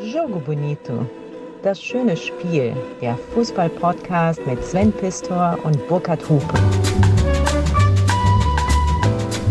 [0.00, 1.06] Jogo Bonito.
[1.62, 2.74] Das schöne Spiel.
[3.00, 6.54] Der Fußball-Podcast mit Sven Pistor und Burkhard Hupe.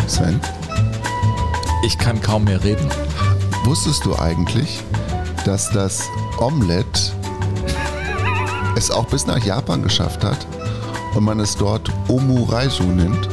[0.08, 0.40] Sven,
[1.84, 2.88] Ich kann kaum mehr reden.
[3.66, 4.82] wusstest du eigentlich,
[5.46, 6.08] dass das
[6.40, 7.12] Omelette
[8.78, 10.48] es auch bis nach Japan geschafft hat
[11.16, 13.28] und man es dort Omuraisu nennt?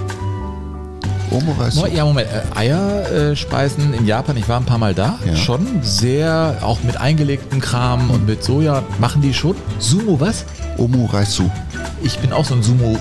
[1.34, 1.80] Omuraisu.
[1.80, 2.28] Mo- Ja, Moment.
[2.28, 5.18] Äh, Eierspeisen in Japan, ich war ein paar Mal da.
[5.26, 5.36] Ja.
[5.36, 8.82] Schon sehr, auch mit eingelegtem Kram und mit Soja.
[8.98, 9.56] Machen die schon?
[9.78, 10.44] Sumo, was?
[10.78, 11.50] Omuraisu.
[12.02, 12.98] Ich bin auch so ein Sumo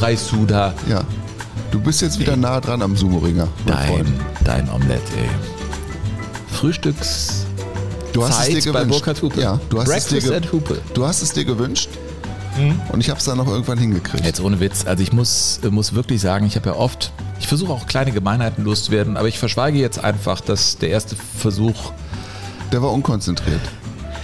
[0.00, 0.74] Reisu da.
[0.88, 1.02] Ja.
[1.70, 3.46] Du bist jetzt wieder nah dran am Sumo-Ringer.
[3.66, 4.08] mein Freund.
[4.44, 5.28] Dein, dein Omelett, ey.
[6.52, 7.46] Frühstücks.
[8.12, 9.04] Du hast Zeit es dir bei gewünscht.
[9.36, 10.78] Ja, du hast Breakfast es dir at Hupe.
[10.94, 11.88] Du hast es dir gewünscht
[12.92, 14.24] und ich habe es dann noch irgendwann hingekriegt.
[14.24, 14.84] Jetzt ohne Witz.
[14.84, 17.12] Also ich muss, äh, muss wirklich sagen, ich habe ja oft,
[17.50, 21.92] versuche auch kleine Gemeinheiten loszuwerden, aber ich verschweige jetzt einfach, dass der erste Versuch,
[22.70, 23.60] Der war unkonzentriert.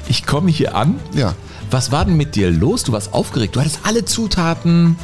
[0.08, 1.00] ich komme hier an.
[1.12, 1.34] Ja.
[1.70, 2.84] Was war denn mit dir los?
[2.84, 3.56] Du warst aufgeregt.
[3.56, 4.96] Du hattest alle Zutaten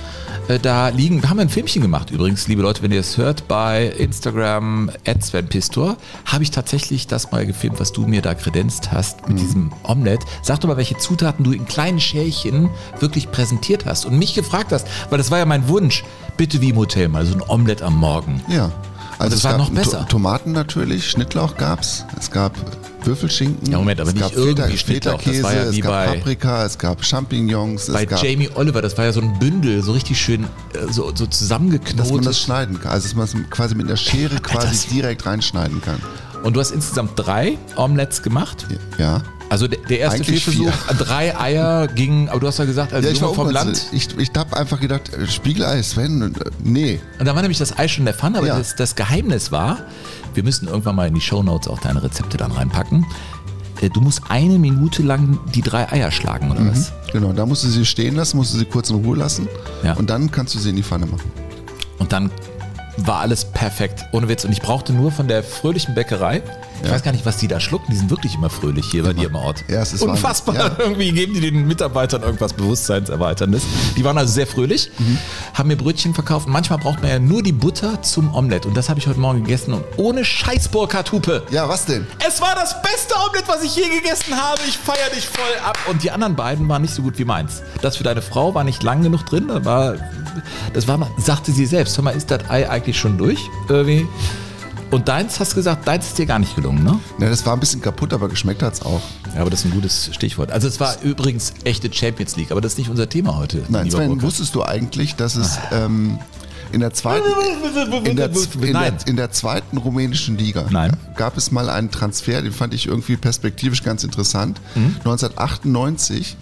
[0.48, 1.22] äh, da liegen.
[1.22, 5.24] Wir haben ein Filmchen gemacht übrigens, liebe Leute, wenn ihr es hört, bei Instagram at
[5.24, 9.38] Sven Pistor, habe ich tatsächlich das mal gefilmt, was du mir da kredenzt hast mit
[9.40, 10.26] diesem Omelette.
[10.42, 14.72] Sag doch mal, welche Zutaten du in kleinen Schälchen wirklich präsentiert hast und mich gefragt
[14.72, 16.04] hast, weil das war ja mein Wunsch.
[16.36, 18.40] Bitte wie im Hotel mal so ein Omelette am Morgen.
[18.48, 18.70] Ja.
[19.22, 20.00] Also es war gab noch besser.
[20.00, 22.52] To Tomaten natürlich, Schnittlauch gab's, es gab
[23.04, 26.78] Würfelschinken, Ja, Moment, aber es nicht gab irgendwie Feta, war ja es gab Paprika, es
[26.78, 30.20] gab Champignons, Bei es gab, Jamie Oliver, das war ja so ein Bündel, so richtig
[30.20, 32.26] schön äh, so, so dass man zusammengeknotet.
[32.26, 35.80] das schneiden kann, also dass man es quasi mit einer Schere quasi das- direkt reinschneiden
[35.82, 36.00] kann.
[36.42, 38.66] Und du hast insgesamt drei Omelettes gemacht.
[38.98, 39.22] Ja.
[39.52, 43.04] Also der, der erste Eigentlich Fehlversuch, drei Eier gingen, aber du hast ja gesagt, als
[43.04, 43.86] Ja, ich war Junge vom Land.
[43.92, 47.00] Ich, ich habe einfach gedacht, äh, Spiegelei, Sven, äh, nee.
[47.18, 48.56] Und da war nämlich das Ei schon in der Pfanne, aber Ja.
[48.56, 49.80] das, das Geheimnis war,
[50.32, 53.04] wir müssen irgendwann mal in die Shownotes auch deine Rezepte dann reinpacken.
[53.82, 56.90] Äh, Du musst eine Minute lang die drei Eier schlagen, oder was?
[57.12, 59.48] Genau, da musst du sie stehen lassen, musst du sie kurz in Ruhe lassen
[59.84, 59.92] Ja.
[59.94, 61.30] und dann kannst du sie in die Pfanne machen.
[61.98, 62.30] Und dann
[62.98, 64.44] war alles perfekt, ohne Witz.
[64.44, 66.42] Und ich brauchte nur von der fröhlichen Bäckerei.
[66.84, 67.92] Ich weiß gar nicht, was die da schlucken.
[67.92, 69.62] Die sind wirklich immer fröhlich hier bei dir im Ort.
[69.68, 70.54] Ja, es ist Unfassbar.
[70.56, 70.70] Ja.
[70.78, 73.62] Irgendwie geben die den Mitarbeitern irgendwas Bewusstseinserweiterndes.
[73.96, 75.18] Die waren also sehr fröhlich, Mhm.
[75.54, 76.48] haben mir Brötchen verkauft.
[76.48, 78.66] Manchmal braucht man ja nur die Butter zum Omelett.
[78.66, 79.72] Und das habe ich heute Morgen gegessen.
[79.74, 81.44] Und ohne Scheiß, Burkhard Hupe.
[81.50, 82.04] Ja, was denn?
[82.26, 84.60] Es war das beste Omelett, was ich je gegessen habe.
[84.66, 85.78] Ich feiere dich voll ab.
[85.88, 87.62] Und die anderen beiden waren nicht so gut wie meins.
[87.80, 89.46] Das für deine Frau war nicht lang genug drin.
[89.48, 89.94] Das war,
[90.72, 91.96] das war, sagte sie selbst.
[91.96, 93.48] Hör mal, ist das Ei eigentlich schon durch?
[93.68, 94.06] Irgendwie.
[94.92, 96.98] Und deins, hast du gesagt, deins ist dir gar nicht gelungen, ne?
[97.18, 99.00] Ja, das war ein bisschen kaputt, aber geschmeckt hat's auch.
[99.34, 100.52] Ja, aber das ist ein gutes Stichwort.
[100.52, 103.62] Also es war übrigens echte Champions League, aber das ist nicht unser Thema heute.
[103.70, 106.18] Nein, Sven, wusstest du eigentlich, dass es ähm,
[106.72, 107.24] in der zweiten
[108.04, 108.30] in der,
[108.60, 110.94] in, der, in der zweiten rumänischen Liga Nein.
[111.16, 114.60] gab es mal einen Transfer, den fand ich irgendwie perspektivisch ganz interessant.
[114.74, 114.96] Mhm.
[114.98, 116.36] 1998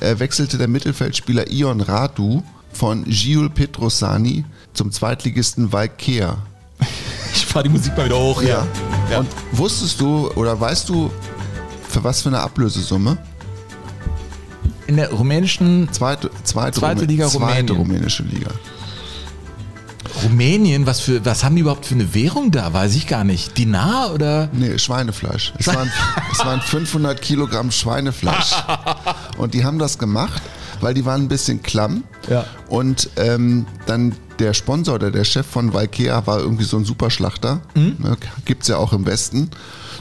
[0.00, 2.42] äh, wechselte der Mittelfeldspieler Ion Radu
[2.72, 4.44] von Giul Petrosani
[4.74, 6.36] zum Zweitligisten Valkea.
[7.36, 8.42] Ich fahr die Musik mal wieder hoch.
[8.42, 8.64] Ja.
[9.10, 9.18] Ja.
[9.18, 11.10] Und wusstest du oder weißt du,
[11.88, 13.18] für was für eine Ablösesumme?
[14.86, 17.76] In der rumänischen Zweite, zweite, Zweite Rumä- Liga zweite Rumänien.
[17.76, 18.50] rumänische Liga.
[20.22, 22.72] Rumänien, was für, was haben die überhaupt für eine Währung da?
[22.72, 23.58] Weiß ich gar nicht.
[23.58, 24.48] Dinar oder?
[24.52, 25.52] Nee, Schweinefleisch.
[25.58, 25.90] Es waren,
[26.32, 28.52] es waren 500 Kilogramm Schweinefleisch.
[29.38, 30.40] Und die haben das gemacht,
[30.80, 32.04] weil die waren ein bisschen klamm.
[32.28, 32.44] Ja.
[32.68, 37.60] Und ähm, dann der Sponsor oder der Chef von Valkea war irgendwie so ein Superschlachter.
[37.74, 37.96] Mhm.
[37.98, 39.50] Ne, gibt's ja auch im Westen.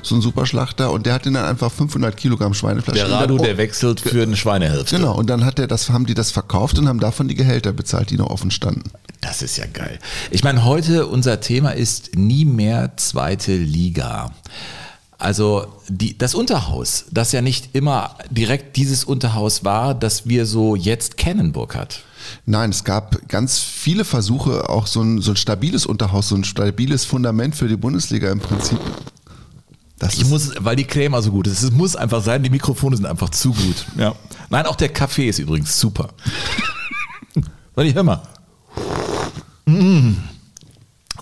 [0.02, 0.92] So ein Superschlachter.
[0.92, 2.98] Und der hat ihnen dann einfach 500 Kilogramm Schweinefleisch.
[2.98, 4.98] Der dann- Radu, oh, der wechselt für eine Schweinehälfte.
[4.98, 7.72] Genau, und dann hat der das, haben die das verkauft und haben davon die Gehälter
[7.72, 8.92] bezahlt, die noch offen standen.
[9.22, 10.00] Das ist ja geil.
[10.32, 14.32] Ich meine, heute unser Thema ist nie mehr zweite Liga.
[15.18, 20.76] Also die, das Unterhaus, das ja nicht immer direkt dieses Unterhaus war, das wir so
[20.76, 22.02] jetzt kennen, Burkhard.
[22.46, 26.44] Nein, es gab ganz viele Versuche, auch so ein, so ein stabiles Unterhaus, so ein
[26.44, 28.80] stabiles Fundament für die Bundesliga im Prinzip.
[30.00, 31.64] Das Ich muss, weil die Creme so gut ist.
[31.64, 33.86] Es muss einfach sein, die Mikrofone sind einfach zu gut.
[33.98, 34.14] Ja.
[34.50, 36.10] Nein, auch der Kaffee ist übrigens super.
[37.76, 38.22] Warte, hör mal.
[39.66, 40.16] Mm.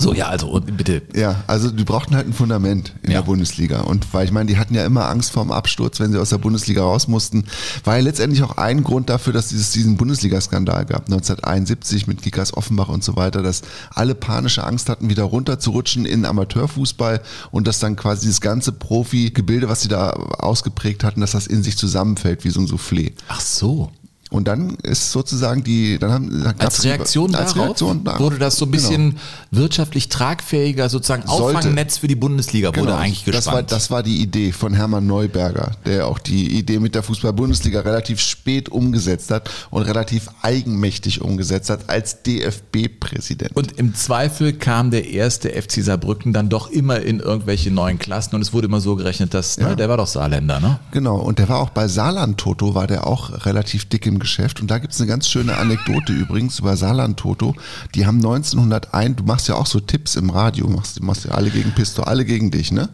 [0.02, 1.02] So, ja, also bitte.
[1.16, 3.20] ja, also die brauchten halt ein Fundament in Ja.
[3.20, 3.82] der Bundesliga.
[3.82, 6.38] Und weil ich meine, die hatten ja immer Angst vorm Absturz, wenn sie aus der
[6.40, 7.46] Bundesliga raus mussten,
[7.84, 12.56] war ja letztendlich auch ein Grund dafür, dass es diesen Bundesliga-Skandal gab, 1971 mit Kickers
[12.56, 13.62] Offenbach und so weiter, dass
[13.94, 17.22] alle panische Angst hatten, wieder runterzurutschen in Amateurfußball
[17.52, 21.64] und dass dann quasi das ganze Profi-Gebilde, was sie da ausgeprägt hatten, dass das in
[21.64, 23.14] sich zusammenfällt wie so ein Soufflé.
[23.28, 23.92] Ach so.
[24.32, 28.20] Und dann ist sozusagen die, dann haben dann als Reaktion die, darauf als Reaktion darauf
[28.22, 29.22] wurde das so ein bisschen Genau.
[29.52, 31.58] wirtschaftlich tragfähiger, sozusagen Sollte.
[31.60, 33.72] Auffangnetz für die Bundesliga wurde Genau, eigentlich das war, gespannt.
[33.74, 38.22] das war die Idee von Hermann Neuberger, der auch die Idee mit der Fußball-Bundesliga relativ
[38.22, 43.56] spät umgesetzt hat und relativ eigenmächtig umgesetzt hat als DFB-Präsident.
[43.56, 48.36] Und im Zweifel kam der erste FC Saarbrücken dann doch immer in irgendwelche neuen Klassen
[48.36, 50.80] und es wurde immer so gerechnet, dass, ne, der war doch Saarländer, ne?
[50.92, 54.62] Genau, und der war auch bei Saarland Toto, war der auch relativ dick im Geschäft.
[54.62, 57.56] Und da gibt's eine ganz schöne Anekdote übrigens über Saarland Toto.
[57.96, 61.32] Die haben 1901, du machst ja auch so Tipps im Radio, machst, du machst ja
[61.32, 62.90] alle gegen Pisto, alle gegen dich, ne?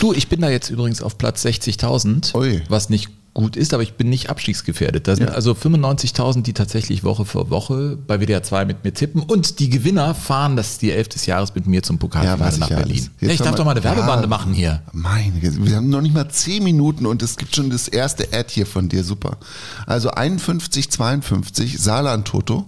[0.00, 2.62] Du, ich bin da jetzt übrigens auf Platz 60.000, Ui.
[2.68, 5.06] was nicht gut ist, aber ich bin nicht abstiegsgefährdet.
[5.06, 5.34] Da sind Ja.
[5.34, 9.70] also 95.000, die tatsächlich Woche für Woche bei WDR 2 mit mir tippen und die
[9.70, 13.08] Gewinner fahren das die 11 des Jahres mit mir zum Pokalfinale ich nach ja Berlin.
[13.20, 14.28] Ja, Jetzt ich darf wir- doch mal eine Werbebande Ja.
[14.28, 14.82] machen hier.
[14.92, 18.46] Meine wir haben noch nicht mal 10 Minuten und es gibt schon das erste Ad
[18.50, 19.36] hier von dir, super.
[19.86, 22.66] Also 51, 52, Saarland Toto.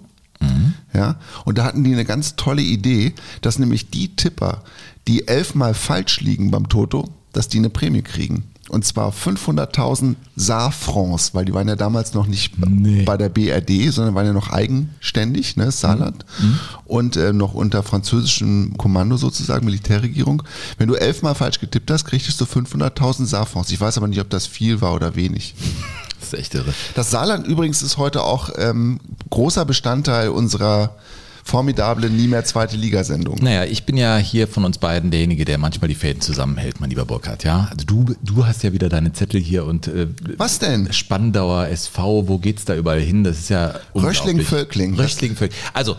[0.93, 4.62] Ja, und da hatten die eine ganz tolle Idee, dass nämlich die Tipper,
[5.08, 8.44] die elfmal falsch liegen beim Toto, dass die eine Prämie kriegen.
[8.73, 13.03] Und zwar 500.000 Saarfrancs, weil die waren ja damals noch nicht Nee.
[13.05, 16.25] bei der BRD, sondern waren ja noch eigenständig, ne, Saarland.
[16.87, 20.43] Und äh, noch unter französischem Kommando sozusagen, Militärregierung.
[20.79, 23.71] Wenn du elfmal falsch getippt hast, kriegtest du 500.000 Saarfrancs.
[23.73, 25.55] Ich weiß aber nicht, ob das viel war oder wenig.
[26.19, 26.73] Das ist echt irre.
[26.95, 30.97] Das Saarland übrigens ist heute auch ähm, großer Bestandteil unserer
[31.44, 33.39] formidablen Nie mehr zweite Liga-Sendung.
[33.43, 36.91] Naja, ich bin ja hier von uns beiden derjenige, der manchmal die Fäden zusammenhält, mein
[36.91, 37.69] lieber Burkhard, ja?
[37.71, 40.93] Also du, du hast ja wieder deine Zettel hier und äh, Was denn?
[40.93, 43.25] Spandauer SV, wo geht's da überall hin?
[43.25, 43.75] Das ist ja.
[43.94, 44.94] Röchling-Völkling.
[44.94, 45.59] Röchling-Völkling.
[45.73, 45.97] Also,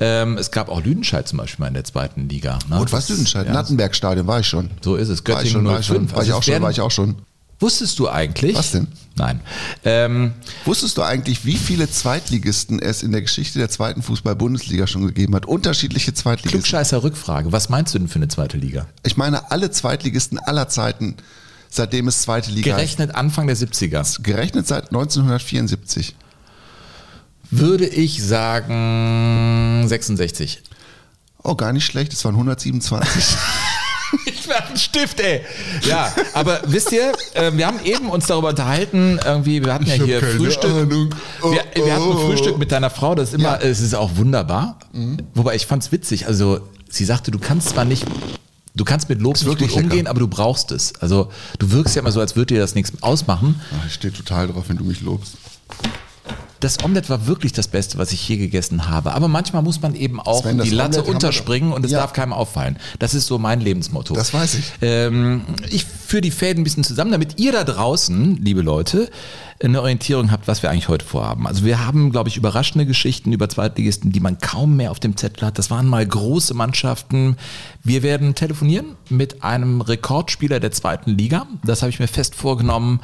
[0.00, 2.58] ähm, es gab auch Lüdenscheid zum Beispiel mal in der zweiten Liga.
[2.68, 2.80] Ne?
[2.80, 3.46] Und was Lüdenscheid?
[3.46, 4.70] Ja, Nattenberg-Stadion war ich schon.
[4.80, 5.26] So ist es.
[5.26, 6.08] War ich Göttingen war ich schon.
[6.08, 6.12] 05.
[6.12, 7.16] War ich Also auch schon, war ich auch schon.
[7.60, 8.56] Wusstest du eigentlich?
[8.56, 8.88] Was denn?
[9.16, 9.40] Nein.
[9.84, 10.32] Ähm,
[10.64, 15.34] Wusstest du eigentlich, wie viele Zweitligisten es in der Geschichte der zweiten Fußball-Bundesliga schon gegeben
[15.36, 15.46] hat?
[15.46, 16.60] Unterschiedliche Zweitligisten.
[16.60, 17.52] Klugscheißer Rückfrage.
[17.52, 18.86] Was meinst du denn für eine zweite Liga?
[19.04, 21.16] Ich meine alle Zweitligisten aller Zeiten,
[21.70, 24.00] seitdem es zweite Liga Gerechnet Anfang der 70er.
[24.00, 24.24] ist.
[24.24, 26.16] Gerechnet seit 1974.
[27.50, 30.62] Würde ich sagen 66.
[31.44, 33.36] Oh, gar nicht schlecht, es waren 127.
[34.26, 35.40] Ich werde ein Stift, ey.
[35.82, 39.94] Ja, aber wisst ihr, äh, wir haben eben uns darüber unterhalten, irgendwie, wir hatten ja
[39.94, 40.70] hier Frühstück.
[40.70, 41.10] Ahnung.
[41.42, 42.16] Oh, wir, wir hatten oh.
[42.28, 43.64] Frühstück mit deiner Frau, das ist immer, Ja.
[43.64, 43.70] Mhm.
[43.70, 44.78] es ist auch wunderbar.
[45.34, 46.26] Wobei ich fand's witzig.
[46.26, 48.04] Also, sie sagte, du kannst zwar nicht.
[48.76, 50.10] Du kannst mit Lob wirklich gut umgehen, lecker.
[50.10, 50.94] aber du brauchst es.
[51.00, 53.60] Also du wirkst ja immer so, als würde dir das nichts ausmachen.
[53.70, 55.34] Ah, Ich stehe total drauf, wenn du mich lobst.
[56.64, 59.12] Das Omelette war wirklich das Beste, was ich je gegessen habe.
[59.12, 61.98] Aber manchmal muss man eben auch Sven, die Latte wir unterspringen und es Ja.
[61.98, 62.78] darf keinem auffallen.
[62.98, 64.14] Das ist so mein Lebensmotto.
[64.14, 64.72] Das weiß ich.
[64.80, 69.10] Ähm, ich führe die Fäden ein bisschen zusammen, damit ihr da draußen, liebe Leute,
[69.62, 71.46] eine Orientierung habt, was wir eigentlich heute vorhaben.
[71.46, 75.16] Also wir haben, glaube ich, überraschende Geschichten über Zweitligisten, die man kaum mehr auf dem
[75.16, 75.58] Zettel hat.
[75.58, 77.36] Das waren mal große Mannschaften.
[77.82, 81.46] Wir werden telefonieren mit einem Rekordspieler der zweiten Liga.
[81.64, 83.00] Das habe ich mir fest vorgenommen.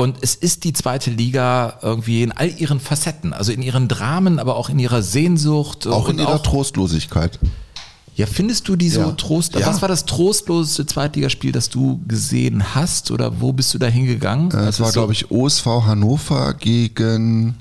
[0.00, 4.38] Und es ist die zweite Liga irgendwie in all ihren Facetten, also in ihren Dramen,
[4.38, 5.86] aber auch in ihrer Sehnsucht.
[5.86, 7.38] Auch in ihrer Trostlosigkeit.
[8.16, 9.10] ja, findest du die so Ja.
[9.12, 9.54] trost?
[9.56, 9.66] Ja.
[9.66, 13.10] Was war das trostloseste Zweitligaspiel, das du gesehen hast?
[13.10, 14.50] Oder wo bist du da hingegangen?
[14.52, 17.56] Äh, Es war, glaube ich, OSV Hannover gegen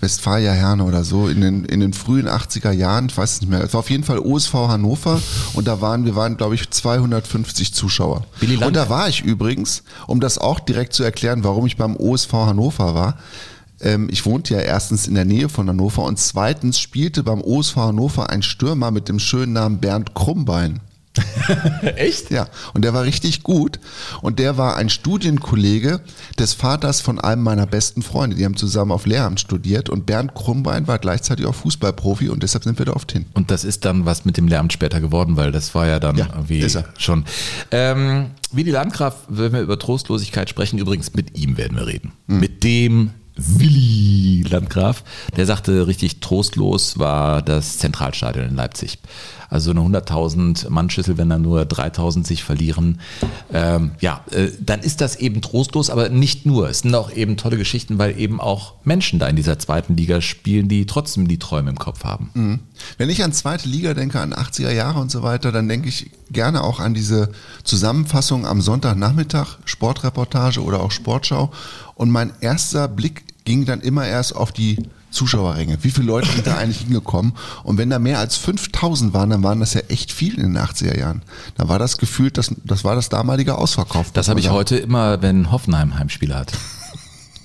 [0.00, 3.06] Westfalia Herne oder so in den, in den frühen 80er Jahren.
[3.10, 3.62] Ich weiß es nicht mehr.
[3.62, 5.20] Es war auf jeden Fall OSV Hannover
[5.54, 8.24] und da waren, wir waren, glaube ich, 250 Zuschauer.
[8.40, 11.76] Willy Land- Und da war ich übrigens, um das auch direkt zu erklären, warum ich
[11.76, 13.18] beim OSV Hannover war.
[13.80, 17.76] Ähm, ich wohnte ja erstens in der Nähe von Hannover und zweitens spielte beim OSV
[17.76, 20.80] Hannover ein Stürmer mit dem schönen Namen Bernd Krummbein.
[21.96, 22.30] Echt?
[22.30, 23.80] Ja, und der war richtig gut.
[24.22, 26.00] Und der war ein Studienkollege
[26.38, 28.36] des Vaters von einem meiner besten Freunde.
[28.36, 32.64] Die haben zusammen auf Lehramt studiert und Bernd Krummbein war gleichzeitig auch Fußballprofi und deshalb
[32.64, 33.26] sind wir da oft hin.
[33.34, 36.16] Und das ist dann was mit dem Lehramt später geworden, weil das war ja dann
[36.16, 36.66] Ja, irgendwie
[36.98, 37.24] schon.
[37.72, 42.12] Ähm, Willi Landgraf, wenn wir über Trostlosigkeit sprechen, übrigens mit ihm werden wir reden.
[42.28, 42.40] Hm.
[42.40, 45.02] Mit dem Willi Landgraf,
[45.36, 48.98] der sagte, richtig trostlos war das Zentralstadion in Leipzig.
[49.50, 53.00] Also eine 100.000 Mannschüssel, wenn dann nur 3.000 sich verlieren.
[53.52, 56.70] Ähm, ja, äh, dann ist das eben trostlos, aber nicht nur.
[56.70, 60.20] Es sind auch eben tolle Geschichten, weil eben auch Menschen da in dieser zweiten Liga
[60.20, 62.30] spielen, die trotzdem die Träume im Kopf haben.
[62.96, 66.12] Wenn ich an zweite Liga denke, an 80er Jahre und so weiter, dann denke ich
[66.30, 67.30] gerne auch an diese
[67.64, 71.50] Zusammenfassung am Sonntagnachmittag, Sportreportage oder auch Sportschau.
[71.96, 74.78] Und mein erster Blick ging dann immer erst auf die
[75.10, 75.78] Zuschauerränge.
[75.82, 77.32] Wie viele Leute sind da eigentlich hingekommen?
[77.64, 80.58] Und wenn da mehr als 5000 waren, dann waren das ja echt viel in den
[80.58, 81.22] 80er Jahren.
[81.56, 84.12] Da war das gefühlt, das, das war das damalige Ausverkauf.
[84.12, 86.52] Das habe ich heute immer, wenn Hoffenheim Heimspiele hat.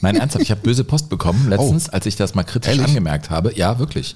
[0.01, 2.89] Nein, ernsthaft, ich habe böse Post bekommen letztens, als ich das mal kritisch Ehrlich?
[2.89, 3.55] angemerkt habe.
[3.55, 4.15] Ja, wirklich.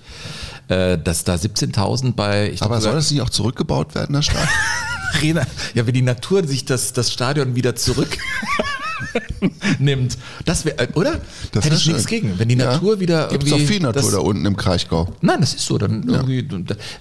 [0.67, 2.51] Äh, dass da 17.000 bei.
[2.51, 4.47] Ich Aber glaub, soll das nicht auch zurückgebaut werden, das Stadion?
[5.73, 8.19] Ja, wenn die Natur sich das, das Stadion wieder zurück
[9.79, 10.17] nimmt.
[10.45, 11.19] Das wäre, oder?
[11.51, 12.21] Das Hätte ich nichts schön.
[12.21, 12.39] gegen.
[12.39, 15.13] Wenn die Natur wieder Gibt es doch viel Natur das, da unten im Kraichgau.
[15.21, 15.77] Nein, das ist so.
[15.77, 16.47] Dann irgendwie,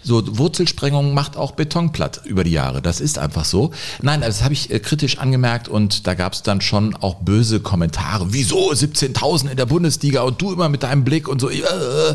[0.03, 2.83] so Wurzelsprengung macht auch Beton platt über die Jahre.
[2.83, 3.73] Das ist einfach so.
[4.03, 7.61] Nein, das habe ich äh, kritisch angemerkt und da gab es dann schon auch böse
[7.61, 8.33] Kommentare.
[8.33, 11.51] Wieso 17.000 in der Bundesliga und du immer mit deinem Blick und so.
[11.51, 12.15] Äh, äh.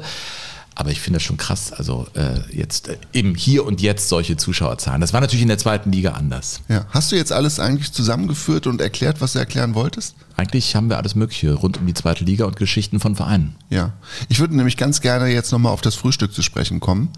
[0.75, 1.71] Aber ich finde das schon krass.
[1.71, 5.01] Also äh, jetzt äh, im Hier und Jetzt solche Zuschauerzahlen.
[5.01, 6.61] Das war natürlich in der zweiten Liga anders.
[6.67, 6.85] Ja.
[6.89, 10.15] Hast du jetzt alles eigentlich zusammengeführt und erklärt, was du erklären wolltest?
[10.35, 13.55] Eigentlich haben wir alles Mögliche rund um die zweite Liga und Geschichten von Vereinen.
[13.69, 13.93] Ja.
[14.29, 17.09] Ich würde nämlich ganz gerne jetzt nochmal auf das Frühstück zu sprechen kommen,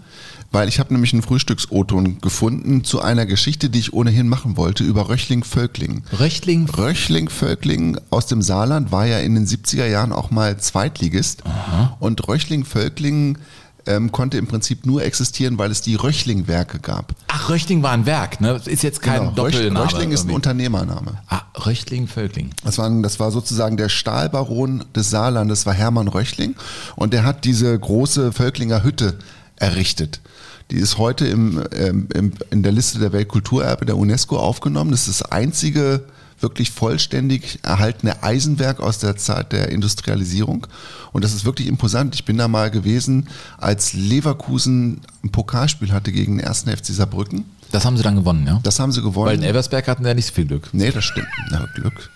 [0.52, 4.84] weil ich habe nämlich einen Frühstücks-O-Ton gefunden zu einer Geschichte, die ich ohnehin machen wollte,
[4.84, 6.02] über Röchling-Völkling.
[6.18, 6.68] Röchling.
[6.68, 11.42] Röchling-Völkling aus dem Saarland war ja in den 70er Jahren auch mal Zweitligist.
[12.00, 13.38] Und Röchling-Völkling
[13.86, 17.14] ähm, konnte im Prinzip nur existieren, weil es die Röchling-Werke gab.
[17.28, 18.60] Ach, Röchling war ein Werk, ne?
[18.64, 19.84] Ist jetzt kein Genau, Doppelname.
[19.84, 20.34] Röchling ist ein irgendwie.
[20.34, 21.18] Unternehmername.
[21.28, 22.50] Ah, Röchling, Völkling.
[22.64, 26.54] Das war, das war sozusagen der Stahlbaron des Saarlandes, war Hermann Röchling.
[26.96, 29.18] Und der hat diese große Völklinger Hütte
[29.56, 30.20] errichtet.
[30.70, 34.90] Die ist heute im, ähm, im, in der Liste der Weltkulturerbe der UNESCO aufgenommen.
[34.90, 36.04] Das ist das einzige
[36.40, 40.66] wirklich vollständig erhaltene Eisenwerk aus der Zeit der Industrialisierung.
[41.12, 42.14] Und das ist wirklich imposant.
[42.14, 43.28] Ich bin da mal gewesen,
[43.58, 47.44] als Leverkusen ein Pokalspiel hatte gegen den ersten FC Saarbrücken.
[47.72, 48.60] Das haben sie dann gewonnen, ja?
[48.62, 49.28] Das haben sie gewonnen.
[49.28, 50.68] Weil in Elversberg hatten wir ja nicht so viel Glück.
[50.72, 51.28] nee, das stimmt.
[51.50, 52.10] Na, Glück.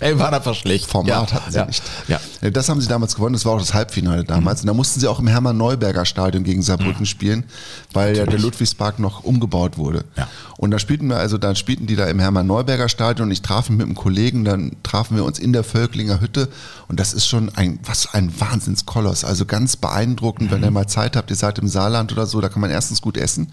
[0.00, 0.86] Ey, war einfach schlecht.
[0.86, 1.82] Format ja, hatten sie ja, nicht.
[2.08, 2.20] Ja.
[2.42, 4.60] Ja, Das haben sie damals gewonnen, das war auch das Halbfinale damals.
[4.60, 7.44] Und da mussten sie auch im Hermann-Neuberger Stadion gegen Saarbrücken spielen,
[7.92, 10.04] weil ja der Ludwigspark noch umgebaut wurde.
[10.16, 10.28] Ja.
[10.56, 13.68] Und da spielten wir, also dann spielten die da im Hermann-Neuberger Stadion und ich traf
[13.68, 16.48] mich mit einem Kollegen, dann trafen wir uns in der Völklinger Hütte
[16.88, 19.24] und das ist schon ein, was ein Wahnsinnskoloss.
[19.24, 22.48] Also ganz beeindruckend, wenn ihr mal Zeit habt, ihr seid im Saarland oder so, da
[22.48, 23.48] kann man erstens gut essen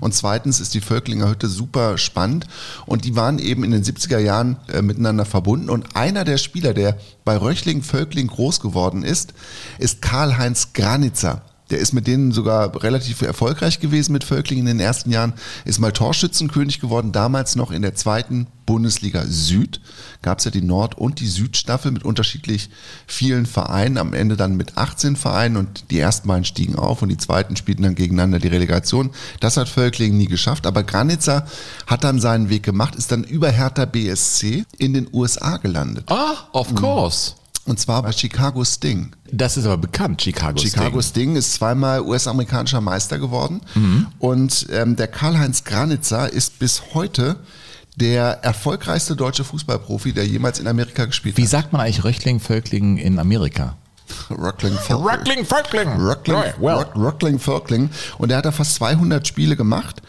[0.00, 2.46] und zweitens ist die Völklinger Hütte super spannend
[2.86, 6.74] und die waren eben in den 70er Jahren äh, miteinander verbunden und einer der Spieler,
[6.74, 9.34] der bei Röchling Völkling groß geworden ist,
[9.78, 11.42] ist Karl-Heinz Granitzer.
[11.70, 15.32] Der ist mit denen sogar relativ erfolgreich gewesen mit Völkling in den ersten Jahren,
[15.64, 19.80] ist mal Torschützenkönig geworden, damals noch in der zweiten Bundesliga Süd.
[20.22, 22.68] Gab es ja die Nord- und die Südstaffel mit unterschiedlich
[23.06, 27.08] vielen Vereinen, am Ende dann mit 18 Vereinen und die ersten beiden stiegen auf und
[27.08, 29.10] die zweiten spielten dann gegeneinander die Relegation.
[29.40, 31.46] Das hat Völkling nie geschafft, aber Granitzer
[31.86, 36.04] hat dann seinen Weg gemacht, ist dann über Hertha BSC in den USA gelandet.
[36.10, 37.34] Ah, of course.
[37.66, 39.12] Und zwar bei Chicago Sting.
[39.30, 41.30] Das ist aber bekannt, Chicago Chicago Sting.
[41.30, 43.60] Sting ist zweimal US-amerikanischer Meister geworden.
[43.74, 44.06] Mhm.
[44.18, 47.36] Und ähm, der Karl-Heinz Granitzer ist bis heute
[47.96, 52.98] der erfolgreichste deutsche Fußballprofi, der jemals in Amerika gespielt Wie sagt man eigentlich Röchling, Völkling
[52.98, 53.76] in Amerika?
[54.30, 54.38] hat.
[54.38, 55.08] Rockling Völkling.
[55.08, 55.88] Röchling, Völkling.
[55.88, 56.76] Rockling, Right, well.
[56.76, 57.90] Rock, Rockling Völkling.
[58.18, 60.02] Und er hat da fast 200 Spiele gemacht,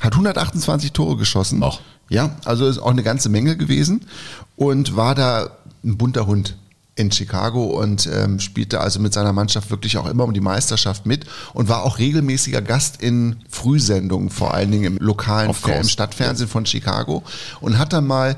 [0.00, 1.62] hat 128 Tore geschossen.
[1.62, 1.80] Och.
[2.08, 4.06] Ja, also ist auch eine ganze Menge gewesen
[4.54, 5.50] und war da
[5.84, 6.56] ein bunter Hund
[6.96, 11.06] in Chicago und ähm, spielte also mit seiner Mannschaft wirklich auch immer um die Meisterschaft
[11.06, 16.48] mit und war auch regelmäßiger Gast in Frühsendungen, vor allen Dingen im lokalen, im Stadtfernsehen
[16.48, 17.22] von Chicago
[17.60, 18.36] und hat dann mal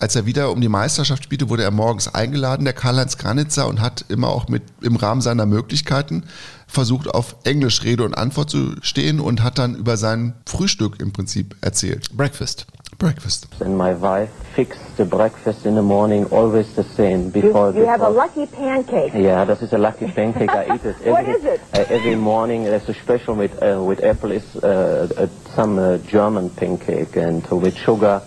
[0.00, 3.82] als er wieder um die Meisterschaft spielte, wurde er morgens eingeladen, der Karl-Heinz Granitzer, und
[3.82, 6.24] hat immer auch mit im Rahmen seiner Möglichkeiten
[6.66, 11.12] versucht, auf Englisch Rede und Antwort zu stehen und hat dann über sein Frühstück im
[11.12, 12.16] Prinzip erzählt.
[12.16, 12.66] Breakfast.
[13.00, 13.46] Breakfast.
[13.64, 17.86] and my wife fixed the breakfast in the morning always the same You, before you
[17.86, 19.12] have a lucky pancake.
[19.14, 21.60] yeah this is a lucky pancake i eat it every, What is it?
[21.72, 25.26] uh, every morning there's a special with uh, with apple is uh, uh,
[25.56, 28.20] some uh, german pancake and uh, with sugar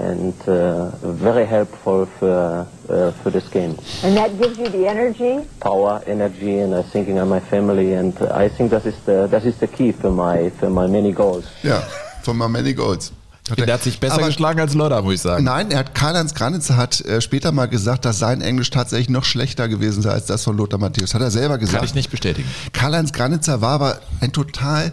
[0.00, 0.88] and uh,
[1.28, 5.44] very helpful for uh, for the skin And that gives you the energy.
[5.60, 9.26] power energy and i'm thinking of my family and uh, i think that is the
[9.26, 11.82] that is the key for my for my many goals Ja,
[12.24, 13.12] von My Many Goals.
[13.50, 15.44] Hat Der hat sich besser geschlagen als Lodder, muss ich sagen.
[15.44, 19.24] Nein, er hat Karl-Heinz Granitzer hat äh, später mal gesagt, dass sein Englisch tatsächlich noch
[19.24, 21.14] schlechter gewesen sei als das von Lothar Matthäus.
[21.14, 21.78] Hat er selber gesagt.
[21.78, 22.48] Kann ich nicht bestätigen.
[22.72, 24.92] Karl-Heinz Granitzer war aber ein total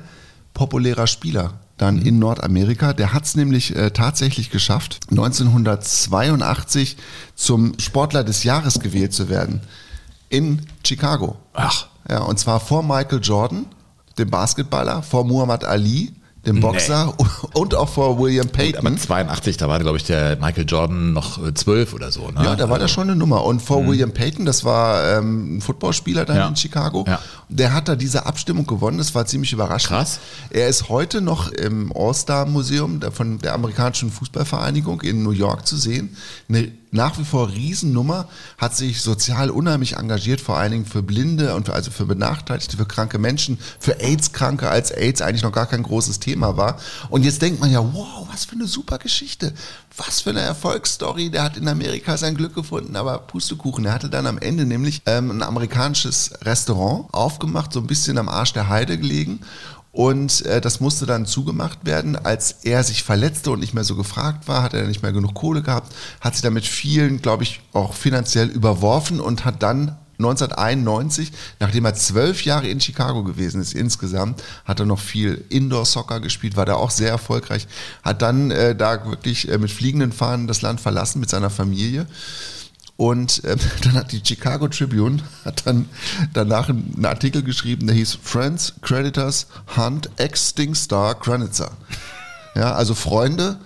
[0.53, 2.93] populärer Spieler dann in Nordamerika.
[2.93, 6.97] Der hat es nämlich äh, tatsächlich geschafft, 1982
[7.35, 9.61] zum Sportler des Jahres gewählt zu werden
[10.29, 11.37] in Chicago.
[11.53, 11.87] Ach.
[12.09, 13.65] Ja, und zwar vor Michael Jordan,
[14.17, 16.13] dem Basketballer, vor Muhammad Ali,
[16.45, 17.13] dem Boxer
[17.53, 18.85] und auch vor William Gut, Payton.
[18.87, 22.29] aber 82, da war, glaube ich, der Michael Jordan noch äh, 12 oder so.
[22.29, 22.43] Ne?
[22.43, 23.43] Ja, da war das Also, schon eine Nummer.
[23.45, 26.47] Und vor William Payton, das war ähm, ein Footballspieler dann Ja.
[26.47, 27.19] in Chicago, Ja.
[27.49, 28.97] der hat da diese Abstimmung gewonnen.
[28.97, 29.89] Das war ziemlich überraschend.
[29.89, 30.19] Krass.
[30.49, 36.15] Er ist heute noch im All-Star-Museum von der amerikanischen Fußballvereinigung in New York zu sehen.
[36.49, 38.27] Eine nach wie vor Riesennummer,
[38.57, 42.77] hat sich sozial unheimlich engagiert, vor allen Dingen für Blinde und für, also für Benachteiligte,
[42.77, 46.77] für kranke Menschen, für AIDS-Kranke, als AIDS eigentlich noch gar kein großes Thema war.
[47.09, 49.53] Und jetzt denkt man ja, wow, was für eine super Geschichte.
[49.97, 51.29] Was für eine Erfolgsstory.
[51.29, 53.85] Der hat in Amerika sein Glück gefunden, aber Pustekuchen.
[53.85, 58.27] Er hatte dann am Ende nämlich ähm, ein amerikanisches Restaurant aufgemacht, so ein bisschen am
[58.27, 59.39] Arsch der Heide gelegen
[59.95, 62.17] und äh, das musste dann zugemacht werden.
[62.17, 65.33] Als er sich verletzte und nicht mehr so gefragt war, hat er nicht mehr genug
[65.35, 71.31] Kohle gehabt, hat sich damit vielen, glaube ich, auch finanziell überworfen und hat dann 1991,
[71.61, 76.57] nachdem er zwölf Jahre in Chicago gewesen ist insgesamt, hat er noch viel Indoor-Soccer gespielt,
[76.57, 77.65] war da auch sehr erfolgreich,
[78.03, 82.05] hat dann äh, da wirklich äh, mit fliegenden Fahnen das Land verlassen mit seiner Familie
[82.97, 85.89] und äh, dann hat die Chicago Tribune hat dann
[86.33, 91.71] danach einen Artikel geschrieben, der hieß Friends, Creditors, Hunt, Ex-Sting Star, Granitzer.
[92.55, 93.57] Ja, also Freunde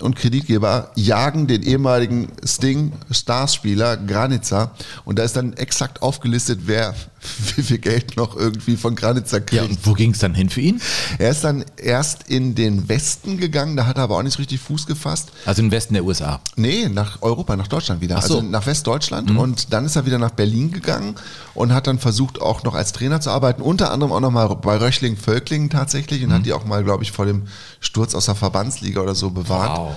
[0.00, 4.72] und Kreditgeber jagen den ehemaligen Sting-Stars-Spieler Granitzer
[5.04, 6.94] und da ist dann exakt aufgelistet, wer
[7.56, 9.62] wie viel Geld noch irgendwie von Granitzer kriegt.
[9.62, 10.80] Ja, und wo ging es dann hin für ihn?
[11.18, 14.60] Er ist dann erst in den Westen gegangen, da hat er aber auch nicht richtig
[14.60, 15.30] Fuß gefasst.
[15.44, 16.40] Also im Westen der USA.
[16.56, 18.20] Nee, nach Europa, nach Deutschland wieder.
[18.22, 18.38] So.
[18.38, 19.30] Also nach Westdeutschland.
[19.30, 21.16] Und dann ist er wieder nach Berlin gegangen
[21.54, 23.62] und hat dann versucht, auch noch als Trainer zu arbeiten.
[23.62, 27.12] Unter anderem auch noch mal bei Röchling-Völklingen tatsächlich und hat die auch mal, glaube ich,
[27.12, 27.42] vor dem
[27.80, 29.78] Sturz aus der Verbandsliga oder so bewahrt.
[29.78, 29.94] Wow.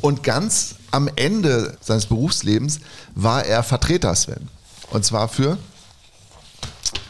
[0.00, 2.80] Und ganz am Ende seines Berufslebens
[3.14, 4.48] war er Vertreter, Sven.
[4.90, 5.58] Und zwar für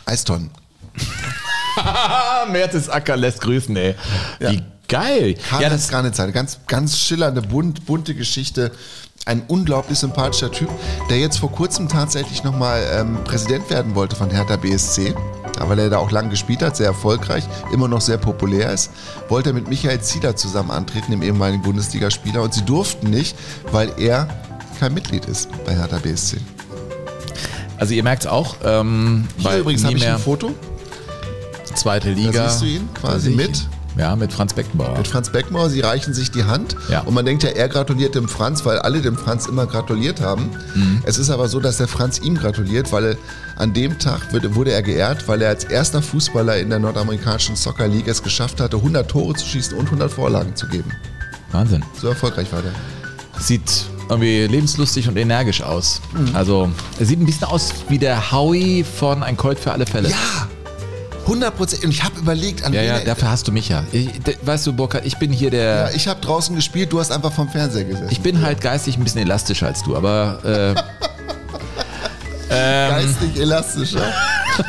[0.05, 0.51] Eistonnen.
[2.51, 3.95] Mertesacker lässt grüßen, ey.
[4.41, 4.51] Ja.
[4.51, 5.35] Wie geil.
[5.49, 8.73] Karl ja, das, Granitzer, eine ganz, ganz schillernde, bunt, bunte Geschichte.
[9.27, 10.71] Ein unglaublich sympathischer Typ,
[11.11, 15.15] der jetzt vor kurzem tatsächlich nochmal ähm, Präsident werden wollte von Hertha BSC.
[15.59, 18.91] Ja, weil er da auch lang gespielt hat, sehr erfolgreich, immer noch sehr populär ist,
[19.29, 22.43] wollte er mit Michael Zieler zusammen antreten, dem ehemaligen Bundesligaspieler.
[22.43, 23.37] Und sie durften nicht,
[23.71, 24.29] weil er
[24.81, 26.39] kein Mitglied ist bei Hertha BSC.
[27.79, 30.55] Also ihr merkt es auch, ähm, Hier übrigens habe ich ein Foto.
[31.75, 32.33] zweite Liga.
[32.33, 33.67] Da siehst du ihn quasi ich mit.
[33.97, 34.97] Ja, mit Franz Beckenbauer.
[34.97, 37.01] Mit Franz Beckmauer, sie reichen sich die Hand Ja.
[37.01, 40.51] und man denkt ja, er gratuliert dem Franz, weil alle dem Franz immer gratuliert haben.
[40.77, 41.03] Mhm.
[41.05, 43.19] Es ist aber so, dass der Franz ihm gratuliert, weil
[43.57, 47.57] an dem Tag wurde, wurde er geehrt, weil er als erster Fußballer in der nordamerikanischen
[47.57, 50.93] Soccer League es geschafft hatte, 100 Tore zu schießen und 100 Vorlagen zu geben.
[51.51, 51.83] Wahnsinn.
[52.01, 52.73] So erfolgreich war der.
[53.41, 53.69] Sieht
[54.09, 56.01] irgendwie lebenslustig und energisch aus.
[56.13, 56.35] Mhm.
[56.35, 60.11] Also, er sieht ein bisschen aus wie der Howie von Ein Colt für alle Fälle.
[60.11, 60.49] Ja,
[61.29, 61.85] 100 Prozent.
[61.85, 63.85] Und ich habe überlegt, an Ja, ja, dafür hast du mich ja.
[63.93, 64.09] Ich,
[64.43, 65.91] weißt du, Burkhard, ich bin hier der.
[65.91, 68.09] ja, ich habe draußen gespielt, du hast einfach vom Fernseher gesessen.
[68.11, 70.71] ich bin halt geistig ein bisschen elastischer als du, aber äh,
[72.51, 74.13] ähm, Geistig elastischer.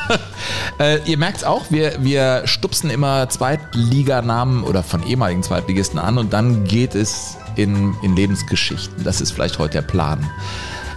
[0.79, 6.33] äh, ihr merkt auch, wir, wir stupsen immer Zweitliganamen oder von ehemaligen Zweitligisten an und
[6.33, 9.03] dann geht es in, in Lebensgeschichten.
[9.03, 10.29] Das ist vielleicht heute der Plan.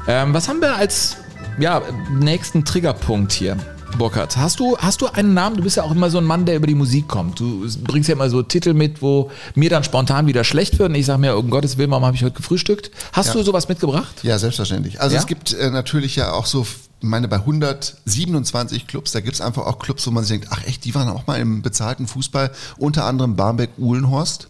[0.07, 1.16] Ähm, was haben wir als
[1.59, 3.57] ja, nächsten Triggerpunkt hier?
[3.98, 5.57] Burkhard, hast du, hast du einen Namen?
[5.59, 7.38] Du bist ja auch immer so ein Mann, der über die Musik kommt.
[7.38, 10.94] Du bringst ja immer so Titel mit, wo mir dann spontan wieder schlecht wird und
[10.94, 12.90] ich sage mir, um Gottes Willen, warum habe ich heute gefrühstückt?
[13.12, 13.33] Hast Ja.
[13.35, 14.14] du sowas mitgebracht?
[14.22, 14.98] Ja, selbstverständlich.
[15.03, 15.20] Also Ja?
[15.20, 19.40] es gibt äh, natürlich ja auch so, ich meine, bei 127 Clubs, da gibt es
[19.42, 22.07] einfach auch Clubs, wo man sich denkt, ach echt, die waren auch mal im bezahlten
[22.07, 24.48] Fußball, unter anderem Barmbek-Uhlenhorst.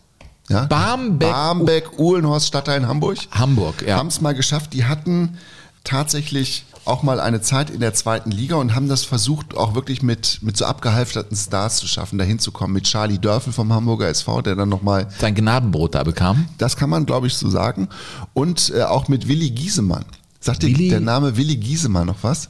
[0.52, 0.64] Ja?
[0.66, 3.18] Barmbek- Barmbek-Uhlenhorst, Stadtteil in Hamburg.
[3.30, 3.96] Hamburg, ja.
[3.96, 4.72] Haben es mal geschafft.
[4.72, 5.38] Die hatten
[5.84, 10.02] tatsächlich auch mal eine Zeit in der zweiten Liga und haben das versucht, auch wirklich
[10.02, 12.72] mit, mit so abgehalfterten Stars zu schaffen, dahin zu kommen.
[12.74, 16.46] Mit Charlie Dörfel vom Hamburger SV, der dann nochmal Sein Gnadenbrot da bekam.
[16.58, 17.88] das kann man, glaube ich, so sagen.
[18.34, 20.04] Und äh, auch mit Willi Giesemann.
[20.40, 22.48] Sagt dir der Name Willi Giesemann noch was?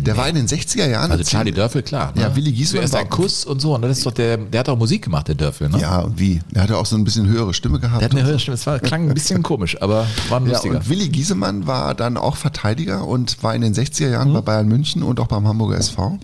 [0.00, 1.10] Der war in den 60er Jahren.
[1.12, 2.12] Also Charlie Dörfel, klar.
[2.14, 2.22] Ne?
[2.22, 3.74] Ja, Willi Giesemann Zuerst war- ein Kuss und so.
[3.74, 5.80] Und das ist doch der, der hat auch Musik gemacht, der Dörfel, ne?
[5.80, 6.40] Ja, und wie?
[6.50, 8.00] Der hatte auch so ein bisschen höhere Stimme gehabt.
[8.02, 8.54] Der hat eine höhere Stimme.
[8.54, 10.76] Es war, klang ein bisschen komisch, aber war ein ja, lustiger.
[10.76, 14.12] und Willi Giesemann war dann auch Verteidiger und war in den 60er Mhm.
[14.12, 16.18] Jahren bei Bayern München und auch beim Hamburger SV.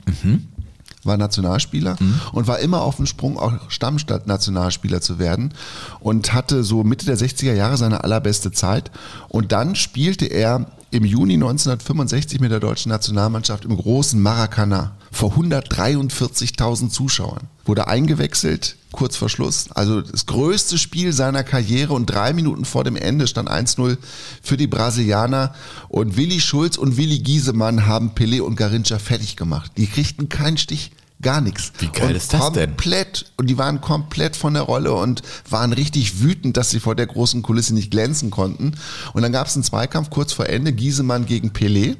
[1.04, 2.20] War Nationalspieler Mhm.
[2.32, 5.52] und war immer auf dem Sprung, auch Stammstadt-Nationalspieler zu werden
[6.00, 8.90] und hatte so Mitte der 60er Jahre seine allerbeste Zeit.
[9.28, 15.32] Und dann spielte er im Juni 1965 mit der deutschen Nationalmannschaft im großen Maracana vor
[15.32, 17.48] 143.000 Zuschauern.
[17.64, 19.66] Wurde eingewechselt, kurz vor Schluss.
[19.72, 23.98] Also das größte Spiel seiner Karriere und drei Minuten vor dem Ende stand 1-0
[24.42, 25.54] für die Brasilianer.
[25.88, 29.72] Und Willi Schulz und Willi Giesemann haben Pelé und Garincha fertig gemacht.
[29.76, 30.92] Die kriegten keinen Stich.
[31.22, 31.72] Gar nichts.
[31.78, 32.70] Wie geil und ist das denn?
[32.70, 36.94] Komplett, und die waren komplett von der Rolle und waren richtig wütend, dass sie vor
[36.94, 38.74] der großen Kulisse nicht glänzen konnten.
[39.14, 41.96] Und dann gab es einen Zweikampf kurz vor Ende, Giesemann gegen Pelé.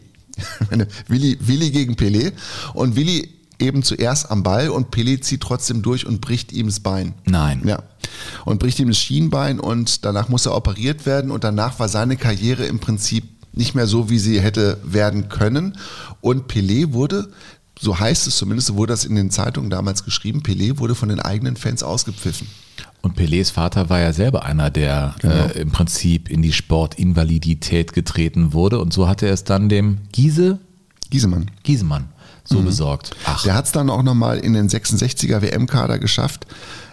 [1.09, 2.33] Willi, Willi gegen Pelé.
[2.75, 6.81] Und Willi eben zuerst am Ball und Pelé zieht trotzdem durch und bricht ihm das
[6.81, 7.15] Bein.
[7.25, 7.63] Nein.
[7.65, 7.83] Ja.
[8.45, 12.17] Und bricht ihm das Schienbein und danach muss er operiert werden und danach war seine
[12.17, 15.79] Karriere im Prinzip nicht mehr so, wie sie hätte werden können.
[16.21, 17.31] Und Pelé wurde,
[17.79, 21.09] so heißt es zumindest, so wurde das in den Zeitungen damals geschrieben, Pelé wurde von
[21.09, 22.47] den eigenen Fans ausgepfiffen.
[23.03, 25.35] Und Pelés Vater war ja selber einer, der Genau.
[25.47, 28.81] äh, im Prinzip in die Sportinvalidität getreten wurde.
[28.81, 30.59] Und so hatte er es dann dem Giese,
[31.11, 31.51] Giesemann.
[31.63, 32.09] Giesemann
[32.49, 33.11] so besorgt.
[33.25, 36.47] Ach, Der hat es dann auch nochmal in den 66er WM-Kader geschafft,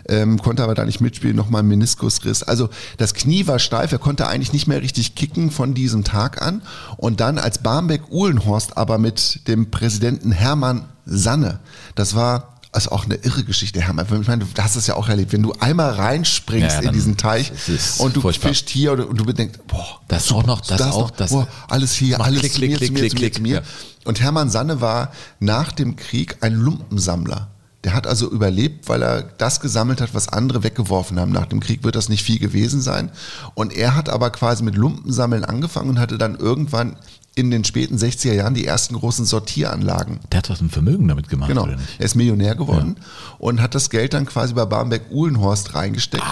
[0.10, 2.44] ähm, konnte aber da nicht mitspielen, nochmal einen Meniskusriss.
[2.44, 6.42] Also das Knie war steif, er konnte eigentlich nicht mehr richtig kicken von diesem Tag
[6.42, 6.62] an.
[6.98, 11.60] Und dann als Barmbek-Uhlenhorst aber mit dem Präsidenten Hermann Sanne,
[11.96, 14.08] das war also auch eine irre Geschichte, Hermann.
[14.22, 17.18] Ich meine, du hast es ja auch erlebt, wenn du einmal reinspringst Ja, in diesen
[17.18, 18.48] Teich das ist und du furchtbar.
[18.50, 21.48] fischt hier und, und du bedenkst, boah, Das auch noch, das auch, noch, das- boah,
[21.70, 23.42] alles hier, alles klick, zu klick, mir, klick, zu mir, klick, zu mir, klick, zu
[23.42, 23.56] mir.
[23.58, 23.62] ja.
[24.06, 27.50] Und Hermann Sanne war nach dem Krieg ein Lumpensammler.
[27.84, 31.32] Der hat also überlebt, weil er das gesammelt hat, was andere weggeworfen haben.
[31.32, 33.12] Nach dem Krieg wird das nicht viel gewesen sein.
[33.56, 36.96] Und er hat aber quasi mit Lumpensammeln angefangen und hatte dann irgendwann
[37.36, 40.20] in den späten 60er Jahren die ersten großen Sortieranlagen.
[40.32, 41.68] der hat doch ein Vermögen damit gemacht, Genau.
[41.68, 42.98] Er ist Millionär geworden
[43.40, 46.24] und hat das Geld dann quasi bei Barmbek-Uhlenhorst reingesteckt.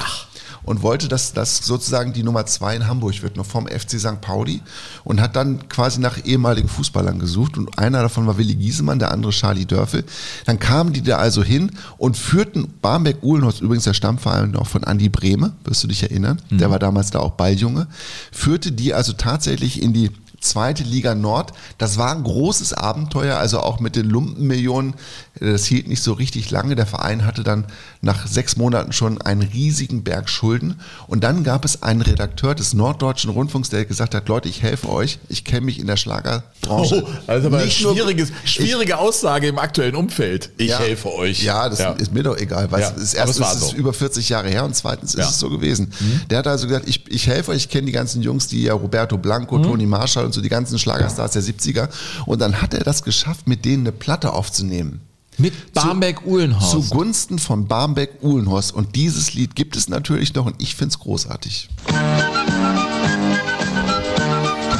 [0.64, 4.22] Und wollte, dass das sozusagen die Nummer zwei in Hamburg wird, noch vom FC St.
[4.22, 4.62] Pauli.
[5.04, 7.58] Und hat dann quasi nach ehemaligen Fußballern gesucht.
[7.58, 10.04] Und einer davon war Willi Giesemann, der andere Charlie Dörfel.
[10.46, 15.10] Dann kamen die da also hin und führten Barmbek-Uhlenhorst, übrigens der Stammverein noch von Andi
[15.10, 16.42] Brehme, wirst du dich erinnern.
[16.50, 17.88] Der war damals da auch Balljunge.
[18.32, 21.54] Führte die also tatsächlich in die zweite Liga Nord.
[21.78, 24.96] Das war ein großes Abenteuer, also auch mit den Lumpenmillionen.
[25.40, 26.76] Das hielt nicht so richtig lange.
[26.76, 27.66] Der Verein hatte dann
[28.04, 30.80] nach sechs Monaten schon einen riesigen Berg Schulden.
[31.08, 34.90] Und dann gab es einen Redakteur des Norddeutschen Rundfunks, der gesagt hat, Leute, ich helfe
[34.90, 35.20] euch.
[35.30, 37.06] Ich kenne mich in der Schlagerbranche.
[37.28, 40.50] also aber Nicht schwieriges, schwierige Aussage im aktuellen Umfeld.
[40.58, 40.80] Ich Ja.
[40.80, 41.44] helfe euch.
[41.44, 43.70] Ja, das ist mir doch egal, weil Ja, es ist es erstens war ist es
[43.70, 43.76] so.
[43.76, 45.22] über 40 Jahre her und zweitens Ja.
[45.24, 45.92] ist es so gewesen.
[46.30, 48.74] Der hat also gesagt, ich, ich helfe euch, ich kenne die ganzen Jungs, die ja
[48.74, 49.64] Roberto Blanco, Mhm.
[49.64, 51.88] Toni Marshall und so die ganzen Schlagerstars der 70er.
[52.26, 55.02] Und dann hat er das geschafft, mit denen eine Platte aufzunehmen.
[55.38, 56.72] Mit Barmbek-Uhlenhorst.
[56.72, 58.74] Zugunsten von Barmbek-Uhlenhorst.
[58.74, 61.70] Und dieses Lied gibt es natürlich noch und ich finde es großartig.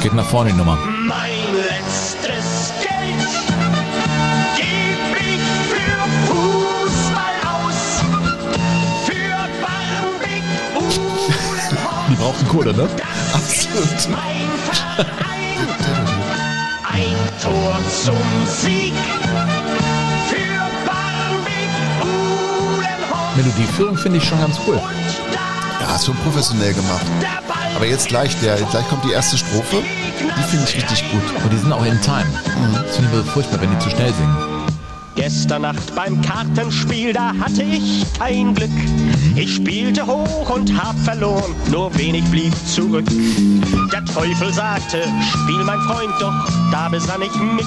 [0.02, 0.76] Geht nach vorne die Nummer.
[1.06, 3.28] Mein letztes Geld
[4.56, 8.00] geb ich für Fußball aus.
[9.06, 10.44] Für Barmbek
[10.76, 11.72] Uhlenhorst.
[12.10, 12.88] Die brauchten Kohle, ne?
[13.32, 15.08] Das ist mein Verein.
[16.92, 18.92] Ein Tor zum Sieg.
[23.36, 24.80] Melodieführung finde ich schon ganz cool.
[25.80, 27.06] Ja, ist schon professionell gemacht.
[27.74, 29.82] Aber jetzt gleich, der, gleich kommt die erste Strophe.
[30.20, 31.22] Die finde ich richtig gut.
[31.42, 32.26] Und die sind auch in Time.
[32.84, 34.36] Das finde ich immer so furchtbar, wenn die zu schnell singen.
[35.14, 38.70] Gestern Nacht beim Kartenspiel, da hatte ich kein Glück.
[39.36, 43.04] Ich spielte hoch und hab verloren, nur wenig blieb zurück.
[43.92, 46.32] Der Teufel sagte, spiel mein Freund, doch
[46.70, 47.66] da besann ich mich.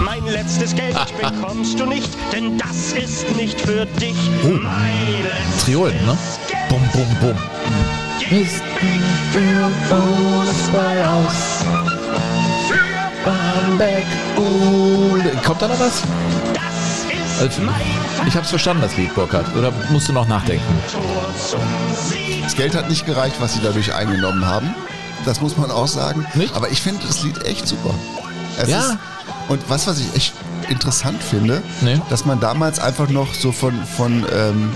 [0.00, 4.16] Mein letztes Geld bekommst du nicht, denn das ist nicht für dich.
[4.42, 6.16] Letztes Triolen, ne?
[6.68, 7.36] Bum, bum, bum.
[8.18, 8.46] geb
[9.32, 11.64] für Fußball aus.
[13.24, 14.04] Barmbek,
[15.44, 16.02] Kommt da noch was?
[16.52, 17.04] das
[17.40, 17.62] ist Also,
[18.26, 19.46] ich hab's verstanden, das Lied, Burkhard.
[19.56, 20.64] Oder musst du noch nachdenken?
[22.42, 24.74] Das Geld hat nicht gereicht, was sie dadurch eingenommen haben.
[25.24, 26.26] Das muss man auch sagen.
[26.34, 26.54] Nicht?
[26.54, 27.94] Aber ich finde das Lied echt super.
[28.58, 28.80] Es Ja.
[28.80, 28.98] Ist,
[29.48, 30.32] und was, was ich echt
[30.68, 32.00] interessant finde, Nee.
[32.10, 34.70] dass man damals einfach noch so von, von ähm,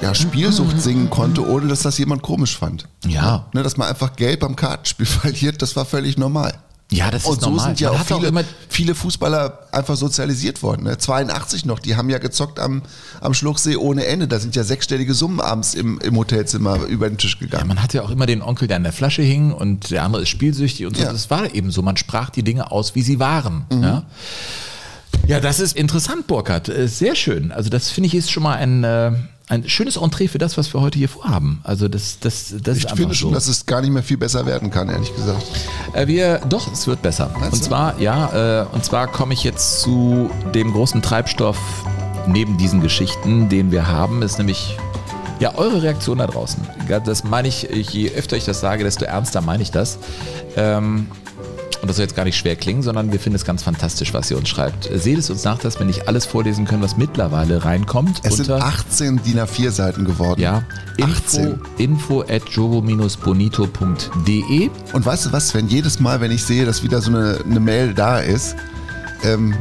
[0.00, 2.86] ja, Spielsucht singen konnte, ohne dass das jemand komisch fand.
[3.06, 3.46] Ja.
[3.52, 6.54] Ne, dass man einfach Geld beim Kartenspiel verliert, das war völlig normal.
[6.90, 7.66] Ja, das ist Und so normal.
[7.66, 10.84] sind ja Man auch hat auch viele, immer- viele Fußballer einfach sozialisiert worden.
[10.84, 10.96] Ne?
[10.96, 12.80] 82 noch, die haben ja gezockt am,
[13.20, 14.26] am Schluchsee ohne Ende.
[14.26, 17.68] Da sind ja sechsstellige Summen abends im, im Hotelzimmer über den Tisch Ja, gegangen.
[17.68, 20.22] man hat ja auch immer den Onkel, der an der Flasche hing und der andere
[20.22, 21.02] ist spielsüchtig und so.
[21.02, 21.12] Ja.
[21.12, 21.82] Das war eben so.
[21.82, 23.66] Man sprach die Dinge aus, wie sie waren.
[23.70, 24.04] Ja?
[25.26, 26.70] ja, das ist interessant, Burkhard.
[26.70, 27.52] Äh, Sehr schön.
[27.52, 29.12] Also das finde ich ist schon mal ein, äh,
[29.48, 31.60] ein schönes Entree für das, was wir heute hier vorhaben.
[31.64, 33.20] Also das, das, das ist Ich einfach finde so.
[33.20, 35.44] schon, dass es gar nicht mehr viel besser werden kann, ehrlich gesagt.
[35.94, 37.30] Äh, wir, doch, es wird besser.
[37.38, 37.66] Meinst und du?
[37.66, 41.58] zwar, ja, äh, und zwar komme ich jetzt zu dem großen Treibstoff
[42.26, 44.76] neben diesen Geschichten, den wir haben, ist nämlich
[45.40, 46.62] ja eure Reaktion da draußen.
[47.04, 49.98] Das meine ich, je öfter ich das sage, desto ernster meine ich das.
[50.56, 51.08] Ähm,
[51.80, 54.30] und das soll jetzt gar nicht schwer klingen, sondern wir finden es ganz fantastisch, was
[54.30, 54.88] ihr uns schreibt.
[54.92, 58.20] Seht es uns nach, dass wir nicht alles vorlesen können, was mittlerweile reinkommt.
[58.24, 60.40] Es sind 18 DIN A4 Seiten geworden.
[60.40, 60.62] ja,
[60.96, 61.60] info, 18.
[61.78, 64.70] info at jogo-bonito.de.
[64.92, 67.60] Und weißt du was, wenn jedes Mal, wenn ich sehe, dass wieder so eine, eine
[67.60, 68.56] Mail da ist,
[69.24, 69.54] ähm,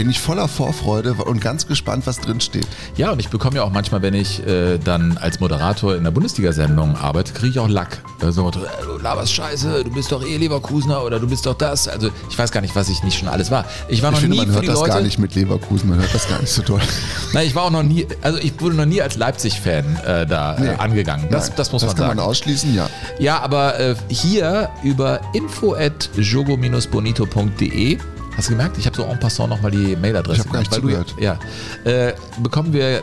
[0.00, 2.66] bin ich voller Vorfreude und ganz gespannt, was drin steht.
[2.96, 6.10] Ja, und ich bekomme ja auch manchmal, wenn ich äh, dann als Moderator in der
[6.10, 7.98] Bundesliga-Sendung arbeite, kriege ich auch Lack.
[8.22, 11.52] Äh, so, äh, du laberst Scheiße, du bist doch eh Leverkusener oder du bist doch
[11.52, 11.86] das.
[11.86, 13.66] Also ich weiß gar nicht, was ich nicht schon alles war.
[13.88, 14.88] Ich war Ich noch finde, nie man hört das Leute.
[14.88, 16.80] gar nicht mit Leverkusen, man hört das gar nicht so toll.
[17.34, 20.56] Nein, ich war auch noch nie, also ich wurde noch nie als Leipzig-Fan äh, da
[20.58, 20.66] Nee.
[20.68, 21.26] äh, angegangen.
[21.30, 22.16] Das, Nein, das muss das man kann sagen.
[22.20, 22.88] man ausschließen, ja.
[23.18, 27.98] Ja, aber äh, hier über info at jogo-bonito.de
[28.36, 28.78] Hast du gemerkt?
[28.78, 31.38] Ich habe so en passant nochmal die Mailadresse Ich hab gar nicht weil du- Ja.
[31.84, 33.02] Äh, bekommen wir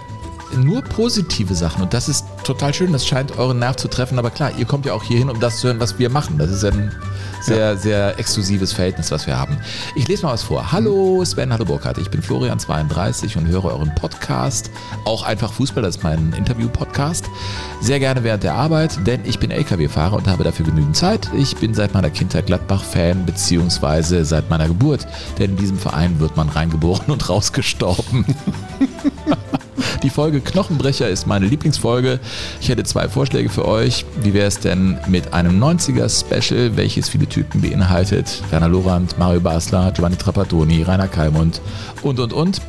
[0.55, 2.93] nur positive Sachen und das ist total schön.
[2.93, 4.17] Das scheint euren Nerv zu treffen.
[4.19, 6.38] Aber klar, ihr kommt ja auch hier hin, um das zu hören, was wir machen.
[6.38, 6.91] Das ist ein
[7.41, 9.57] sehr, sehr exklusives Verhältnis, was wir haben.
[9.95, 10.71] Ich lese mal was vor.
[10.71, 11.97] Hallo Sven, hallo Burkhard.
[11.97, 14.71] Ich bin Florian32 und höre euren Podcast.
[15.05, 17.25] Auch einfach Fußball, das ist mein Interview-Podcast.
[17.81, 21.29] Sehr gerne während der Arbeit, denn ich bin LKW-Fahrer und habe dafür genügend Zeit.
[21.36, 25.07] Ich bin seit meiner Kindheit Gladbach-Fan, beziehungsweise seit meiner Geburt.
[25.38, 28.25] Denn in diesem Verein wird man reingeboren und rausgestorben.
[30.03, 32.19] Die Folge Knochenbrecher ist meine Lieblingsfolge.
[32.62, 34.06] Ich hätte zwei Vorschläge für euch.
[34.21, 38.41] Wie wäre es denn mit einem 90er-Special, welches viele Typen beinhaltet?
[38.50, 41.62] Werner Lorand, Mario Basler, Giovanni Trapattoni, Rainer Kalmund
[42.02, 42.62] und, und, und.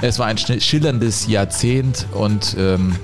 [0.00, 2.94] Es war ein schillerndes Jahrzehnt und ähm,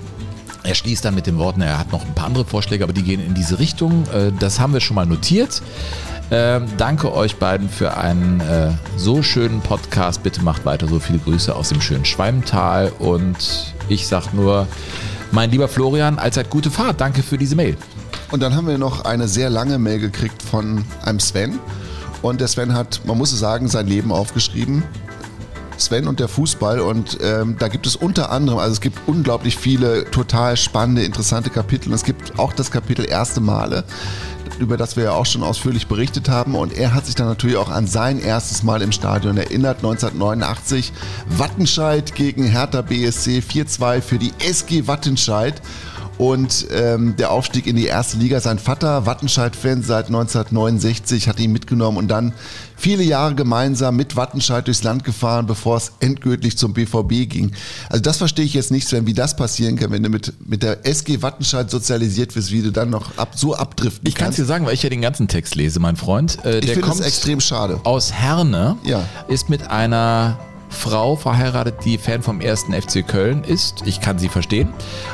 [0.63, 3.03] er schließt dann mit den Worten, er hat noch ein paar andere Vorschläge, aber die
[3.03, 4.05] gehen in diese Richtung.
[4.15, 5.61] Äh, Das haben wir schon mal notiert.
[6.37, 10.25] Ähm, danke euch beiden für einen äh, so schönen Podcast.
[10.25, 12.91] Bitte macht weiter so viele Grüße aus dem schönen Schwalmtal.
[12.99, 14.67] Und ich sag nur,
[15.31, 17.01] mein lieber Florian, allzeit gute Fahrt.
[17.01, 17.77] Danke für diese Mail.
[18.33, 21.61] Und dann haben wir noch eine sehr lange Mail gekriegt von einem Sven.
[22.21, 24.83] Und der Sven hat, man muss es sagen, sein Leben aufgeschrieben.
[25.77, 26.81] Sven und der Fußball.
[26.81, 31.51] Und ähm, da gibt es unter anderem, also es gibt unglaublich viele total spannende, interessante
[31.51, 31.91] Kapitel.
[31.91, 33.85] Und es gibt auch das Kapitel Erste Male,
[34.59, 36.55] über das wir ja auch schon ausführlich berichtet haben.
[36.55, 39.79] Und er hat sich dann natürlich auch an sein erstes Mal im Stadion erinnert.
[39.79, 40.93] 1989
[41.29, 45.61] Wattenscheid gegen Hertha BSC 4-2 für die SG Wattenscheid.
[46.17, 51.51] Und ähm, der Aufstieg in die erste Liga, sein Vater, Wattenscheid-Fan seit 1969, hat ihn
[51.51, 52.33] mitgenommen und dann
[52.77, 57.53] viele Jahre gemeinsam mit Wattenscheid durchs Land gefahren, bevor es endgültig zum BVB ging.
[57.89, 60.63] Also das verstehe ich jetzt nicht, Sven, wie das passieren kann, wenn du mit, mit
[60.63, 64.37] der SG Wattenscheid sozialisiert wirst, wie du dann noch ab, so abdriften Ich kann es
[64.37, 64.39] kannst.
[64.41, 66.39] dir sagen, weil ich ja den ganzen Text lese, mein Freund.
[66.45, 67.81] Äh, Ich der finde es kommt extrem schade.
[67.85, 69.03] aus Herne, Ja.
[69.29, 70.39] ist mit einer
[70.75, 73.83] Frau verheiratet, die Fan vom ersten FC Köln ist.
[73.87, 74.73] Ich kann sie verstehen.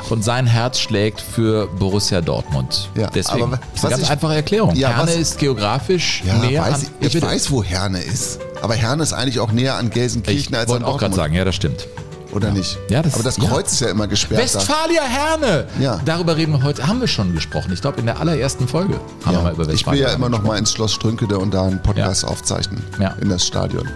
[0.09, 2.89] Und sein Herz schlägt für Borussia Dortmund.
[2.95, 3.43] Ja, Deswegen.
[3.43, 4.75] aber das ist eine ganz ich- einfache Erklärung.
[4.75, 6.81] Ja, Herne was- ist geografisch Ja, näher weiß an.
[6.99, 7.25] ich, ich bitte.
[7.27, 8.39] weiß, wo Herne ist.
[8.61, 11.15] Aber Herne ist eigentlich auch näher an Ich Gelsenkirchen als an wollte auch gerade Dortmund.
[11.15, 11.87] sagen, ja, das stimmt.
[12.31, 12.77] Oder nicht?
[12.89, 13.49] Ja, das- Aber das ja.
[13.49, 14.41] Kreuz ist ja immer gesperrt.
[14.41, 15.67] Westfalia Herne!
[15.79, 15.99] Ja.
[16.05, 17.71] Darüber reden wir heute, haben wir schon gesprochen.
[17.73, 20.29] Ich glaube, in der allerersten Folge haben wir mal über ich will Westfalia ja immer
[20.29, 22.29] noch mal ins Schloss Strünkede und da einen Podcast Ja.
[22.29, 23.15] aufzeichnen Ja.
[23.21, 23.87] in das Stadion.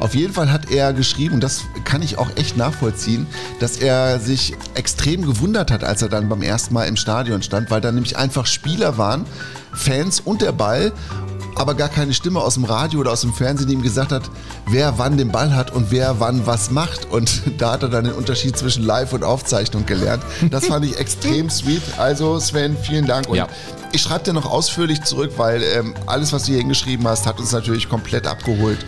[0.00, 3.26] Auf jeden Fall hat er geschrieben, und das kann ich auch echt nachvollziehen,
[3.60, 7.70] dass er sich extrem gewundert hat, als er dann beim ersten Mal im Stadion stand,
[7.70, 9.24] weil da nämlich einfach Spieler waren,
[9.72, 10.92] Fans und der Ball,
[11.58, 14.22] aber gar keine Stimme aus dem Radio oder aus dem Fernsehen, die ihm gesagt hat,
[14.66, 17.10] wer wann den Ball hat und wer wann was macht.
[17.10, 20.22] Und da hat er dann den Unterschied zwischen Live und Aufzeichnung gelernt.
[20.50, 21.82] Das fand ich extrem sweet.
[21.98, 23.28] Also Sven, vielen Dank.
[23.28, 23.48] Und Ja.
[23.92, 27.38] ich schreibe dir noch ausführlich zurück, weil ähm, alles, was du hier hingeschrieben hast, hat
[27.40, 28.84] uns natürlich komplett abgeholt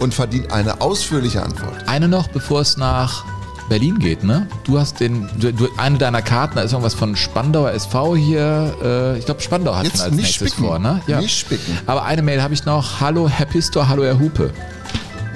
[0.00, 1.86] und verdient eine ausführliche Antwort.
[1.86, 3.24] Eine noch, bevor es nach
[3.68, 4.46] Berlin geht, ne?
[4.64, 8.74] Du hast den, du, du, eine deiner Karten, da ist irgendwas von Spandauer SV hier.
[8.82, 10.66] Äh, ich glaube, Spandau hat Jetzt als nicht nächstes spicken.
[10.66, 11.00] vor, ne?
[11.06, 11.78] Nicht spicken.
[11.86, 13.00] Aber eine Mail habe ich noch.
[13.00, 14.50] Hallo Herr Pistor, hallo Herr Hupe.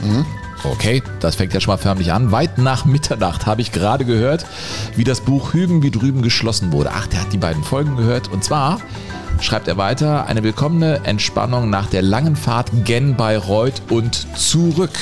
[0.02, 0.26] Mhm.
[0.64, 2.32] Okay, das fängt ja schon mal förmlich an.
[2.32, 4.44] Weit nach Mitternacht habe ich gerade gehört,
[4.96, 6.90] wie das Buch Hüben wie drüben geschlossen wurde.
[6.92, 8.28] Ach, der hat die beiden Folgen gehört.
[8.28, 8.80] Und zwar
[9.40, 14.98] schreibt er weiter, eine willkommene Entspannung nach der langen Fahrt gen Bayreuth und zurück.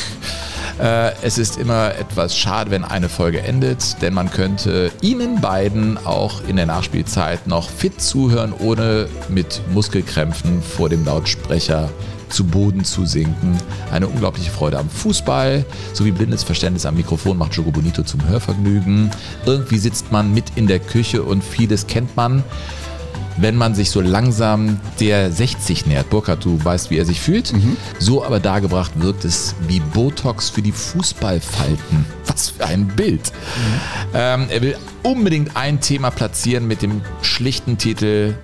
[0.79, 5.99] Äh, es ist immer etwas schade, wenn eine Folge endet, denn man könnte Ihnen beiden
[6.05, 11.89] auch in der Nachspielzeit noch fit zuhören, ohne mit Muskelkrämpfen vor dem Lautsprecher
[12.29, 13.57] zu Boden zu sinken.
[13.91, 19.11] Eine unglaubliche Freude am Fußball sowie blindes Verständnis am Mikrofon macht Jogo Bonito zum Hörvergnügen.
[19.47, 22.43] Irgendwie sitzt man mit in der Küche und vieles kennt man
[23.39, 26.11] wenn man sich so langsam der 60 nähert.
[26.11, 27.53] Burkhard, du weißt, wie er sich fühlt.
[27.99, 32.05] So aber dargebracht wirkt es wie Botox für die Fußballfalten.
[32.27, 33.33] Was für ein Bild.
[34.15, 38.35] Ähm, er will unbedingt ein Thema platzieren mit dem schlichten Titel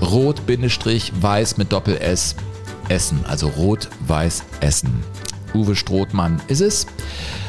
[0.00, 2.36] Rot-Weiß mit Doppel-S
[2.88, 3.24] Essen.
[3.26, 5.02] Also Rot-Weiß Essen.
[5.54, 6.86] Uwe Strothmann ist es.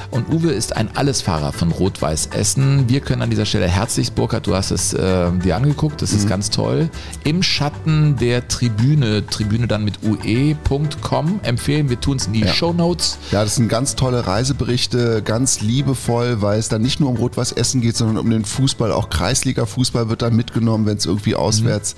[0.09, 2.87] Und Uwe ist ein Allesfahrer von Rot-Weiß Essen.
[2.87, 6.27] Wir können an dieser Stelle herzlich, Burkhard, du hast es äh, dir angeguckt, das ist
[6.29, 6.89] ganz toll.
[7.23, 11.89] Im Schatten der Tribüne, Tribüne dann mit ue.com empfehlen.
[11.89, 12.53] Wir tun es in die Ja.
[12.53, 13.17] Shownotes.
[13.31, 17.51] Ja, das sind ganz tolle Reiseberichte, ganz liebevoll, weil es da nicht nur um Rot-Weiß
[17.51, 18.91] Essen geht, sondern um den Fußball.
[18.91, 21.95] Auch Kreisliga-Fußball wird da mitgenommen, wenn es irgendwie auswärts,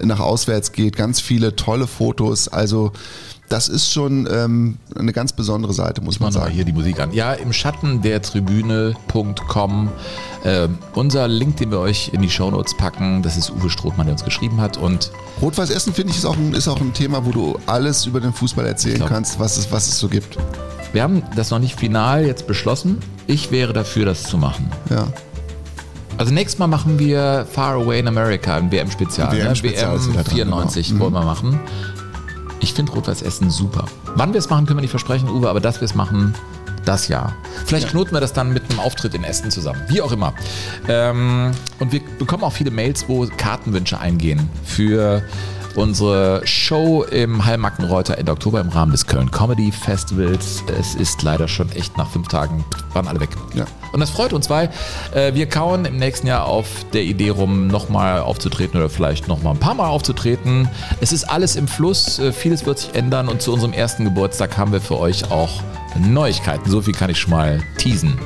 [0.00, 0.96] nach auswärts geht.
[0.96, 2.48] Ganz viele tolle Fotos.
[2.48, 2.92] Also
[3.52, 6.54] das ist schon ähm, eine ganz besondere Seite, muss man Machen wir mal sagen.
[6.54, 7.12] hier die Musik an.
[7.12, 9.88] Ja, im Schatten der Tribüne.com.
[10.44, 14.14] Äh, unser Link, den wir euch in die Shownotes packen, das ist Uwe Strothmann, der
[14.14, 14.76] uns geschrieben hat.
[14.76, 15.10] Und
[15.40, 18.20] Rot-Weiß Essen, finde ich, ist auch, ein, ist auch ein Thema, wo du alles über
[18.20, 20.36] den Fußball erzählen glaub- kannst, was es, was es so gibt.
[20.92, 22.98] wir haben das noch nicht final jetzt beschlossen.
[23.26, 24.68] Ich wäre dafür, das zu machen.
[24.90, 25.06] Ja.
[26.18, 29.28] Also nächstes Mal machen wir Far Away in America, ein WM-Spezial.
[29.28, 29.44] Ein Ne?
[29.44, 31.00] WM-Spezial ist WM wieder dran, 94 genau.
[31.00, 31.60] wollen wir machen.
[32.62, 33.86] Ich finde Rot-Weiß Essen super.
[34.14, 36.32] Wann wir es machen, können wir nicht versprechen, Uwe, aber dass wir es machen,
[36.84, 37.34] das Jahr.
[37.66, 39.82] Vielleicht knoten wir das dann mit einem Auftritt in Essen zusammen.
[39.88, 40.32] Wie auch immer.
[40.88, 45.22] Ähm, und wir bekommen auch viele Mails, wo Kartenwünsche eingehen für
[45.76, 50.62] unsere Show im Hallmackenreuter Ende Oktober im Rahmen des Köln Comedy Festivals.
[50.78, 53.30] Es ist leider schon echt nach fünf Tagen, waren alle weg.
[53.54, 53.64] Ja.
[53.92, 54.70] Und das freut uns, weil
[55.14, 59.54] äh, wir kauen im nächsten Jahr auf der Idee rum, nochmal aufzutreten oder vielleicht nochmal
[59.54, 60.68] ein paar Mal aufzutreten.
[61.00, 64.56] Es ist alles im Fluss, äh, vieles wird sich ändern und zu unserem ersten Geburtstag
[64.56, 65.62] haben wir für euch auch
[65.98, 66.70] Neuigkeiten.
[66.70, 68.18] So viel kann ich schon mal teasen.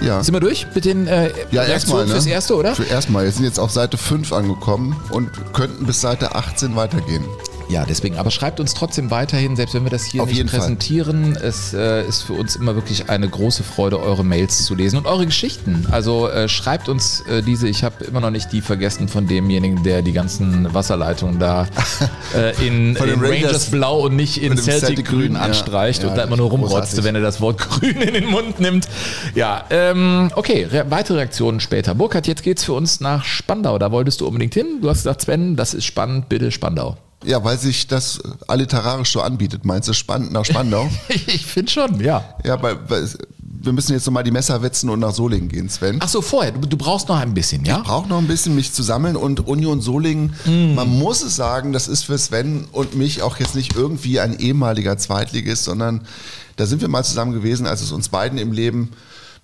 [0.00, 0.22] Ja.
[0.22, 2.12] Sind wir durch mit den äh, Ja, erstmal, ne?
[2.12, 2.74] fürs Erste, oder?
[2.74, 3.24] Für erstmal.
[3.24, 7.24] Wir sind jetzt auf Seite 5 angekommen und könnten bis Seite 18 weitergehen.
[7.68, 8.16] Ja, deswegen.
[8.16, 10.60] Aber schreibt uns trotzdem weiterhin, selbst wenn wir das hier Auf nicht jeden Fall.
[10.60, 11.36] präsentieren.
[11.36, 15.06] Es äh, ist für uns immer wirklich eine große Freude, eure Mails zu lesen und
[15.06, 15.86] eure Geschichten.
[15.90, 17.68] Also äh, schreibt uns äh, diese.
[17.68, 21.66] Ich habe immer noch nicht die vergessen von demjenigen, der die ganzen Wasserleitungen da
[22.34, 25.40] äh, in, in Rangers, Rangers Blau und nicht in Celtic, Celtic Grün ja.
[25.40, 28.60] anstreicht Ja, und da immer nur rumrotzte, wenn er das Wort Grün in den Mund
[28.60, 28.88] nimmt.
[29.34, 31.94] Ja, ähm, okay, Re weitere Reaktionen später.
[31.94, 33.78] Burkhard, jetzt geht's für uns nach Spandau.
[33.78, 34.78] Da wolltest du unbedingt hin.
[34.80, 36.96] Du hast gesagt, Sven, das ist spannend, bitte Spandau.
[37.28, 39.66] Ja, weil sich das alliterarisch so anbietet.
[39.66, 40.88] Meinst du spannend nach Spandau?
[41.08, 42.24] Ich finde schon, ja.
[42.44, 43.06] ja, weil, weil
[43.60, 45.98] wir müssen jetzt nochmal die Messer wetzen und nach Solingen gehen, Sven.
[46.00, 46.52] Ach so, vorher.
[46.52, 47.78] Du, du brauchst noch ein bisschen, ja?
[47.80, 50.34] brauche noch ein bisschen mich zu sammeln und Union Solingen,
[50.74, 54.38] man muss es sagen, das ist für Sven und mich auch jetzt nicht irgendwie ein
[54.38, 56.06] ehemaliger Zweitligist, sondern
[56.56, 58.90] da sind wir mal zusammen gewesen, als es uns beiden im Leben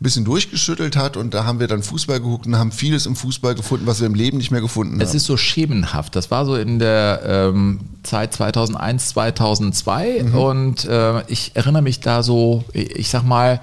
[0.05, 3.57] bisschen durchgeschüttelt hat und da haben wir dann Fußball geguckt und haben vieles im Fußball
[3.57, 5.17] gefunden, was wir im Leben nicht mehr gefunden Es haben.
[5.17, 6.15] ist so schemenhaft.
[6.15, 12.23] Das war so in der ähm, Zeit 2001, 2002 und äh, ich erinnere mich da
[12.23, 13.61] so, ich sag mal,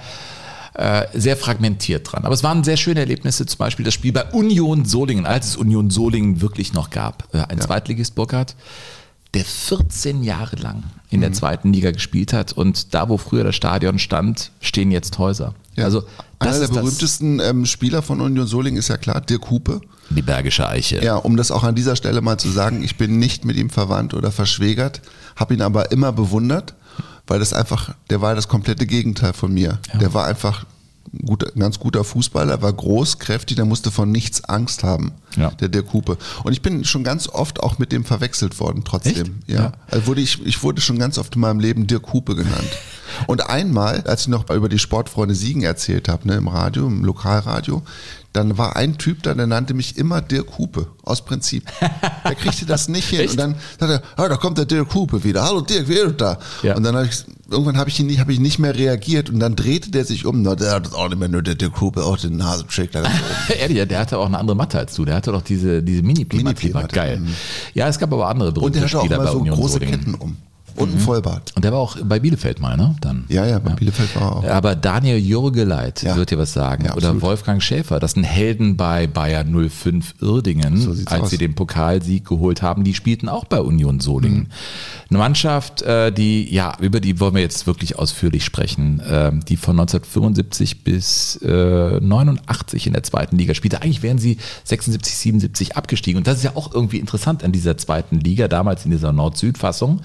[0.73, 2.23] äh, sehr fragmentiert dran.
[2.25, 5.56] Aber es waren sehr schöne Erlebnisse, zum Beispiel das Spiel bei Union Solingen, als es
[5.58, 7.27] Union Solingen wirklich noch gab.
[7.34, 8.56] Äh, ein Zweitligist Burkhardt,
[9.34, 11.21] der 14 Jahre lang in Mhm.
[11.21, 15.54] der zweiten Liga gespielt hat und da, wo früher das Stadion stand, stehen jetzt Häuser.
[15.75, 15.86] Ja.
[15.86, 16.03] Also
[16.39, 19.81] Einer der berühmtesten ähm, Spieler von Union Solingen ist ja klar, Dirk Hupe.
[20.10, 21.03] die Bergische Eiche.
[21.03, 23.69] Ja, um das auch an dieser Stelle mal zu sagen, ich bin nicht mit ihm
[23.69, 25.01] verwandt oder verschwägert,
[25.36, 26.73] habe ihn aber immer bewundert,
[27.27, 29.79] weil das einfach, der war das komplette Gegenteil von mir.
[29.99, 30.65] Der war einfach
[31.13, 35.51] ein ganz guter Fußballer, war groß, kräftig, der musste von nichts Angst haben, Ja.
[35.51, 36.17] der Dirk Hupe.
[36.43, 39.39] Und ich bin schon ganz oft auch mit dem verwechselt worden, trotzdem.
[39.47, 39.55] Ja.
[39.61, 39.71] Ja.
[39.89, 42.69] Also wurde ich, ich wurde schon ganz oft in meinem Leben Dirk Hupe genannt.
[43.27, 47.03] Und einmal, als ich noch über die Sportfreunde Siegen erzählt habe, ne, im Radio, im
[47.03, 47.81] Lokalradio,
[48.33, 51.65] dann war ein Typ da, der nannte mich immer Dirk Hupe, aus Prinzip.
[52.23, 53.29] Der kriegte das nicht hin.
[53.29, 55.43] Und dann sagte er, ah, da kommt der Dirk Hupe wieder.
[55.43, 56.37] Hallo Dirk, wie ist da?
[56.63, 56.75] Ja.
[56.75, 59.39] Und dann habe ich, irgendwann habe ich ihn nicht, habe ich nicht mehr reagiert und
[59.39, 60.41] dann drehte der sich um.
[60.43, 63.05] Na, der hat auch nicht mehr nur der Dirk Hupe, auch den oben.
[63.59, 65.03] Ehrlich, der hatte auch eine andere Matte als du.
[65.03, 66.65] Der hatte doch diese, diese Mini-Pli-Matte.
[66.67, 67.19] Mini-Pli-Matte, Geil.
[67.19, 67.35] mhm.
[67.73, 69.79] Ja, es gab aber andere Und berühmte der hatte auch immer so Union große.
[69.81, 70.37] Ketten um.
[70.75, 71.53] Und ein Vollbart.
[71.55, 72.95] Und der war auch bei Bielefeld mal, ne?
[73.01, 73.25] Dann.
[73.29, 74.43] Ja, ja, bei Bielefeld war er auch.
[74.45, 76.15] Aber Daniel Jürgeleit Ja.
[76.15, 76.86] wird dir was sagen.
[76.86, 77.21] Ja, Oder.
[77.21, 81.29] Wolfgang Schäfer, das sind Helden bei Bayer 05 Irdingen, So als aus.
[81.29, 82.84] sie den Pokalsieg geholt haben.
[82.84, 84.39] Die spielten auch bei Union Solingen.
[84.39, 84.47] Mhm.
[85.12, 89.58] Eine Mannschaft, äh, die, ja, über die wollen wir jetzt wirklich ausführlich sprechen, ähm, die
[89.58, 93.82] von 1975 bis äh, 89 in der zweiten Liga spielte.
[93.82, 96.17] Eigentlich wären sie 76, 77 abgestiegen.
[96.17, 100.00] Und das ist ja auch irgendwie interessant an dieser zweiten Liga, damals in dieser Nord-Süd-Fassung.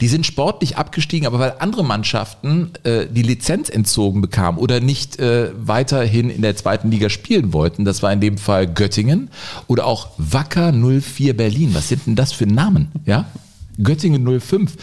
[0.00, 5.18] Die sind sportlich abgestiegen, aber weil andere Mannschaften äh, die Lizenz entzogen bekamen oder nicht
[5.18, 7.84] äh, weiterhin in der zweiten Liga spielen wollten.
[7.84, 9.28] Das war in dem Fall Göttingen
[9.66, 11.74] oder auch Wacker 04 Berlin.
[11.74, 12.90] Was sind denn das für Namen?
[13.04, 13.26] Ja?
[13.82, 14.76] Göttingen 05,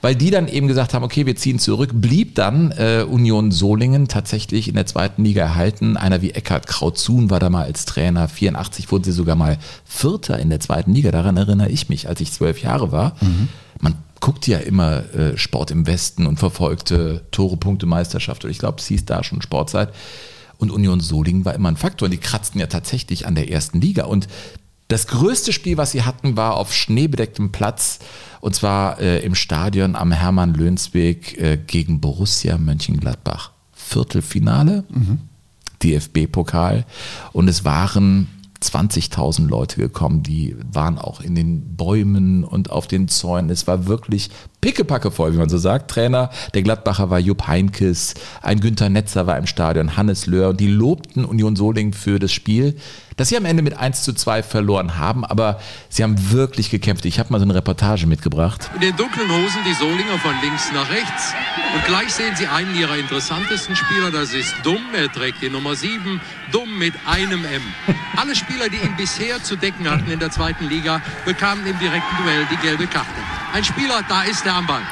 [0.00, 4.08] weil die dann eben gesagt haben, okay, wir ziehen zurück, blieb dann äh, Union Solingen
[4.08, 5.96] tatsächlich in der zweiten Liga erhalten.
[5.96, 8.28] Einer wie Eckhard Krautzuhn war da mal als Trainer.
[8.28, 11.10] 84 wurden sie sogar mal Vierter in der zweiten Liga.
[11.10, 13.16] Daran erinnere ich mich, als ich zwölf Jahre war.
[13.80, 18.44] Man guckte ja immer äh, Sport im Westen und verfolgte Tore, Punkte, Meisterschaft.
[18.44, 19.92] Und ich glaube, es hieß da schon Sportzeit.
[20.58, 22.06] Und Union Solingen war immer ein Faktor.
[22.06, 24.04] Und die kratzten ja tatsächlich an der ersten Liga.
[24.04, 24.28] Und
[24.92, 27.98] das größte Spiel, was sie hatten, war auf schneebedecktem Platz.
[28.40, 33.52] Und zwar äh, im Stadion am Hermann-Lönsweg äh, gegen Borussia Mönchengladbach.
[33.72, 34.84] Viertelfinale,
[35.82, 36.84] DFB-Pokal.
[37.32, 38.28] Und es waren
[38.62, 43.50] 20.000 Leute gekommen, die waren auch in den Bäumen und auf den Zäunen.
[43.50, 44.30] Es war wirklich
[44.62, 45.90] pickepacke voll, wie man so sagt.
[45.90, 50.60] Trainer der Gladbacher war Jupp Heinkes, ein Günther Netzer war im Stadion, Hannes Löhr und
[50.60, 52.76] die lobten Union Solingen für das Spiel,
[53.16, 57.04] das sie am Ende mit 1 zu 2 verloren haben, aber sie haben wirklich gekämpft.
[57.04, 58.70] Ich habe mal so eine Reportage mitgebracht.
[58.76, 61.34] In den dunklen Hosen die Solinger von links nach rechts.
[61.74, 64.94] Und gleich sehen Sie einen ihrer interessantesten Spieler, das ist Dumm.
[64.94, 66.20] Er trägt die Nummer 7,
[66.52, 67.62] Dumm mit einem M.
[68.16, 72.16] Alle Spieler, die ihn bisher zu decken hatten in der zweiten Liga, bekamen im direkten
[72.22, 73.08] Duell die gelbe Karte.
[73.52, 74.82] Ein Spieler, da ist er am Ball.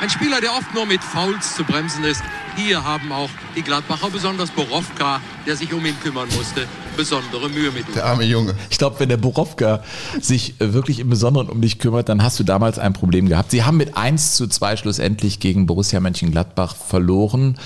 [0.00, 2.22] Ein Spieler, der oft nur mit Fouls zu bremsen ist.
[2.56, 7.70] Hier haben auch die Gladbacher, besonders Borowka, der sich um ihn kümmern musste, besondere Mühe
[7.70, 7.94] mit.
[7.94, 8.54] Der arme Junge.
[8.68, 9.82] Ich glaube, wenn der Borowka
[10.20, 13.50] sich äh, wirklich im Besonderen um dich kümmert, dann hast du damals ein Problem gehabt.
[13.50, 17.58] Sie haben mit 1 zu 2 schlussendlich gegen Borussia Mönchengladbach verloren.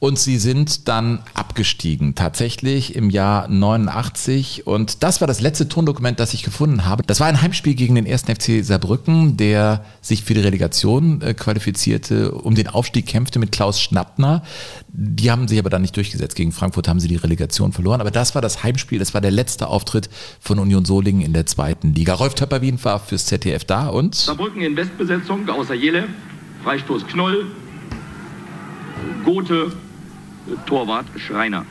[0.00, 4.64] Und sie sind dann abgestiegen, tatsächlich im Jahr 89.
[4.64, 7.02] Und das war das letzte Tondokument, das ich gefunden habe.
[7.02, 8.22] Das war ein Heimspiel gegen den 1.
[8.22, 13.80] FC Saarbrücken, der sich für die Relegation äh, qualifizierte, um den Aufstieg kämpfte mit Klaus
[13.80, 14.44] Schnappner.
[14.86, 16.36] Die haben sich aber dann nicht durchgesetzt.
[16.36, 18.00] Gegen Frankfurt haben sie die Relegation verloren.
[18.00, 21.46] Aber das war das Heimspiel, das war der letzte Auftritt von Union Solingen in der
[21.46, 22.14] zweiten Liga.
[22.14, 26.04] Rolf Töpperwien war fürs ZDF da und Saarbrücken in Westbesetzung, außer Jele.
[26.62, 27.46] Freistoß Knoll.
[29.24, 29.72] Gothe.
[30.66, 31.64] Torwart Schreiner.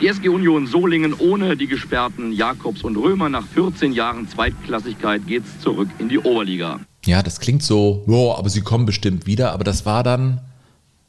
[0.00, 5.58] Die SG Union Solingen ohne die gesperrten Jakobs und Römer nach 14 Jahren Zweitklassigkeit geht's
[5.60, 6.80] zurück in die Oberliga.
[7.06, 9.52] Ja, das klingt so, ja, aber sie kommen bestimmt wieder.
[9.52, 10.40] Aber das war dann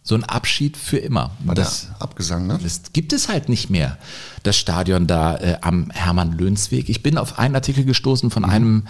[0.03, 1.31] so ein Abschied für immer.
[1.43, 2.57] War das, Abgesang, ne?
[2.63, 3.97] das gibt es halt nicht mehr,
[4.43, 6.89] das Stadion da äh, am Hermann-Lönsweg.
[6.89, 8.87] Ich bin auf einen Artikel gestoßen von einem,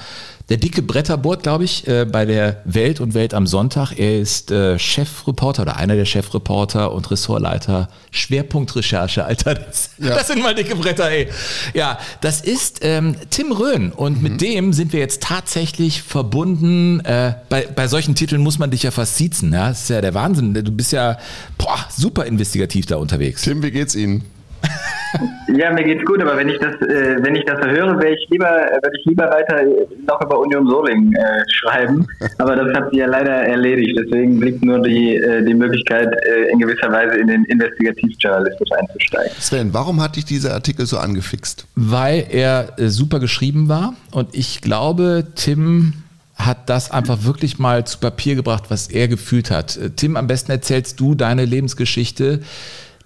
[0.49, 3.93] der dicke Bretterboard, glaube ich, äh, bei der Welt und Welt am Sonntag.
[3.97, 9.25] Er ist äh, Chefreporter oder einer der Chefreporter und Ressortleiter Schwerpunktrecherche.
[9.25, 11.27] Alter, das, das sind mal dicke Bretter, ey.
[11.73, 16.99] Ja, das ist ähm, Tim Röhn und mit dem sind wir jetzt tatsächlich verbunden.
[17.01, 19.53] Äh, bei, bei solchen Titeln muss man dich ja fast siezen.
[19.53, 19.69] Ja?
[19.69, 20.53] Das ist ja der Wahnsinn.
[20.53, 21.17] Du bist ja
[21.57, 23.41] boah, super investigativ da unterwegs.
[23.41, 24.23] Tim, wie geht's Ihnen?
[25.55, 28.27] Ja, mir geht's gut, aber wenn ich das, äh, wenn ich das höre, wäre ich
[28.29, 32.05] lieber, äh, würde ich lieber weiter äh, noch über Union Solingen äh, schreiben.
[32.37, 33.97] Aber das hat sie ja leider erledigt.
[33.97, 39.31] Deswegen blieb nur die, äh, die Möglichkeit, äh, in gewisser Weise in den Investigativjournalismus einzusteigen.
[39.39, 41.65] Sven, warum hat dich dieser Artikel so angefixt?
[41.75, 45.93] weil er äh, super geschrieben war und ich glaube, Tim
[46.35, 49.79] hat das einfach wirklich mal zu Papier gebracht, was er gefühlt hat.
[49.95, 52.41] Tim, am besten erzählst du deine Lebensgeschichte,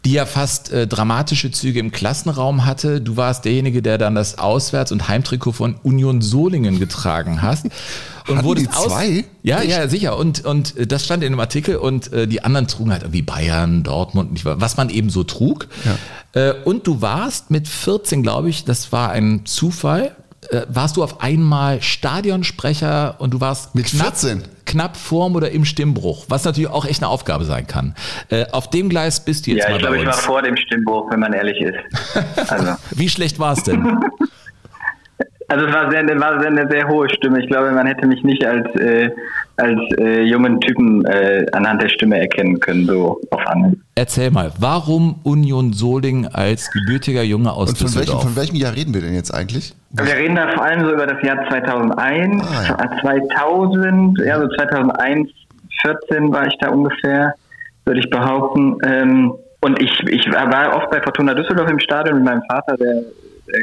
[0.05, 3.01] die ja fast äh, dramatische Züge im Klassenraum hatte.
[3.01, 7.65] Du warst derjenige, der dann das Auswärts- und Heimtrikot von Union Solingen getragen hast.
[8.27, 9.25] Und Hatten wurdest die zwei?
[9.41, 10.15] Ja, ja, sicher.
[10.15, 13.23] Und, und äh, das stand in dem Artikel und äh, die anderen trugen halt irgendwie
[13.23, 15.67] Bayern, Dortmund, nicht wahr, was man eben so trug.
[16.33, 20.15] Äh, und du warst mit 14, glaube ich, das war ein Zufall,
[20.49, 24.43] äh, warst du auf einmal Stadionsprecher und du warst Mit knapp, 14?
[24.71, 27.93] Knapp vorm oder im Stimmbruch, was natürlich auch echt eine Aufgabe sein kann.
[28.29, 30.55] Äh, auf dem Gleis bist du jetzt Ja, mal ich glaube, ich war vor dem
[30.55, 31.75] Stimmbruch, wenn man ehrlich ist.
[32.49, 33.99] Also, Wie schlecht war es denn?
[35.51, 37.41] also es war, sehr, war eine sehr hohe Stimme.
[37.41, 39.09] Ich glaube, man hätte mich nicht als, äh,
[39.57, 43.79] als äh, jungen Typen äh, anhand der Stimme erkennen können, so auf Anhieb.
[43.95, 48.23] Erzähl mal, warum Union Solingen als gebürtiger Junge aus Und von welchem, Düsseldorf?
[48.23, 49.73] von welchem Jahr reden wir denn jetzt eigentlich?
[49.91, 53.01] Wir reden da vor allem so über das Jahr 2001, Ah, ja.
[53.01, 55.29] 2000, ja, so 2001,
[55.81, 57.33] 14 war ich da ungefähr,
[57.85, 58.77] würde ich behaupten.
[58.85, 62.93] Ähm, und ich, ich war oft bei Fortuna Düsseldorf im Stadion mit meinem Vater, der,
[62.95, 63.61] der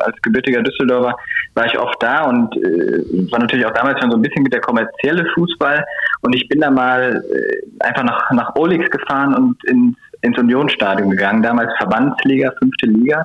[0.00, 1.16] als gebürtiger Düsseldorfer
[1.54, 4.52] war ich oft da und äh, war natürlich auch damals schon so ein bisschen mit
[4.52, 5.84] der kommerzielle Fußball.
[6.22, 11.10] Und ich bin da mal äh, einfach nach, nach Olix gefahren und ins, ins Unionsstadion
[11.10, 13.24] gegangen, damals Verbandsliga, fünfte Liga.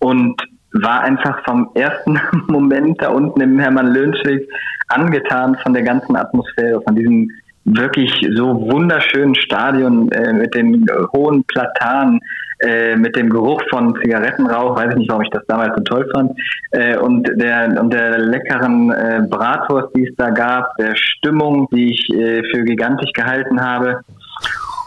[0.00, 0.42] Und
[0.72, 4.48] war einfach vom ersten Moment da unten im Hermann-Lönsweg
[4.88, 7.30] angetan von der ganzen Atmosphäre, von diesem
[7.64, 12.20] wirklich so wunderschönen Stadion äh, mit den hohen Platanen,
[12.62, 16.08] äh, mit dem Geruch von Zigarettenrauch, weiß ich nicht, warum ich das damals so toll
[16.14, 16.32] fand,
[16.70, 21.92] äh, und der und der leckeren äh, Bratwurst, die es da gab, der Stimmung, die
[21.92, 24.00] ich äh, für gigantisch gehalten habe.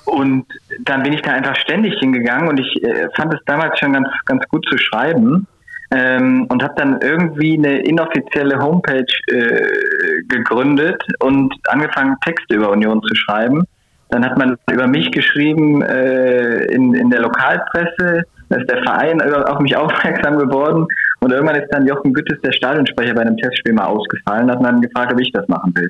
[0.06, 0.46] Und
[0.82, 4.08] dann bin ich da einfach ständig hingegangen und ich äh, fand es damals schon ganz,
[4.26, 5.48] ganz gut zu schreiben.
[5.92, 13.02] ähm, und habe dann irgendwie eine inoffizielle Homepage äh, gegründet und angefangen, Texte über Union
[13.02, 13.66] zu schreiben.
[14.10, 19.22] Dann hat man über mich geschrieben äh, in, in der Lokalpresse, da ist der Verein
[19.22, 20.88] auf mich aufmerksam geworden
[21.22, 24.82] und irgendwann ist dann Jochen Güttes, der Stadionsprecher, bei einem Testspiel mal ausgefallen, hat dann
[24.82, 25.90] gefragt, ob ich das machen will.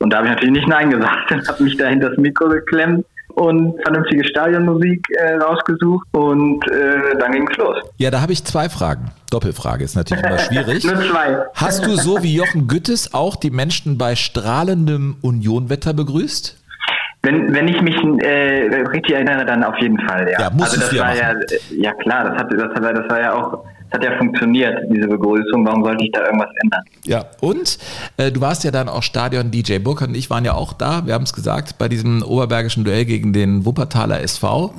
[0.00, 2.48] Und da habe ich natürlich nicht Nein gesagt und habe mich da hinter das Mikro
[2.48, 7.76] geklemmt und vernünftige Stadionmusik äh, rausgesucht und äh, dann ging's los.
[7.96, 9.10] Ja, da habe ich zwei Fragen.
[9.30, 10.84] Doppelfrage ist natürlich immer schwierig.
[10.92, 11.46] Nur zwei.
[11.54, 16.61] Hast du so wie Jochen Güttes auch die Menschen bei strahlendem Unionwetter begrüßt?
[17.24, 20.40] Wenn, wenn ich mich äh, richtig erinnere, dann auf jeden Fall, ja.
[20.40, 21.46] Ja, musstest also das war ja, machen.
[21.70, 25.64] ja klar, das hat, das, hat, das war ja auch, hat ja funktioniert, diese Begrüßung.
[25.64, 26.82] Warum sollte ich da irgendwas ändern?
[27.04, 27.78] Ja, und
[28.16, 31.06] äh, du warst ja dann auch Stadion DJ Burkhardt und ich waren ja auch da,
[31.06, 34.74] wir haben es gesagt, bei diesem oberbergischen Duell gegen den Wuppertaler SV.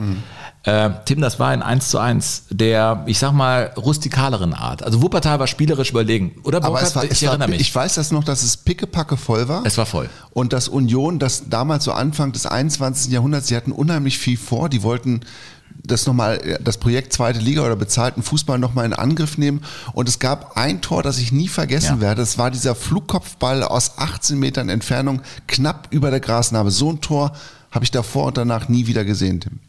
[0.65, 4.81] Äh, Tim, das war ein 1 zu 1 der, ich sag mal, rustikaleren Art.
[4.81, 6.39] Also Wuppertal war spielerisch überlegen.
[6.45, 7.59] Oder Aber es war, ich es war, erinnere mich.
[7.59, 9.63] ich weiß das noch, dass es pickepacke voll war.
[9.65, 10.09] es war voll.
[10.31, 13.11] Und das Union, das damals so Anfang des 21.
[13.11, 14.69] Jahrhunderts, die hatten unheimlich viel vor.
[14.69, 15.21] Die wollten
[15.85, 19.61] das nochmal, das Projekt zweite Liga oder bezahlten Fußball nochmal in Angriff nehmen.
[19.93, 22.01] Und es gab ein Tor, das ich nie vergessen Ja.
[22.01, 22.21] werde.
[22.21, 26.71] Das war dieser Flugkopfball aus 18 Metern Entfernung, knapp über der Grasnarbe.
[26.71, 27.33] So ein Tor
[27.71, 29.59] habe ich davor und danach nie wieder gesehen, Tim.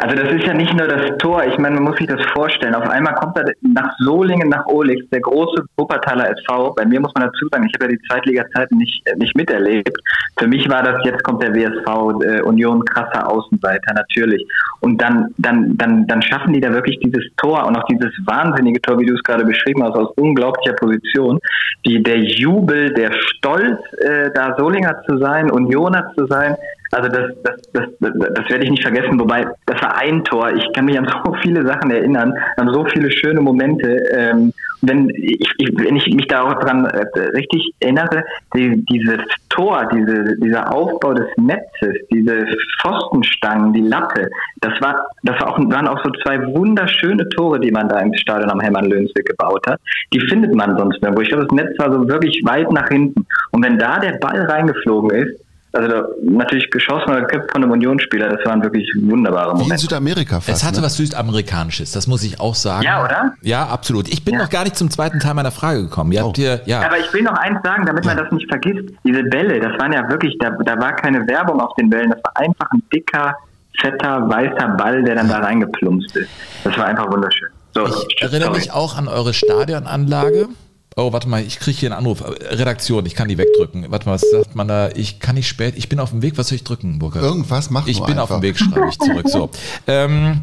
[0.00, 2.74] Also das ist ja nicht nur das Tor, ich meine, man muss sich das vorstellen.
[2.74, 6.74] Auf einmal kommt da nach Solingen, nach Olix, der große Wuppertaler SV.
[6.74, 9.94] Bei mir muss man dazu sagen, ich habe ja die Zweitliga-Zeit nicht, äh, nicht miterlebt.
[10.38, 14.46] Für mich war das, jetzt kommt der WSV, äh, Union, krasser Außenseiter, natürlich.
[14.80, 18.80] Und dann, dann, dann, dann schaffen die da wirklich dieses Tor und auch dieses wahnsinnige
[18.80, 21.38] Tor, wie du es gerade beschrieben hast, aus unglaublicher Position.
[21.84, 26.56] Die, der Jubel, der Stolz, äh, da Solinger zu sein, Unioner zu sein,
[26.92, 30.50] also das, das, das, das, werde ich nicht vergessen, wobei das war ein Tor.
[30.52, 33.96] Ich kann mich an so viele Sachen erinnern, an so viele schöne Momente.
[34.12, 38.24] Ähm, wenn ich, ich, wenn ich mich da auch dran äh, richtig erinnere,
[38.54, 39.18] die, dieses
[39.50, 42.46] Tor, diese, dieser Aufbau des Netzes, diese
[42.80, 44.28] Pfostenstangen, die Latte,
[44.60, 48.14] das war, das war auch, waren auch so zwei wunderschöne Tore, die man da im
[48.14, 49.80] Stadion am Hermann-Lönsweg gebaut hat.
[50.12, 51.22] Die findet man sonst nirgendwo.
[51.22, 53.26] Ich glaube, das Netz war so wirklich weit nach hinten.
[53.52, 57.72] Und wenn da der Ball reingeflogen ist, also da, natürlich geschossen oder geköpft von einem
[57.72, 59.82] Unionsspieler, das waren wirklich wunderbare Wie in Momente.
[59.82, 60.48] Südamerika fast.
[60.48, 60.86] Es hatte ne?
[60.86, 62.84] was Südamerikanisches, das muss ich auch sagen.
[62.84, 63.34] Ja, oder?
[63.42, 64.08] Ja, absolut.
[64.08, 66.12] Ich bin noch gar nicht zum zweiten Teil meiner Frage gekommen.
[66.12, 66.32] Ihr habt Oh.
[66.36, 66.82] hier, ja.
[66.82, 68.88] Aber ich will noch eins sagen, damit man das nicht vergisst.
[69.04, 72.20] Diese Bälle, das waren ja wirklich, da, da war keine Werbung auf den Bällen, das
[72.24, 73.34] war einfach ein dicker,
[73.80, 76.28] fetter, weißer Ball, der dann da reingeplumpst ist.
[76.64, 77.48] Das war einfach wunderschön.
[77.72, 78.58] So, Ich erinnere sorry.
[78.58, 80.48] mich auch an eure Stadionanlage.
[80.96, 82.22] Oh, warte mal, ich kriege hier einen Anruf.
[82.26, 83.86] Redaktion, ich kann die wegdrücken.
[83.90, 84.90] Warte mal, was sagt man da?
[84.90, 85.74] Ich kann nicht spät.
[85.76, 86.36] Ich bin auf dem Weg.
[86.36, 87.22] Was soll ich drücken, Burkhard?
[87.22, 88.40] Irgendwas mach Ich bin auf einfach.
[88.40, 89.28] dem Weg, schreibe ich zurück.
[89.28, 89.50] So.
[89.86, 90.42] Ähm,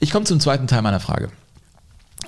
[0.00, 1.28] ich komme zum zweiten Teil meiner Frage.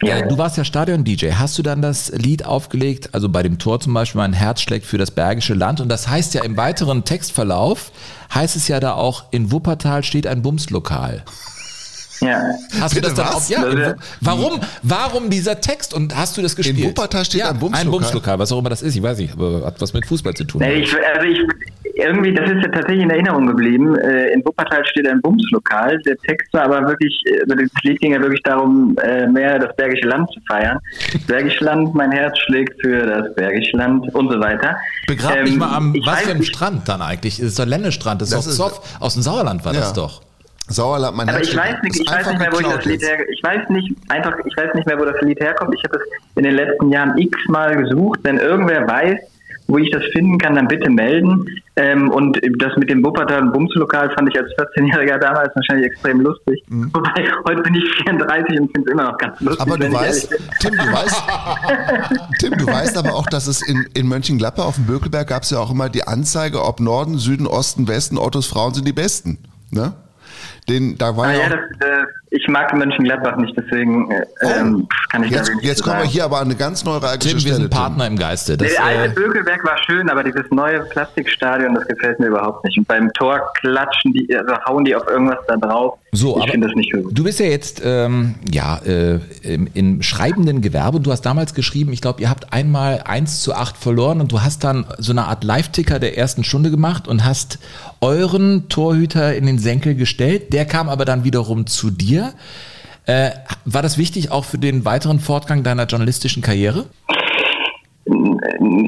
[0.02, 0.18] Ja.
[0.18, 1.32] Äh, Du warst ja Stadion-DJ.
[1.32, 4.86] Hast du dann das Lied aufgelegt, also bei dem Tor zum Beispiel, mein Herz schlägt
[4.86, 5.80] für das Bergische Land?
[5.80, 7.92] Und das heißt ja im weiteren Textverlauf,
[8.32, 11.24] heißt es ja da auch, in Wuppertal steht ein Bumslokal.
[12.22, 12.40] Ja.
[12.80, 13.48] Hast Bitte du das dann auf?
[13.48, 16.84] Ja, in warum, warum dieser Text und hast du das gespielt?
[16.96, 17.86] Wuppertal steht ja, ein Bumslokal.
[17.86, 20.34] Ein Bumslokal, was auch immer das ist, ich weiß nicht, aber hat was mit Fußball
[20.34, 20.60] zu tun.
[20.62, 21.38] Nee, ich, also ich,
[21.94, 23.96] irgendwie, das ist ja tatsächlich in Erinnerung geblieben.
[23.98, 25.98] Äh, In Wuppertal steht ein Bumslokal.
[26.06, 29.74] Der Text war aber wirklich, also das Lied ging ja wirklich darum, äh, mehr das
[29.76, 30.78] Bergische Land zu feiern.
[31.26, 34.76] Bergische Land, mein Herz schlägt für das Bergische Land und so weiter.
[35.06, 37.36] Begrab Ähm, mich mal am, was für nicht, Strand dann eigentlich?
[37.36, 38.96] Das ist der Ländestrand, das ist Das doch ist- Zoff.
[39.00, 39.80] Aus dem Sauerland war Ja.
[39.80, 40.22] das doch.
[40.72, 42.84] Sauerland, mein Aber ich weiß nicht, Ist ich weiß einfach nicht mehr, wo ich das
[42.84, 43.10] Lied jetzt.
[43.10, 45.74] her, ich weiß nicht, einfach, ich weiß nicht mehr, wo das Lied herkommt.
[45.74, 46.02] Ich habe es
[46.36, 48.20] in den letzten Jahren x-mal gesucht.
[48.22, 49.18] Wenn irgendwer weiß,
[49.68, 51.46] wo ich das finden kann, dann bitte melden.
[51.76, 56.62] Ähm, und das mit dem Wuppertal Bumslokal fand ich als 14-Jähriger damals wahrscheinlich extrem lustig.
[56.68, 59.66] Wobei, heute bin ich 34 und finde es immer noch ganz lustig.
[59.66, 59.72] Mhm.
[59.72, 60.34] Aber du weißt.
[60.60, 61.22] Tim, du weißt,
[62.40, 65.50] Tim, du weißt aber auch, dass es in, in Mönchengladbach auf dem Bökelberg gab es
[65.50, 69.38] ja auch immer die Anzeige, ob Norden, Süden, Osten, Westen, Ottos Frauen sind die Besten.
[69.70, 69.94] Ne?
[70.68, 74.88] Den, da war Ah, ja, auch, das, äh, ich mag Mönchengladbach nicht, deswegen äh, ähm,
[75.10, 77.36] kann ich da jetzt, wenig jetzt kommen wir hier aber an eine ganz neuralgische Tim,
[77.36, 77.56] wir Stelle.
[77.56, 78.56] sind Partner im Geiste.
[78.56, 82.64] Das, Der alte äh, Bökelberg war schön, aber dieses neue Plastikstadion, das gefällt mir überhaupt
[82.64, 82.78] nicht.
[82.78, 85.98] Und beim Tor klatschen die, also hauen die auf irgendwas da drauf.
[86.12, 87.06] So, ich aber finde das nicht gut.
[87.10, 91.54] du bist ja jetzt ähm, ja, äh, im, im schreibenden Gewerbe und du hast damals
[91.54, 95.12] geschrieben, ich glaube, ihr habt einmal 1 zu 8 verloren und du hast dann so
[95.12, 97.58] eine Art Live-Ticker der ersten Stunde gemacht und hast
[98.00, 100.52] euren Torhüter in den Senkel gestellt.
[100.52, 102.21] Der kam aber dann wiederum zu dir.
[103.06, 103.30] Äh,
[103.64, 106.86] war das wichtig auch für den weiteren Fortgang deiner journalistischen Karriere?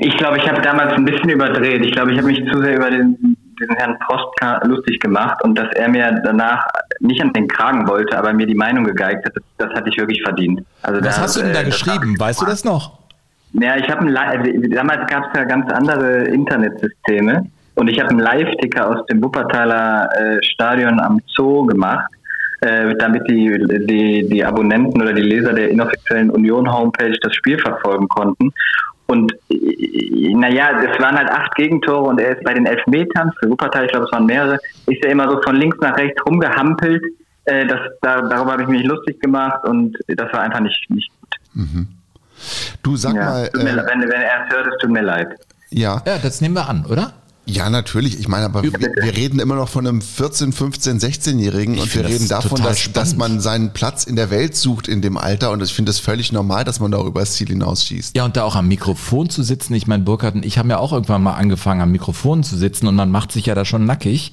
[0.00, 1.84] Ich glaube, ich habe damals ein bisschen überdreht.
[1.84, 4.26] Ich glaube, ich habe mich zu sehr über den, diesen Herrn Prost
[4.64, 6.64] lustig gemacht und dass er mir danach
[7.00, 9.96] nicht an den Kragen wollte, aber mir die Meinung gegeigt hat, das, das hatte ich
[9.96, 10.60] wirklich verdient.
[10.82, 12.18] Also Was da, hast du denn da äh, geschrieben?
[12.18, 12.98] Weißt du das noch?
[13.52, 18.18] Ja, ich habe Li- damals gab es ja ganz andere Internetsysteme und ich habe einen
[18.18, 22.10] Live-Ticker aus dem Wuppertaler äh, Stadion am Zoo gemacht,
[22.64, 23.46] äh, damit die,
[23.86, 28.52] die, die Abonnenten oder die Leser der inoffiziellen Union-Homepage das Spiel verfolgen konnten.
[29.06, 33.50] Und äh, naja, es waren halt acht Gegentore und er ist bei den Elfmetern für
[33.50, 37.02] Wuppertal, ich glaube es waren mehrere, ist er immer so von links nach rechts rumgehampelt.
[37.44, 41.10] Äh, das, da, darüber habe ich mich lustig gemacht und das war einfach nicht, nicht
[41.20, 41.66] gut.
[42.82, 45.28] Du sag Ja, mal, äh, wenn, wenn er es hört, es tut mir leid.
[45.70, 46.02] ja.
[46.06, 47.12] Ja, das nehmen wir an, oder?
[47.46, 48.18] Ja, natürlich.
[48.18, 52.02] Ich meine, aber wir, wir reden immer noch von einem 14, 15, 16-Jährigen und wir
[52.02, 52.96] das reden davon, dass, spannend.
[52.96, 55.98] dass man seinen Platz in der Welt sucht in dem Alter und ich finde es
[55.98, 58.16] völlig normal, dass man da auch übers Ziel hinausschießt.
[58.16, 59.74] Ja, und da auch am Mikrofon zu sitzen.
[59.74, 62.86] Ich meine, Burkhard und ich haben ja auch irgendwann mal angefangen, am Mikrofon zu sitzen
[62.86, 64.32] und man macht sich ja da schon nackig.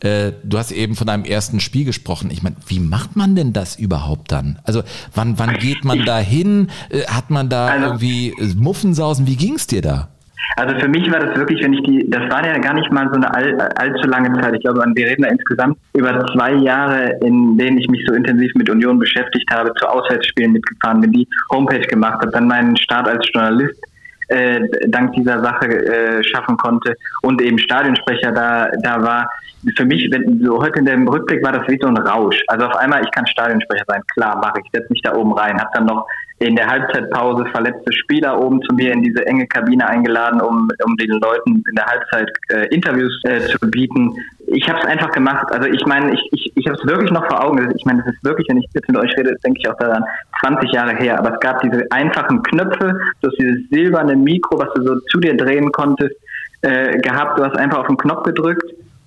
[0.00, 2.30] Äh, Du hast eben von einem ersten Spiel gesprochen.
[2.30, 4.58] Ich meine, wie macht man denn das überhaupt dann?
[4.64, 4.82] Also
[5.14, 6.68] wann, wann geht man da hin?
[6.90, 9.26] Äh, Hat man da Also- irgendwie Muffensausen?
[9.26, 10.08] Wie ging's dir da?
[10.56, 13.08] Also für mich war das wirklich, wenn ich die, das war ja gar nicht mal
[13.08, 14.54] so eine all, allzu lange Zeit.
[14.54, 18.52] Ich glaube, wir reden da insgesamt über zwei Jahre, in denen ich mich so intensiv
[18.54, 23.08] mit Union beschäftigt habe, zu Auswärtsspielen mitgefahren bin, die Homepage gemacht habe, dann meinen Start
[23.08, 23.80] als Journalist
[24.28, 29.30] äh, dank dieser Sache äh, schaffen konnte und eben Stadionsprecher da, da war.
[29.76, 32.42] Für mich, wenn, so heute in dem Rückblick war das wie so ein Rausch.
[32.48, 35.58] Also auf einmal, ich kann Stadionsprecher sein, klar, mache ich, setze mich da oben rein,
[35.58, 36.06] habe dann noch
[36.40, 40.96] in der Halbzeitpause verletzte Spieler oben zu mir in diese enge Kabine eingeladen, um, um
[40.96, 44.12] den Leuten in der Halbzeit äh, Interviews äh, zu bieten.
[44.48, 45.46] Ich habe es einfach gemacht.
[45.52, 47.72] Also ich meine, ich, ich, ich habe es wirklich noch vor Augen.
[47.76, 50.04] Ich meine, das ist wirklich, wenn ich jetzt mit euch rede, denke ich auch daran,
[50.40, 51.18] 20 Jahre her.
[51.18, 55.20] Aber es gab diese einfachen Knöpfe, du hast dieses silberne Mikro, was du so zu
[55.20, 56.16] dir drehen konntest,
[56.62, 57.38] äh, gehabt.
[57.38, 58.64] Du hast einfach auf den Knopf gedrückt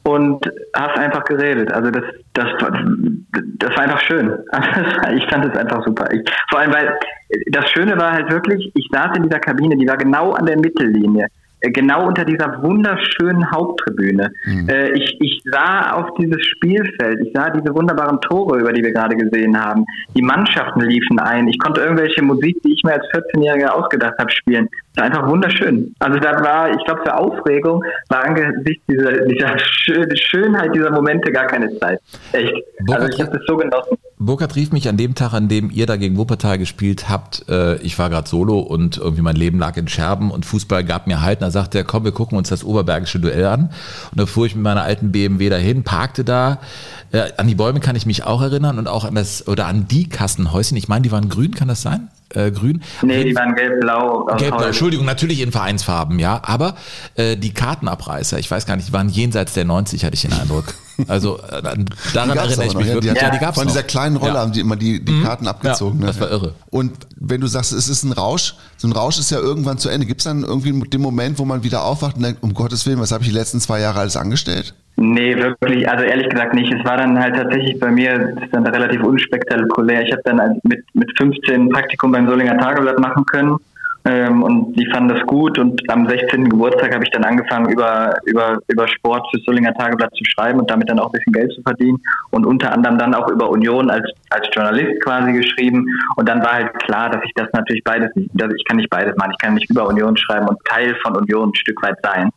[0.07, 1.71] und hast einfach geredet.
[1.73, 2.03] Also das,
[2.33, 2.47] das,
[3.59, 4.31] das war einfach schön.
[5.17, 6.07] Ich fand es einfach super.
[6.13, 6.97] Ich, vor allem, weil
[7.51, 10.57] das Schöne war halt wirklich, ich saß in dieser Kabine, die war genau an der
[10.57, 11.27] Mittellinie,
[11.59, 14.31] äh, genau unter dieser wunderschönen Haupttribüne.
[14.69, 18.93] Äh, ich, ich sah auf dieses Spielfeld, ich sah diese wunderbaren Tore, über die wir
[18.93, 19.85] gerade gesehen haben.
[20.15, 21.47] Die Mannschaften liefen ein.
[21.47, 24.69] Ich konnte irgendwelche Musik, die ich mir als 14-Jähriger ausgedacht habe, spielen.
[24.97, 25.93] Einfach wunderschön.
[25.99, 31.31] Also da war, ich glaube, für Aufregung war angesichts dieser, dieser Schö- Schönheit dieser Momente
[31.31, 31.99] gar keine Zeit.
[32.31, 32.51] Echt.
[32.89, 33.95] Also ich habe das so genossen.
[34.19, 37.47] Burkhard rief mich an dem Tag, an dem ihr da gegen Wuppertal gespielt habt.
[37.47, 41.05] Äh, ich war gerade solo und irgendwie mein Leben lag in Scherben und Fußball gab
[41.05, 41.39] mir Halt.
[41.41, 43.69] Und da sagte er, komm, wir gucken uns das Oberbergische Duell an.
[44.11, 46.59] Und da fuhr ich mit meiner alten BMW dahin, parkte da.
[47.11, 49.87] Äh, an die Bäume kann ich mich auch erinnern und auch an das, oder an
[49.87, 50.75] die Kassenhäuschen.
[50.75, 52.07] Ich meine, die waren grün, kann das sein?
[52.33, 52.81] Äh, grün?
[53.01, 54.27] Nee, die waren gelb-blau.
[54.27, 54.65] aus Gelb, Holz.
[54.67, 56.41] Entschuldigung, natürlich in Vereinsfarben, ja.
[56.43, 56.75] Aber
[57.15, 60.33] äh, die Kartenabreißer, ich weiß gar nicht, die waren jenseits der 90, hatte ich den
[60.33, 60.73] Eindruck.
[61.07, 61.85] Also äh, daran
[62.31, 63.13] Die erinnere ich noch, mich ja, wirklich.
[63.13, 63.71] die, Ja, die gab's Von noch.
[63.71, 64.39] dieser kleinen Rolle Ja.
[64.41, 65.99] haben die immer die, die Karten abgezogen.
[65.99, 66.07] Ja, ne?
[66.07, 66.53] das war irre.
[66.71, 69.89] Und wenn du sagst, es ist ein Rausch, so ein Rausch ist ja irgendwann zu
[69.89, 70.05] Ende.
[70.05, 72.99] Gibt es dann irgendwie den Moment, wo man wieder aufwacht und denkt, um Gottes Willen,
[72.99, 74.73] was habe ich die letzten zwei Jahre alles angestellt?
[74.95, 76.73] Nee, wirklich, also ehrlich gesagt nicht.
[76.73, 80.01] Es war dann halt tatsächlich bei mir dann relativ unspektakulär.
[80.01, 83.57] Ich habe dann mit, mit 15 ein Praktikum beim Solinger Tageblatt machen können
[84.05, 86.49] ähm, und die fanden das gut und am 16.
[86.49, 90.69] Geburtstag habe ich dann angefangen, über, über, über Sport fürs Solinger Tageblatt zu schreiben und
[90.69, 93.89] damit dann auch ein bisschen Geld zu verdienen und unter anderem dann auch über Union
[93.89, 95.85] als, als Journalist quasi geschrieben
[96.15, 98.89] und dann war halt klar, dass ich das natürlich beides nicht, dass ich kann nicht
[98.89, 99.31] beides machen.
[99.31, 102.29] Ich kann nicht über Union schreiben und Teil von Union ein Stück weit sein.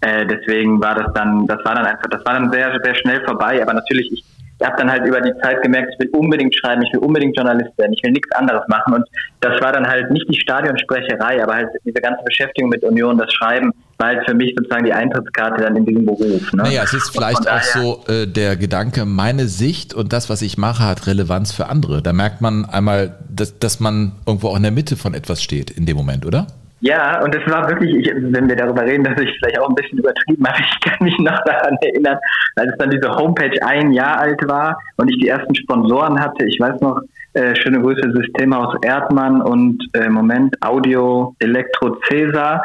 [0.00, 3.24] Äh, deswegen war das dann, das war dann einfach, das war dann sehr, sehr schnell
[3.24, 3.60] vorbei.
[3.62, 4.24] Aber natürlich, ich
[4.66, 7.76] habe dann halt über die Zeit gemerkt, ich will unbedingt schreiben, ich will unbedingt Journalist
[7.78, 8.94] werden, ich will nichts anderes machen.
[8.94, 9.04] Und
[9.40, 13.32] das war dann halt nicht die Stadionsprecherei, aber halt diese ganze Beschäftigung mit Union, das
[13.32, 16.52] Schreiben, war halt für mich sozusagen die Eintrittskarte dann in diesen Beruf.
[16.52, 16.62] Ne?
[16.62, 20.58] Naja, es ist vielleicht auch so äh, der Gedanke, meine Sicht und das, was ich
[20.58, 22.02] mache, hat Relevanz für andere.
[22.02, 25.70] Da merkt man einmal, dass, dass man irgendwo auch in der Mitte von etwas steht
[25.70, 26.46] in dem Moment, oder?
[26.80, 29.74] Ja, und es war wirklich, ich, wenn wir darüber reden, dass ich vielleicht auch ein
[29.74, 32.18] bisschen übertrieben habe, ich kann mich noch daran erinnern,
[32.56, 36.44] als dann diese Homepage ein Jahr alt war und ich die ersten Sponsoren hatte.
[36.46, 37.00] Ich weiß noch,
[37.34, 42.62] äh, schöne Grüße Systemhaus Erdmann und äh, Moment Audio Elektro Cäsar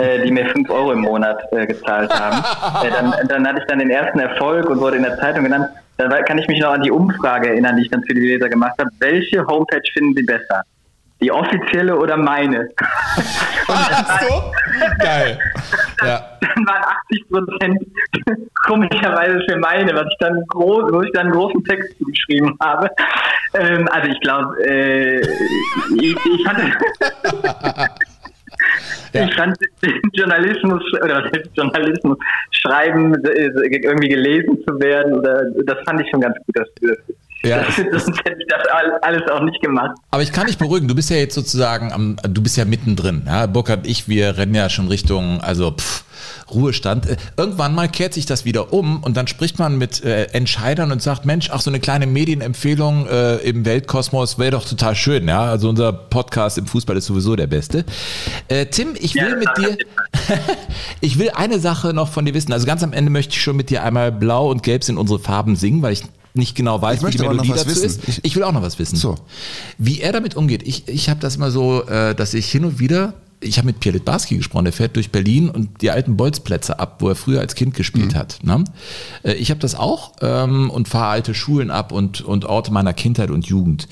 [0.00, 2.42] äh, die mir 5 Euro im Monat äh, gezahlt haben.
[2.86, 5.68] äh, dann, dann hatte ich dann den ersten Erfolg und wurde in der Zeitung genannt.
[5.98, 8.48] Dann kann ich mich noch an die Umfrage erinnern, die ich dann für die Leser
[8.48, 8.88] gemacht habe.
[8.98, 10.62] Welche Homepage finden Sie besser?
[11.22, 12.68] Die offizielle oder meine?
[14.98, 15.38] Geil.
[16.02, 16.38] Ja.
[16.40, 17.78] dann waren 80 Prozent
[18.64, 22.88] komischerweise für meine, was ich dann groß, wo ich dann einen großen Text geschrieben habe.
[23.52, 26.72] Ähm, also ich glaube, äh, ich, ich hatte
[29.12, 29.24] Ja.
[29.24, 32.18] Ich fand den Journalismus oder den Journalismus
[32.52, 36.56] schreiben, äh, irgendwie gelesen zu werden, oder das fand ich schon ganz gut.
[36.56, 36.98] Dass, das,
[37.42, 37.62] Ja.
[37.92, 39.92] das, sonst hätte ich das all- alles auch nicht gemacht.
[40.10, 43.22] Aber ich kann dich beruhigen, du bist ja jetzt sozusagen am, du bist ja mittendrin.
[43.26, 43.46] Ja?
[43.46, 46.04] Burkhard ich, wir rennen ja schon Richtung, also pff,
[46.50, 47.08] Ruhestand.
[47.08, 50.92] Äh, Irgendwann mal kehrt sich das wieder um und dann spricht man mit äh, Entscheidern
[50.92, 55.26] und sagt, Mensch, ach, so eine kleine Medienempfehlung äh, im Weltkosmos wäre doch total schön.
[55.26, 55.44] Ja?
[55.44, 57.84] Also unser Podcast im Fußball ist sowieso der beste.
[58.48, 59.78] Äh, Tim, ich will Ja, mit dir,
[61.00, 62.52] ich will eine Sache noch von dir wissen.
[62.52, 65.18] Also ganz am Ende möchte ich schon mit dir einmal blau und gelb sind unsere
[65.18, 66.02] Farben singen, weil ich
[66.34, 67.84] nicht genau weiß, Ich wie die Melodie dazu wissen.
[67.86, 68.08] ist.
[68.08, 68.96] Ich- Ich will auch noch was wissen.
[68.96, 69.16] So.
[69.78, 70.62] Wie er damit umgeht.
[70.66, 73.80] Ich, ich habe das immer so, äh, dass ich hin und wieder, ich habe mit
[73.80, 77.40] Pierre Litbarski gesprochen, der fährt durch Berlin und die alten Bolzplätze ab, wo er früher
[77.40, 78.38] als Kind gespielt hat.
[78.42, 78.64] Ne?
[79.22, 82.92] Äh, ich habe das auch ähm, und fahre alte Schulen ab und, und Orte meiner
[82.92, 83.88] Kindheit und Jugend.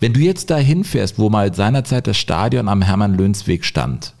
[0.00, 4.14] Wenn du jetzt da hinfährst, wo mal seinerzeit das Stadion am Hermann-Löns-Weg stand,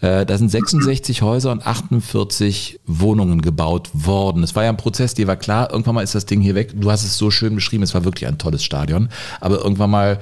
[0.00, 4.44] äh, da sind 66 Häuser und 48 Wohnungen gebaut worden.
[4.44, 6.72] Es war ja ein Prozess, dir war klar, irgendwann mal ist das Ding hier weg.
[6.74, 9.08] Du hast es so schön beschrieben, es war wirklich ein tolles Stadion.
[9.40, 10.20] Aber irgendwann mal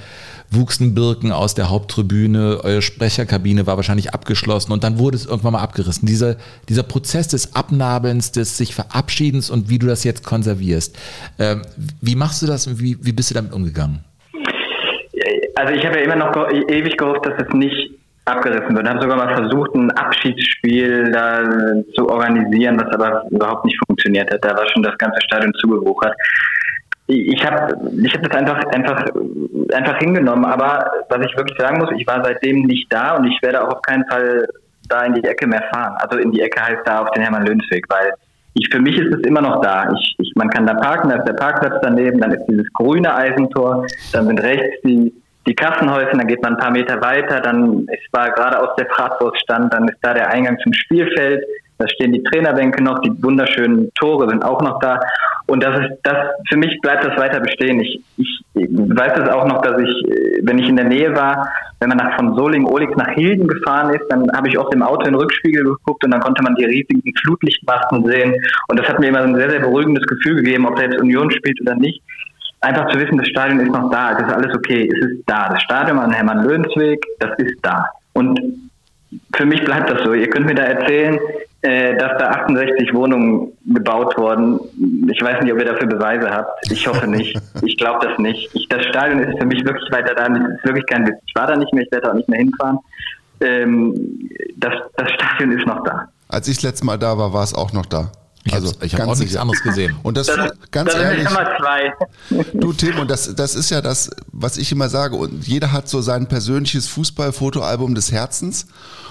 [0.50, 5.52] wuchsen Birken aus der Haupttribüne, eure Sprecherkabine war wahrscheinlich abgeschlossen und dann wurde es irgendwann
[5.52, 6.06] mal abgerissen.
[6.06, 6.36] Dieser,
[6.70, 10.96] dieser Prozess des Abnabelns, des sich Verabschiedens und wie du das jetzt konservierst.
[11.38, 11.62] Ähm,
[12.00, 14.04] wie machst du das und wie, wie bist du damit umgegangen?
[15.54, 18.86] Also ich habe ja immer noch ewig gehofft, dass es nicht abgerissen wird.
[18.86, 21.42] Ich habe sogar mal versucht, ein Abschiedsspiel da
[21.94, 24.44] zu organisieren, was aber überhaupt nicht funktioniert hat.
[24.44, 26.14] Da war schon das ganze Stadion zugewuchert.
[27.08, 29.04] Ich habe ich hab das einfach, einfach,
[29.74, 33.42] einfach hingenommen, aber was ich wirklich sagen muss, ich war seitdem nicht da und ich
[33.42, 34.46] werde auch auf keinen Fall
[34.88, 35.96] da in die Ecke mehr fahren.
[36.00, 38.12] Also in die Ecke heißt da auf den Hermann-Löns-Weg, weil
[38.54, 39.90] ich, für mich ist es immer noch da.
[39.94, 43.14] Ich, ich, man kann da parken, da ist der Parkplatz daneben, dann ist dieses grüne
[43.14, 45.12] Eisentor, dann sind rechts die,
[45.46, 48.84] die Kassenhäuser, dann geht man ein paar Meter weiter, dann ist war gerade aus der
[48.84, 51.44] Bratwurststand, dann ist da der Eingang zum Spielfeld,
[51.78, 55.00] da stehen die Trainerbänke noch, die wunderschönen Tore sind auch noch da.
[55.46, 56.16] Und das ist das
[56.48, 57.80] für mich bleibt das weiter bestehen.
[57.80, 61.48] Ich, ich, weiß es auch noch, dass ich, äh, wenn ich in der Nähe war,
[61.80, 64.82] wenn man nach von Soling Olix nach Hilden gefahren ist, dann habe ich oft im
[64.82, 68.36] Auto in den Rückspiegel geguckt und dann konnte man die riesigen Flutlichtmasten sehen.
[68.68, 71.30] Und das hat mir immer ein sehr, sehr beruhigendes Gefühl gegeben, ob da jetzt Union
[71.32, 72.00] spielt oder nicht.
[72.62, 75.48] Einfach zu wissen, das Stadion ist noch da, es ist alles okay, es ist da.
[75.48, 77.84] Das Stadion am Hermann-Löhnsweg, das ist da.
[78.12, 78.38] Und
[79.34, 80.14] für mich bleibt das so.
[80.14, 81.18] Ihr könnt mir da erzählen,
[81.62, 84.60] äh, dass da 68 Wohnungen gebaut wurden.
[85.10, 86.70] Ich weiß nicht, ob ihr dafür Beweise habt.
[86.70, 87.36] Ich hoffe nicht.
[87.62, 88.48] Ich glaube das nicht.
[88.54, 90.26] Ich, das Stadion ist für mich wirklich weiter da.
[90.26, 91.16] Es ist wirklich kein Witz.
[91.26, 92.78] Ich war da nicht mehr, ich werde da auch nicht mehr hinfahren.
[93.40, 96.08] Ähm, das, das Stadion ist noch da.
[96.28, 98.12] Als ich das letzte Mal da war, war es auch noch da.
[98.44, 99.96] Ich also habe ich hab ganz auch nichts anderes gesehen.
[100.02, 101.28] Und das, Das, ganz das ehrlich,
[102.54, 105.16] du Tim, und das, das ist ja das, was ich immer sage.
[105.16, 108.66] Und jeder hat so sein persönliches Fußballfotoalbum des Herzens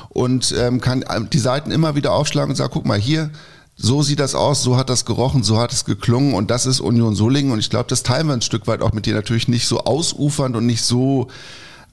[0.09, 3.29] und ähm, kann die Seiten immer wieder aufschlagen und sagen, guck mal hier,
[3.77, 6.82] so sieht das aus, so hat das gerochen, so hat es geklungen und das ist
[6.82, 9.47] Union Solingen und ich glaube, das teilen wir ein Stück weit auch mit dir natürlich
[9.47, 11.29] nicht so ausufernd und nicht so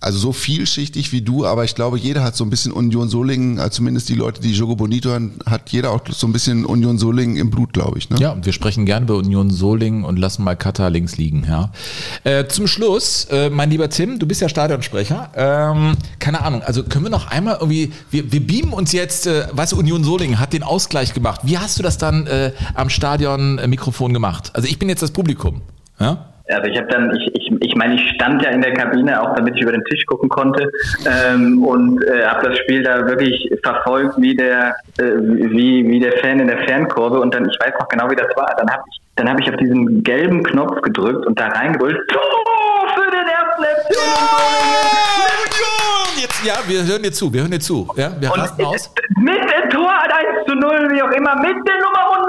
[0.01, 3.59] also so vielschichtig wie du, aber ich glaube, jeder hat so ein bisschen Union Solingen,
[3.59, 6.99] also zumindest die Leute, die Jogo Bonito hören, hat jeder auch so ein bisschen Union
[6.99, 8.09] Solingen im Blut, glaube ich.
[8.09, 8.17] Ne?
[8.21, 11.45] Ja, und wir sprechen gerne über Union Solingen und lassen mal Katar links liegen.
[11.49, 11.73] Ja.
[12.23, 15.31] Äh, zum Schluss, äh, mein lieber Tim, du bist ja Stadionsprecher.
[15.35, 19.49] Ähm, keine Ahnung, also können wir noch einmal irgendwie, wir, wir beamen uns jetzt, äh,
[19.51, 21.41] weißt du, Union Solingen hat den Ausgleich gemacht.
[21.43, 24.53] Wie hast du das dann äh, am Stadion-Mikrofon gemacht?
[24.55, 25.63] Also ich bin jetzt das Publikum.
[25.99, 26.35] Ja?
[26.49, 29.35] Also ich habe dann, ich, ich, ich meine, ich stand ja in der Kabine, auch
[29.35, 30.71] damit ich über den Tisch gucken konnte
[31.07, 36.13] ähm, und äh, habe das Spiel da wirklich verfolgt, wie der, äh, wie, wie der
[36.19, 38.55] Fan in der Fernkurve und dann, ich weiß noch genau, wie das war.
[38.57, 42.89] Dann habe ich, dann habe ich auf diesen gelben Knopf gedrückt und da reingebrüllt, Tor
[42.95, 44.79] für den ersten FC Union!
[46.21, 47.87] Jetzt, ja, wir hören dir zu, wir hören dir zu.
[47.97, 48.91] Ja, wir und rasten aus.
[49.19, 52.27] mit dem Tor 1 zu 0, wie auch immer, mit der Nummer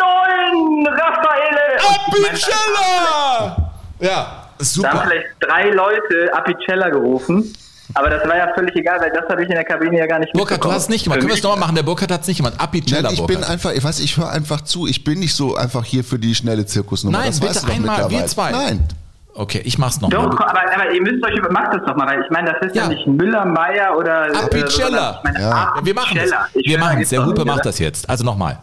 [0.83, 1.77] 9, Raffaele.
[2.11, 3.68] Apicella!
[3.99, 4.11] Ja, Da
[4.57, 5.03] haben super.
[5.07, 7.53] vielleicht drei Leute Apicella gerufen.
[7.95, 10.19] Aber das war ja völlig egal, weil das habe ich in der Kabine ja gar
[10.19, 11.19] nicht Burkhard, du hast es nicht gemacht.
[11.19, 11.75] Können wir es nochmal machen?
[11.75, 12.53] Der Burkhard hat es nicht gemacht.
[12.59, 13.49] Apicella, Nein, ich bin Burkhard.
[13.51, 14.85] einfach, ich weiß, ich höre einfach zu.
[14.85, 17.17] Ich bin nicht so einfach hier für die schnelle Zirkusnummer.
[17.17, 18.51] Nein, das bitte doch einmal, wir zwei.
[18.51, 18.87] Nein.
[19.33, 20.29] Okay, ich mach's Doch, nochmal.
[20.29, 22.61] komm, aber, aber ihr müsst euch über, macht das doch mal, weil ich meine, das
[22.67, 22.89] ist ja, Ja.
[22.89, 25.21] nicht Müller, Meier oder äh, Apicella.
[25.23, 25.73] meine, Ja.
[25.81, 26.31] Wir machen es.
[26.31, 26.65] Apicella.
[26.69, 27.09] Wir machen es.
[27.09, 28.07] Der doch Hupe macht das jetzt.
[28.07, 28.59] Also nochmal.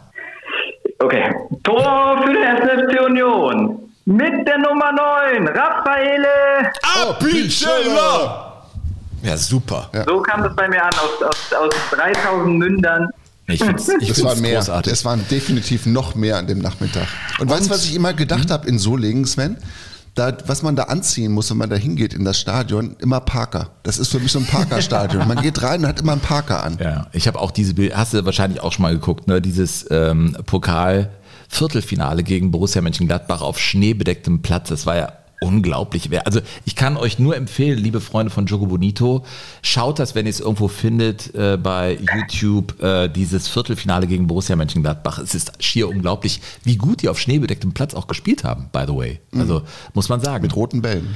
[1.00, 1.34] Okay.
[1.64, 3.85] Tor für den SFC Union.
[4.08, 6.70] Mit der Nummer 9, Raffaele.
[7.08, 8.62] Apicella!
[9.22, 9.90] Ja, super.
[10.06, 13.08] So kam das bei mir an, aus, aus, aus 3000 Mündern.
[13.48, 14.58] Ich find's, ich Es find's waren mehr.
[14.58, 14.92] großartig.
[14.92, 17.08] Es waren definitiv noch mehr an dem Nachmittag.
[17.40, 19.56] Und, weißt du, was ich immer gedacht habe in Solingen, Sven?
[20.14, 23.70] da, was man da anziehen muss, wenn man da hingeht in das Stadion, immer Parker.
[23.82, 25.28] Das ist für mich so ein Parker-Stadion.
[25.28, 26.78] Man geht rein und hat immer einen Parker an.
[26.82, 29.42] Ja, ich habe auch diese Bild, hast du wahrscheinlich auch schon mal geguckt, ne?
[29.42, 31.10] Dieses ähm, Pokal
[31.48, 34.68] Viertelfinale gegen Borussia Mönchengladbach auf schneebedecktem Platz.
[34.68, 36.08] Das war ja unglaublich.
[36.24, 39.24] Also ich kann euch nur empfehlen, liebe Freunde von Jogo Bonito,
[39.62, 44.56] schaut das, wenn ihr es irgendwo findet, äh, bei YouTube, äh, dieses Viertelfinale gegen Borussia
[44.56, 45.18] Mönchengladbach.
[45.18, 48.94] Es ist schier unglaublich, wie gut die auf schneebedecktem Platz auch gespielt haben, by the
[48.94, 49.20] way.
[49.34, 49.62] Also
[49.94, 50.42] muss man sagen.
[50.42, 51.14] Mit roten Bällen.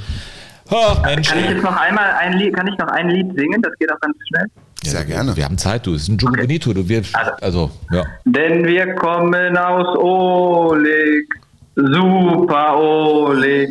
[0.71, 3.61] Oh, Mensch, Kann ich jetzt noch einmal ein Lied, kann ich noch ein Lied singen?
[3.61, 4.47] Das geht auch ganz schnell.
[4.83, 5.37] Sehr gerne.
[5.37, 5.95] Wir haben Zeit, du.
[5.95, 6.73] Es ist ein Jogo Bonito.
[6.73, 8.05] Du wirst, also, ja.
[8.25, 11.27] Denn wir kommen aus Oleg,
[11.75, 13.71] super Oleg.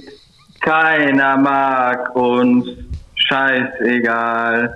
[0.62, 2.68] Keiner mag uns,
[3.16, 4.76] scheißegal.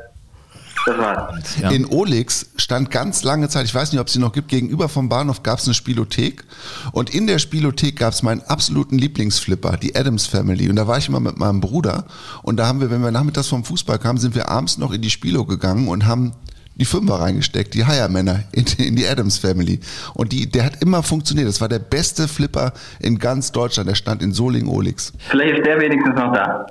[0.86, 1.58] Das war's.
[1.62, 1.70] Ja.
[1.72, 4.90] In Olix stand ganz lange Zeit, ich weiß nicht, ob es sie noch gibt, gegenüber
[4.90, 6.44] vom Bahnhof gab es eine Spielothek
[6.92, 10.98] und in der Spielothek gab es meinen absoluten Lieblingsflipper, die Adams Family und da war
[10.98, 12.06] ich immer mit meinem Bruder
[12.42, 15.02] und da haben wir, wenn wir nachmittags vom Fußball kamen, sind wir abends noch in
[15.02, 16.34] die Spielo gegangen und haben
[16.76, 19.80] die Fünfer reingesteckt, die Hire-Männer in, in die Adams Family.
[20.14, 21.48] Und die, der hat immer funktioniert.
[21.48, 23.90] Das war der beste Flipper in ganz Deutschland.
[23.90, 25.14] Der stand in Solingen-Olix.
[25.30, 26.66] Vielleicht ist der wenigstens noch da.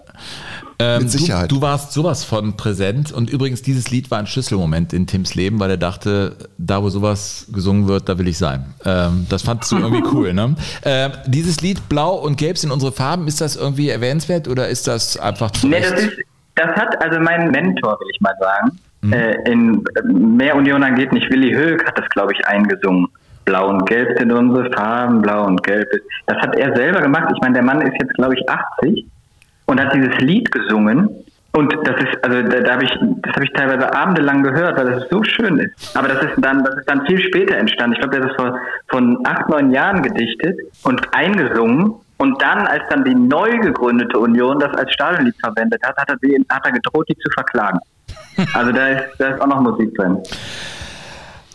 [0.83, 1.51] Ähm, Mit Sicherheit.
[1.51, 5.35] Du, du warst sowas von präsent und übrigens dieses Lied war ein Schlüsselmoment in Tims
[5.35, 8.65] Leben, weil er dachte, da wo sowas gesungen wird, da will ich sein.
[8.85, 10.57] Ähm, das fandst du irgendwie cool, ne?
[10.85, 14.89] Ähm, dieses Lied Blau und Gelb sind unsere Farben, ist das irgendwie erwähnenswert oder ist
[14.89, 16.17] das einfach zu Nee, das, ist,
[16.57, 18.79] das hat also mein Mentor, will ich mal sagen,
[19.13, 23.07] äh, in äh, Mehr Union geht nicht, Willi Höck hat das, glaube ich, eingesungen.
[23.45, 26.03] Blau und Gelb sind unsere Farben, Blau und Gelb ist.
[26.27, 27.29] Das hat er selber gemacht.
[27.35, 29.07] Ich meine, der Mann ist jetzt, glaube ich, 80
[29.73, 31.09] und hat dieses Lied gesungen.
[31.55, 32.91] Und das ist, also da, da habe ich,
[33.23, 35.97] das habe ich teilweise abendelang gehört, weil das so schön ist.
[35.97, 37.95] Aber das ist dann, das ist dann viel später entstanden.
[37.95, 38.59] Ich glaube, der ist vor
[38.89, 41.95] von acht, neun Jahren gedichtet und eingesungen.
[42.19, 46.17] Und dann, als dann die neu gegründete Union das als Stadionlied verwendet hat, hat er,
[46.55, 47.81] hat er gedroht, die zu verklagen.
[48.55, 50.19] Also da ist, da ist auch noch Musik drin.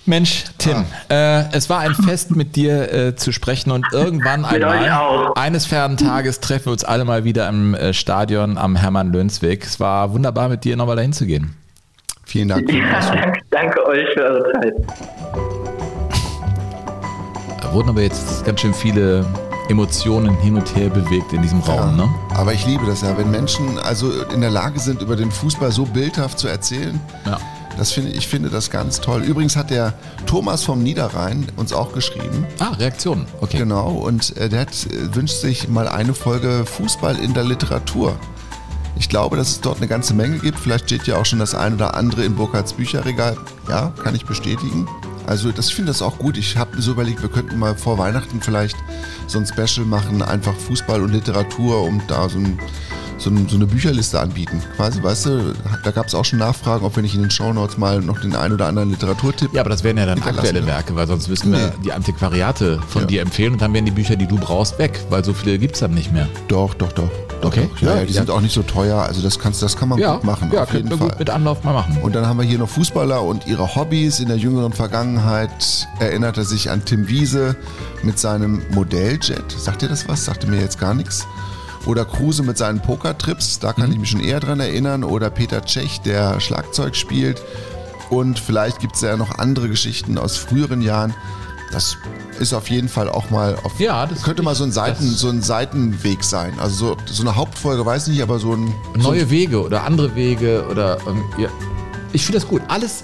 [0.07, 5.33] Mensch, Tim, äh, es war ein Fest mit dir äh, zu sprechen und irgendwann einmal,
[5.35, 9.65] eines fernen Tages treffen wir uns alle mal wieder im äh, Stadion am Hermann-Lönsweg.
[9.65, 11.57] Es war wunderbar mit dir nochmal dahin zu gehen.
[12.23, 12.71] Vielen Dank.
[12.71, 14.73] Ja, danke, danke euch für eure Zeit.
[17.61, 19.25] Da wurden aber jetzt ganz schön viele
[19.67, 22.07] Emotionen hin und her bewegt in diesem Raum, ne?
[22.33, 25.71] Aber ich liebe das ja, wenn Menschen also in der Lage sind, über den Fußball
[25.73, 26.97] so bildhaft zu erzählen.
[27.25, 27.37] Ja.
[27.77, 29.21] Das finde, ich finde das ganz toll.
[29.21, 29.93] Übrigens hat der
[30.25, 32.45] Thomas vom Niederrhein uns auch geschrieben.
[32.59, 33.27] Ah, Reaktionen.
[33.39, 33.59] Okay.
[33.59, 38.17] Genau, und äh, der hat, äh, wünscht sich mal eine Folge Fußball in der Literatur.
[38.99, 40.59] Ich glaube, dass es dort eine ganze Menge gibt.
[40.59, 43.37] Vielleicht steht ja auch schon das ein oder andere in Burkhards Bücherregal.
[43.69, 44.87] Ja, kann ich bestätigen.
[45.27, 46.37] Also das, ich finde das auch gut.
[46.37, 48.77] Ich habe mir so überlegt, wir könnten mal vor Weihnachten vielleicht
[49.27, 52.57] so ein Special machen, einfach Fußball und Literatur, um da so, ein,
[53.17, 54.61] so, so eine Bücherliste anbieten.
[54.75, 55.53] Quasi, weißt du,
[55.83, 58.35] da gab es auch schon Nachfragen, ob wir nicht in den Shownotes mal noch den
[58.35, 60.65] ein oder anderen Literaturtipp Ja, aber das wären ja dann aktuelle.
[60.67, 61.73] Werke, weil sonst müssten wir Nee.
[61.85, 63.07] die Antiquariate von Ja.
[63.07, 65.75] dir empfehlen und dann wären die Bücher, die du brauchst, weg, weil so viele gibt
[65.75, 66.27] es dann nicht mehr.
[66.47, 67.09] Doch, doch, doch.
[67.41, 67.69] doch Okay.
[67.73, 67.81] Doch.
[67.81, 68.21] Ja, Ja, die ja.
[68.21, 69.01] sind auch nicht so teuer.
[69.01, 70.51] Also das, kannst, das kann man gut machen.
[70.53, 70.97] ja auf jeden Fall.
[71.09, 71.97] gut mit Anlauf mal machen.
[72.01, 74.19] Und dann haben wir hier noch Fußballer und ihre Hobbys.
[74.19, 77.55] In der jüngeren Vergangenheit erinnert er sich an Tim Wiese
[78.03, 79.51] mit seinem Modelljet.
[79.57, 80.25] Sagt ihr das was?
[80.25, 81.25] Sagte mir jetzt gar nichts.
[81.87, 85.03] Oder Kruse mit seinen Pokertrips, da kann ich mich schon eher dran erinnern.
[85.03, 87.41] Oder Peter Tschech, der Schlagzeug spielt.
[88.09, 91.13] Und vielleicht gibt es ja noch andere Geschichten aus früheren Jahren.
[91.71, 91.97] Das
[92.39, 95.29] ist auf jeden Fall auch mal auf, Ja, das könnte mal so ein, Seiten, so
[95.29, 96.53] ein Seitenweg sein.
[96.59, 100.15] Also so, so eine Hauptfolge, weiß nicht, aber so ein so Neue Wege oder andere
[100.15, 101.49] Wege oder ähm, ja.
[102.13, 102.61] Ich finde das gut.
[102.69, 103.03] Alles,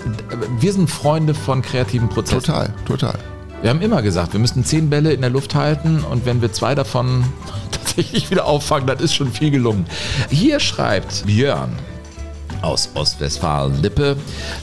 [0.60, 2.46] wir sind Freunde von kreativen Prozessen.
[2.46, 3.20] Total, total.
[3.64, 6.52] Wir haben immer gesagt, wir müssten zehn Bälle in der Luft halten und wenn wir
[6.52, 7.24] zwei davon
[7.72, 9.86] tatsächlich wieder auffangen, dann ist schon viel gelungen.
[10.30, 11.72] Hier schreibt Björn
[12.62, 14.18] aus Ostwestfalen-Lippe.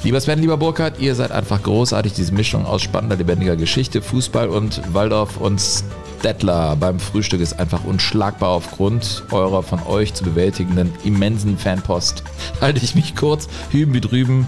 [0.04, 2.12] Lieber Sven, lieber Burkhard, ihr seid einfach großartig.
[2.12, 5.62] Diese Mischung aus spannender, lebendiger Geschichte, Fußball und Waldorf und
[6.18, 12.22] Stettler beim Frühstück ist einfach unschlagbar aufgrund eurer von euch zu bewältigenden immensen Fanpost.
[12.60, 14.46] Halte ich mich kurz, hüben wie drüben,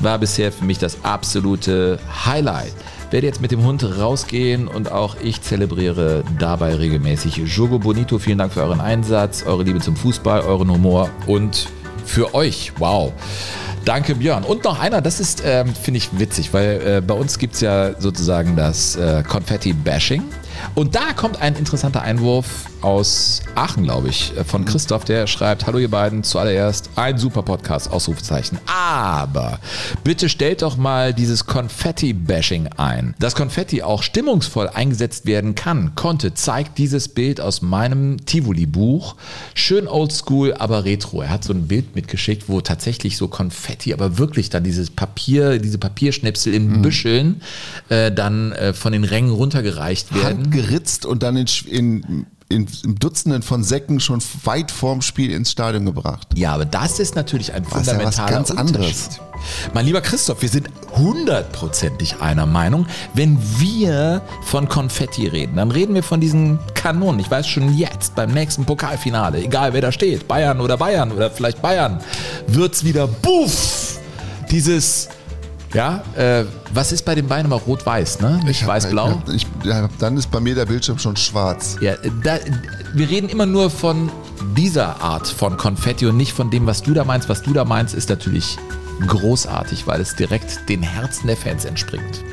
[0.00, 2.74] war bisher für mich das absolute Highlight.
[3.10, 7.36] Werde jetzt mit dem Hund rausgehen und auch ich zelebriere dabei regelmäßig.
[7.36, 11.68] Jogo Bonito, vielen Dank für euren Einsatz, eure Liebe zum Fußball, euren Humor und
[12.04, 12.72] für euch.
[12.78, 13.12] Wow.
[13.84, 14.42] Danke, Björn.
[14.42, 17.60] Und noch einer, das ist, ähm, finde ich witzig, weil äh, bei uns gibt es
[17.60, 20.24] ja sozusagen das äh, Konfetti-Bashing.
[20.74, 25.66] Und da kommt ein interessanter Einwurf aus Aachen, glaube ich, äh, von Christoph, der schreibt,
[25.66, 28.60] hallo ihr beiden, zuallererst ein super Podcast, Ausrufezeichen.
[28.66, 29.58] Aber
[30.04, 33.16] bitte stellt doch mal dieses Konfetti-Bashing ein.
[33.18, 39.16] Dass Konfetti auch stimmungsvoll eingesetzt werden kann, konnte, zeigt dieses Bild aus meinem Tivoli-Buch.
[39.54, 41.22] Schön oldschool, aber retro.
[41.22, 45.58] Er hat so ein Bild mitgeschickt, wo tatsächlich so Konfetti, aber wirklich dann dieses Papier,
[45.58, 47.42] diese Papierschnipsel in Büscheln
[47.88, 50.44] äh, dann äh, von den Rängen runtergereicht werden.
[50.44, 55.50] Handgeritzt und dann in, in, in, in Dutzenden von Säcken schon weit vorm Spiel ins
[55.50, 56.28] Stadion gebracht.
[56.34, 59.08] Ja, aber das ist natürlich ein Was ja was fundamentaler ganz anderes.
[59.74, 62.86] Mein lieber Christoph, wir sind hundertprozentig einer Meinung.
[63.14, 67.20] Wenn wir von Konfetti reden, dann reden wir von diesen Kanonen.
[67.20, 71.30] Ich weiß schon jetzt, beim nächsten Pokalfinale, egal wer da steht, Bayern oder Bayern oder
[71.30, 72.00] vielleicht Bayern,
[72.46, 73.98] wird's wieder buff!
[74.50, 75.08] Dieses,
[75.76, 78.40] ja, äh, was ist bei den Beinen immer rot-weiß, ne?
[78.44, 79.22] Nicht weiß-blau?
[79.62, 81.76] Ja, dann ist bei mir der Bildschirm schon schwarz.
[81.80, 82.38] Ja, da,
[82.94, 84.10] wir reden immer nur von
[84.56, 87.28] dieser Art von Konfetti und nicht von dem, was du da meinst.
[87.28, 88.56] Was du da meinst, ist natürlich
[89.06, 92.24] großartig, weil es direkt den Herzen der Fans entspringt.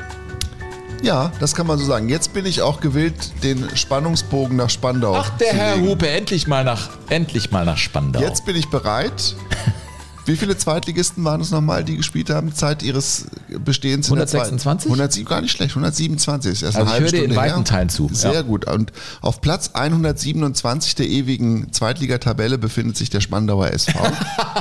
[1.02, 2.08] Ja, das kann man so sagen.
[2.08, 5.88] Jetzt bin ich auch gewillt, den Spannungsbogen nach Spandau Ach, der zu Herr legen.
[5.88, 8.20] Hupe, endlich mal nach, endlich mal nach Spandau.
[8.20, 9.36] Jetzt bin ich bereit.
[10.26, 13.26] Wie viele Zweitligisten waren es nochmal, die gespielt haben, Zeit ihres
[13.64, 14.08] Bestehens?
[14.08, 14.86] in der zweiten- 126?
[14.90, 17.54] 107, gar nicht schlecht, 127 ist erst Also eine ich halbe höre dir in weiten
[17.56, 17.64] her.
[17.64, 18.42] Teilen zu, Sehr ja.
[18.42, 18.66] gut.
[18.66, 23.92] Und auf Platz 127 der ewigen Zweitligatabelle befindet sich der Spandauer SV.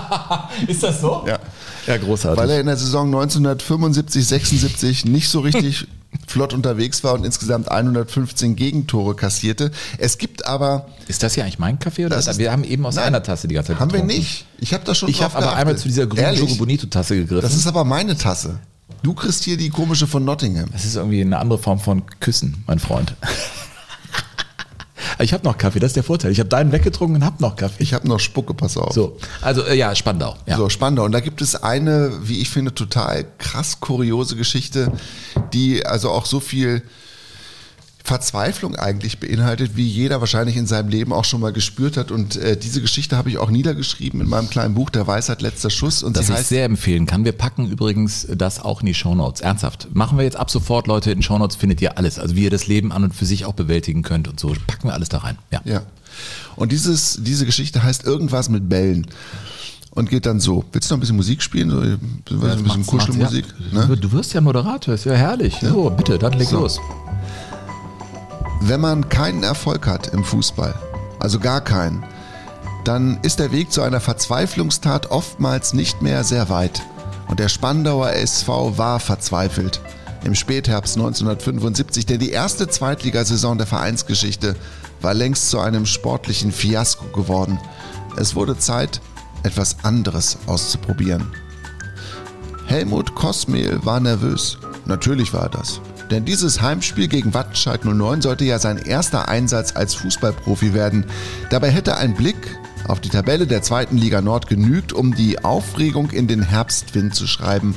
[0.67, 1.23] ist das so?
[1.27, 1.39] ja.
[1.87, 2.41] Ja, großartig.
[2.41, 5.87] Weil er in der Saison 1975, 76 nicht so richtig
[6.33, 9.71] flott unterwegs war und insgesamt 115 Gegentore kassierte.
[9.97, 12.05] Es gibt aber ist das hier eigentlich mein Kaffee?
[12.05, 14.17] Oder Das wir haben eben aus Nein, einer Tasse die ganze Zeit haben wir getrunken.
[14.19, 14.45] nicht.
[14.59, 15.79] Ich habe da schon Ich habe aber einmal geachtet.
[15.81, 16.35] zu dieser grünen?
[16.35, 17.41] Jogo Bonito Tasse gegriffen.
[17.41, 18.59] Das ist aber meine Tasse.
[19.03, 20.69] Du kriegst hier die komische von Nottingham.
[20.71, 23.13] Das ist irgendwie eine andere Form von Küssen, mein Freund.
[25.19, 26.31] ich habe noch Kaffee, das ist der Vorteil.
[26.31, 27.83] Ich habe deinen weggetrunken und habe noch Kaffee.
[27.83, 28.93] Ich habe noch Spucke, pass auf.
[28.93, 30.35] So, also äh, ja, Spandau.
[30.45, 30.57] Ja.
[30.57, 31.05] So, Spandau.
[31.05, 34.91] Und da gibt es eine, wie ich finde, total krass kuriose Geschichte,
[35.53, 36.83] die also auch so viel
[38.05, 42.11] Verzweiflung eigentlich beinhaltet, wie jeder wahrscheinlich in seinem Leben auch schon mal gespürt hat.
[42.11, 45.69] Und äh, diese Geschichte habe ich auch niedergeschrieben in meinem kleinen Buch Der Weisheit letzter
[45.69, 46.03] Schuss.
[46.03, 47.23] Und Das ich heißt sehr empfehlen kann.
[47.23, 49.39] Wir packen übrigens das auch in die Shownotes.
[49.39, 49.87] Ernsthaft.
[49.95, 51.11] Machen wir jetzt ab sofort, Leute.
[51.11, 52.19] In Shownotes findet ihr alles.
[52.19, 54.53] Also wie ihr das Leben an und für sich auch bewältigen könnt und so.
[54.67, 55.37] Packen wir alles da rein.
[55.51, 55.61] Ja.
[55.63, 55.81] Ja.
[56.57, 59.07] Und dieses, diese Geschichte heißt irgendwas mit Bällen.
[59.91, 60.65] Und geht dann so.
[60.73, 61.69] Willst du noch ein bisschen Musik spielen?
[61.69, 63.45] So, ein bisschen, Kuschelmusik?
[63.71, 63.85] ja.
[63.87, 63.95] Ne?
[63.95, 65.55] Du wirst ja Moderator, ist ja herrlich.
[65.61, 66.59] So, bitte, dann leg So.
[66.61, 66.79] los.
[68.61, 70.73] Wenn man keinen Erfolg hat im Fußball,
[71.19, 72.05] also gar keinen,
[72.83, 76.81] dann ist der Weg zu einer Verzweiflungstat oftmals nicht mehr sehr weit.
[77.27, 79.81] Und der Spandauer SV war verzweifelt.
[80.23, 84.55] Im Spätherbst 1975, denn die erste Zweitligasaison der Vereinsgeschichte
[85.01, 87.59] war längst zu einem sportlichen Fiasko geworden.
[88.15, 89.01] Es wurde Zeit,
[89.43, 91.31] etwas anderes auszuprobieren.
[92.67, 94.57] Helmut Kosmehl war nervös.
[94.85, 95.81] Natürlich war er das.
[96.13, 101.07] Denn dieses Heimspiel gegen Wattenscheid 09 sollte ja sein erster Einsatz als Fußballprofi werden.
[101.49, 106.11] Dabei hätte ein Blick auf die Tabelle der zweiten Liga Nord genügt, um die Aufregung
[106.11, 107.73] in den Herbstwind zu schreiben.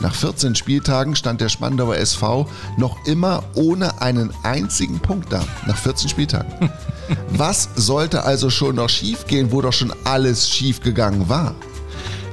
[0.00, 2.48] Nach 14 Spieltagen stand der Spandauer SV
[2.78, 5.44] noch immer ohne einen einzigen Punkt da.
[5.68, 6.72] Nach 14 Spieltagen.
[7.30, 11.54] Was sollte also schon noch schiefgehen, wo doch schon alles schiefgegangen war?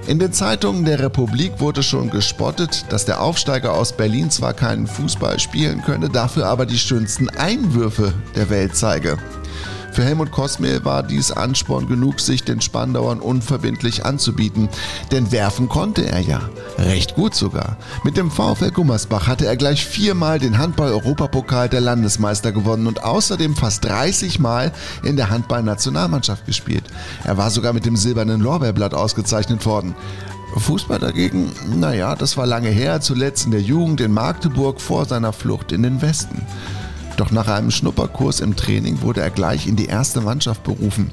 [0.07, 4.85] In den Zeitungen der Republik wurde schon gespottet, dass der Aufsteiger aus Berlin zwar keinen
[4.85, 9.17] Fußball spielen könne, dafür aber die schönsten Einwürfe der Welt zeige.
[9.95, 14.67] Für Helmut Kosmehl war dies Ansporn genug, sich den Spandauern unverbindlich anzubieten.
[15.13, 16.41] Denn werfen konnte er ja.
[16.77, 17.77] Recht gut sogar.
[18.03, 23.55] Mit dem VfL Gummersbach hatte er gleich viermal den Handball-Europapokal der Landesmeister gewonnen und außerdem
[23.55, 24.73] fast 30 Mal
[25.03, 26.83] in der Handball-Nationalmannschaft gespielt.
[27.23, 29.95] Er war sogar mit dem silbernen Lorbeerblatt ausgezeichnet worden.
[30.57, 35.31] Fußball dagegen, naja, das war lange her, zuletzt in der Jugend in Magdeburg vor seiner
[35.31, 36.41] Flucht in den Westen.
[37.17, 41.11] Doch nach einem Schnupperkurs im Training wurde er gleich in die erste Mannschaft berufen.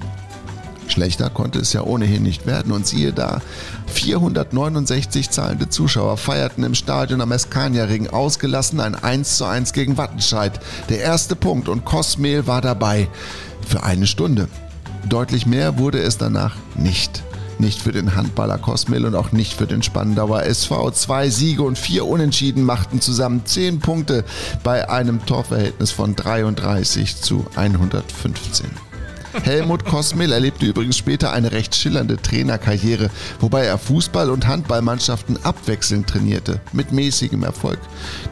[0.88, 3.40] Schlechter konnte es ja ohnehin nicht werden und siehe da,
[3.86, 10.60] 469 zahlende Zuschauer feierten im Stadion am Eskania-Ring ausgelassen ein 1 zu 1 gegen Wattenscheid.
[10.88, 13.08] Der erste Punkt und Kosmehl war dabei.
[13.66, 14.48] Für eine Stunde.
[15.08, 17.22] Deutlich mehr wurde es danach nicht.
[17.62, 20.90] Nicht für den Handballer Kosmel und auch nicht für den Spandauer SV.
[20.90, 24.24] Zwei Siege und vier Unentschieden machten zusammen zehn Punkte
[24.64, 28.91] bei einem Torverhältnis von 33 zu 115.
[29.44, 33.10] Helmut Kosmel erlebte übrigens später eine recht schillernde Trainerkarriere,
[33.40, 37.78] wobei er Fußball- und Handballmannschaften abwechselnd trainierte, mit mäßigem Erfolg.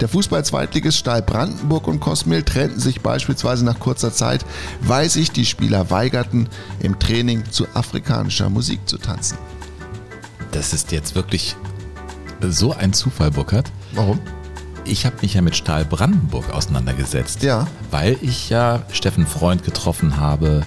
[0.01, 4.45] Der Fußball-Zweitligist Stahl Brandenburg und Kosmel trennten sich beispielsweise nach kurzer Zeit,
[4.83, 6.49] weil sich die Spieler weigerten,
[6.81, 9.39] im Training zu afrikanischer Musik zu tanzen.
[10.53, 11.57] Das ist jetzt wirklich
[12.43, 13.71] so ein Zufall, Burkhard.
[13.93, 14.21] Warum?
[14.85, 17.43] Ich habe mich ja mit Stahl Brandenburg auseinandergesetzt.
[17.43, 17.67] Ja.
[17.91, 20.67] Weil ich ja Steffen Freund getroffen habe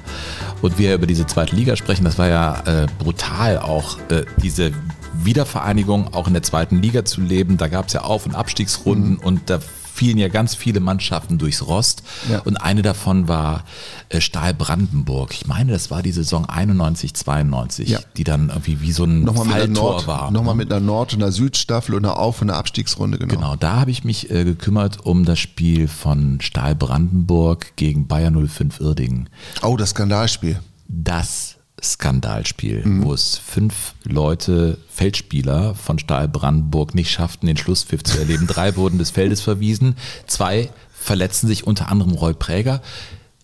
[0.62, 2.04] und wir über diese zweite Liga sprechen.
[2.06, 4.72] Das war ja äh, brutal auch äh, diese
[5.14, 7.58] Wiedervereinigung auch in der zweiten Liga zu leben.
[7.58, 9.60] Da gab es ja Auf- und Abstiegsrunden und da
[10.04, 12.04] fielen ja ganz viele Mannschaften durchs Rost.
[12.30, 12.40] Ja.
[12.40, 13.64] Und eine davon war
[14.10, 15.34] äh, Stahl Brandenburg.
[15.34, 18.00] Ich meine, das war die Saison 91, 92, Ja.
[18.18, 20.32] die dann irgendwie wie so ein Nochmal Falltor Nord, war.
[20.32, 23.34] nochmal mit einer Nord- und einer Südstaffel und einer Auf- und einer Abstiegsrunde, genau.
[23.34, 28.32] Genau, da habe ich mich äh, gekümmert um das Spiel von Stahl Brandenburg gegen Bayer
[28.32, 29.30] 05 Irdingen.
[29.62, 30.60] Oh, das Skandalspiel.
[30.88, 31.53] Das
[31.84, 38.48] Skandalspiel, wo es fünf Leute, Feldspieler von Stahl Brandenburg nicht schafften, den Schlusspfiff zu erleben.
[38.48, 39.96] Drei wurden des Feldes verwiesen,
[40.28, 42.82] zwei verletzten sich, unter anderem Roy Präger.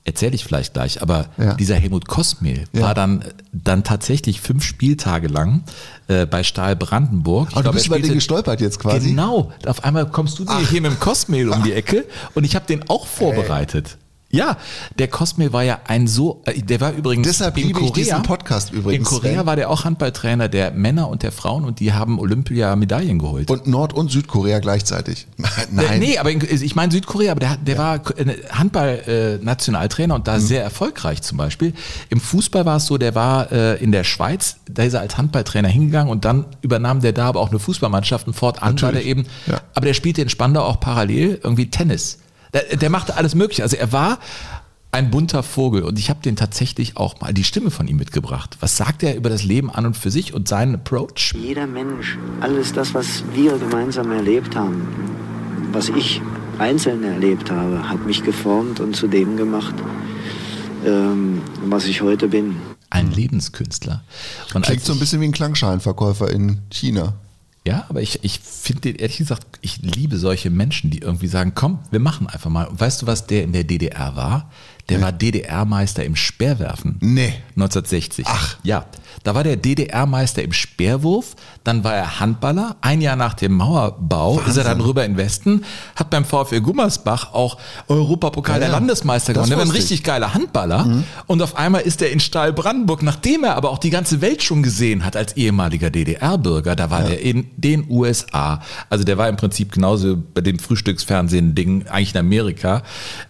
[0.06, 1.54] Erzähle ich vielleicht gleich, aber Ja.
[1.54, 2.82] dieser Helmut Kosmel Ja.
[2.82, 5.64] war dann, dann tatsächlich fünf Spieltage lang
[6.08, 7.50] äh, bei Stahl Brandenburg.
[7.50, 9.10] Ich Aber du glaube, bist er über den gestolpert jetzt quasi.
[9.10, 12.56] Genau, auf einmal kommst du mir hier mit dem Cosmail um die Ecke und ich
[12.56, 13.98] habe den auch vorbereitet.
[14.32, 14.58] Ja,
[15.00, 18.04] der Cosmail war ja ein so, äh, der war übrigens Deshalb in liebe ich Korea.
[18.04, 19.46] diesen Podcast übrigens, In Korea Sven.
[19.48, 23.50] war der auch Handballtrainer der Männer und der Frauen und die haben Olympia-Medaillen geholt.
[23.50, 25.26] Und Nord- und Südkorea gleichzeitig.
[25.72, 25.94] Nein.
[25.94, 28.02] Äh, nee, aber ich meine Südkorea, aber der, der war
[28.52, 30.42] Handball-Nationaltrainer und da Mhm.
[30.42, 31.74] sehr erfolgreich zum Beispiel.
[32.10, 35.18] Im Fußball war es so, der war äh, in der Schweiz, da ist er als
[35.18, 39.02] Handballtrainer hingegangen und dann übernahm der da aber auch eine Fußballmannschaft und fortan war der
[39.02, 39.08] Natürlich.
[39.08, 39.62] eben, Ja.
[39.74, 42.20] aber der spielte in Spandau auch parallel irgendwie Tennis.
[42.54, 43.64] Der, der machte alles mögliche.
[43.64, 44.20] Also er war
[44.92, 48.58] ein bunter Vogel und ich habe den tatsächlich auch mal die Stimme von ihm mitgebracht.
[48.60, 51.36] Was sagt er über das Leben an und für sich und seinen Approach?
[51.38, 54.88] Jeder Mensch, alles das, was wir gemeinsam erlebt haben,
[55.72, 56.22] was ich
[56.58, 59.76] einzeln erlebt habe, hat mich geformt und zu dem gemacht,
[60.86, 62.56] ähm, was ich heute bin.
[62.90, 64.04] Ein Lebenskünstler.
[64.56, 67.14] Und Klingt so ein bisschen wie ein Klangschalenverkäufer in China.
[67.68, 71.54] Ja, aber ich, ich finde den, ehrlich gesagt, ich liebe solche Menschen, die irgendwie sagen,
[71.56, 72.66] komm, wir machen einfach mal.
[72.66, 74.50] Und weißt du, was der in der DDR war?
[74.90, 76.98] Der war DDR-Meister im Speerwerfen.
[77.00, 77.34] Nee.
[77.56, 78.26] 1960.
[78.28, 78.58] Ach.
[78.64, 78.86] Ja.
[79.24, 82.78] Da war der DDR-Meister im Speerwurf, dann war er Handballer.
[82.82, 85.66] Ein Jahr nach dem Mauerbau ist er dann rüber in Westen,
[85.96, 88.76] hat beim VfL Gummersbach auch Europapokal Ja, der ja.
[88.76, 89.50] Landesmeister gewonnen.
[89.50, 91.04] Der war ein richtig geiler Handballer.
[91.28, 94.42] Und auf einmal ist er in Stahl Brandenburg, nachdem er aber auch die ganze Welt
[94.42, 96.76] schon gesehen hat als ehemaliger DDR-Bürger.
[96.76, 98.62] Da war der in den USA.
[98.90, 102.84] Also der war im Prinzip genauso bei dem Frühstücksfernsehen-Ding eigentlich in Amerika.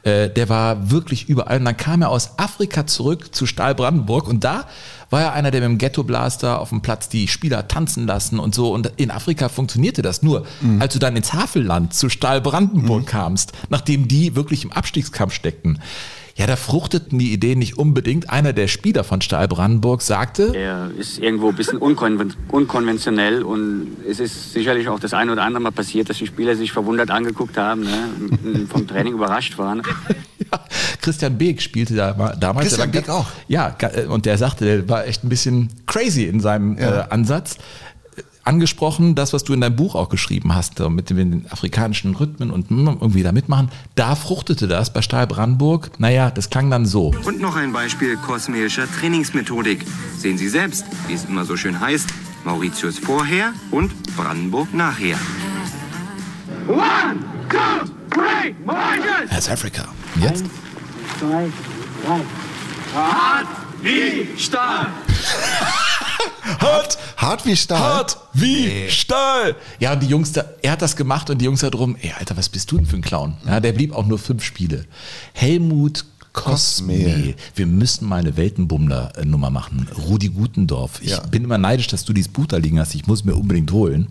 [0.04, 1.49] Äh, der war wirklich überall.
[1.58, 4.66] Und dann kam er aus Afrika zurück zu Stahl Brandenburg und da
[5.10, 8.54] war er einer, der mit dem Ghetto-Blaster auf dem Platz die Spieler tanzen lassen und
[8.54, 8.72] so.
[8.72, 10.46] Und in Afrika funktionierte das nur.
[10.80, 15.82] Als du dann ins Havelland zu Stahl Brandenburg kamst, nachdem die wirklich im Abstiegskampf steckten,
[16.40, 18.30] ja, da fruchteten die Ideen nicht unbedingt.
[18.30, 23.88] Einer der Spieler von Stahl Brandenburg sagte, Er ist irgendwo ein bisschen unkonven unkonventionell und
[24.10, 27.12] es ist sicherlich auch das eine oder andere Mal passiert, dass die Spieler sich verwundert
[27.12, 28.68] angeguckt haben, ne?
[28.70, 29.82] vom Training überrascht waren.
[31.02, 32.68] Christian Beek spielte da mal- damals.
[32.68, 33.28] Christian Beek auch?
[33.48, 37.02] Ja, äh, und der sagte, der war echt ein bisschen crazy in seinem Ja.
[37.02, 37.58] äh, Ansatz.
[38.50, 42.72] Angesprochen, das, was du in deinem Buch auch geschrieben hast, mit den afrikanischen Rhythmen und
[42.72, 45.92] irgendwie da mitmachen, da fruchtete das bei Stahl Brandenburg.
[46.00, 47.14] Naja, das klang dann so.
[47.26, 49.86] Und noch ein Beispiel kosmischer Trainingsmethodik.
[50.18, 52.10] Sehen Sie selbst, wie es immer so schön heißt.
[52.44, 55.20] Mauritius vorher und Brandenburg nachher.
[56.68, 57.20] One,
[57.50, 59.30] two, three, Mauritius!
[59.30, 59.84] As Africa.
[60.20, 60.46] Jetzt?
[61.20, 61.50] Zwei,
[62.04, 62.22] drei.
[62.96, 63.48] Hart
[63.84, 64.88] wie Stahl!
[66.60, 67.80] Hart, Hart wie Stahl.
[67.80, 69.56] hart wie Stahl.
[69.80, 72.14] Ja, und die Jungs, da, er hat das gemacht und die Jungs da drum, ey,
[72.18, 73.38] Alter, was bist du denn für ein Clown?
[73.46, 74.86] Ja, der blieb auch nur fünf Spiele.
[75.34, 77.36] Helmut Kosmel.
[77.56, 79.88] Wir müssen mal eine Weltenbummler-Nummer machen.
[80.08, 81.00] Rudi Gutendorf.
[81.02, 81.20] Ich Ja.
[81.22, 82.94] bin immer neidisch, dass du dieses Buch da liegen hast.
[82.96, 84.08] Ich muss es mir unbedingt holen.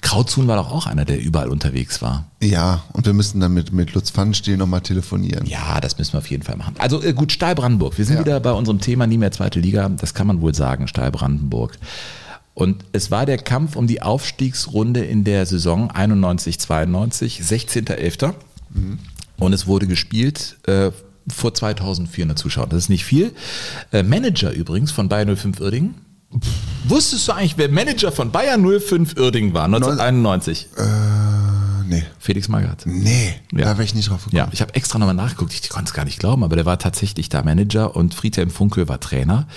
[0.00, 2.26] Krautzuhn war doch auch einer, der überall unterwegs war.
[2.42, 5.46] Ja, und wir müssen dann mit, mit Lutz Pfannenstiel nochmal telefonieren.
[5.46, 6.74] Ja, das müssen wir auf jeden Fall machen.
[6.78, 7.98] Also äh, gut, Stahl Brandenburg.
[7.98, 8.20] Wir sind Ja.
[8.20, 9.88] wieder bei unserem Thema nie mehr zweite Liga.
[9.88, 11.78] Das kann man wohl sagen, Stahl Brandenburg.
[12.54, 18.34] Und es war der Kampf um die Aufstiegsrunde in der Saison 91-92, 16.11.
[19.38, 20.90] Und es wurde gespielt äh,
[21.28, 22.68] vor 2400 Zuschauern.
[22.70, 23.32] Das ist nicht viel.
[23.92, 25.94] Äh, Manager übrigens von Bayern 05 Irding.
[26.84, 30.68] Wusstest du eigentlich, wer Manager von Bayern 05 Irding war, 1991?
[30.76, 30.82] Äh,
[31.88, 32.04] nee.
[32.18, 32.84] Felix Magath.
[32.86, 33.64] Nee, Ja.
[33.66, 34.36] da wäre ich nicht drauf gekommen.
[34.36, 36.78] Ja, ich habe extra nochmal nachgeguckt, ich konnte es gar nicht glauben, aber der war
[36.78, 39.48] tatsächlich da Manager und Friedhelm Funkel war Trainer.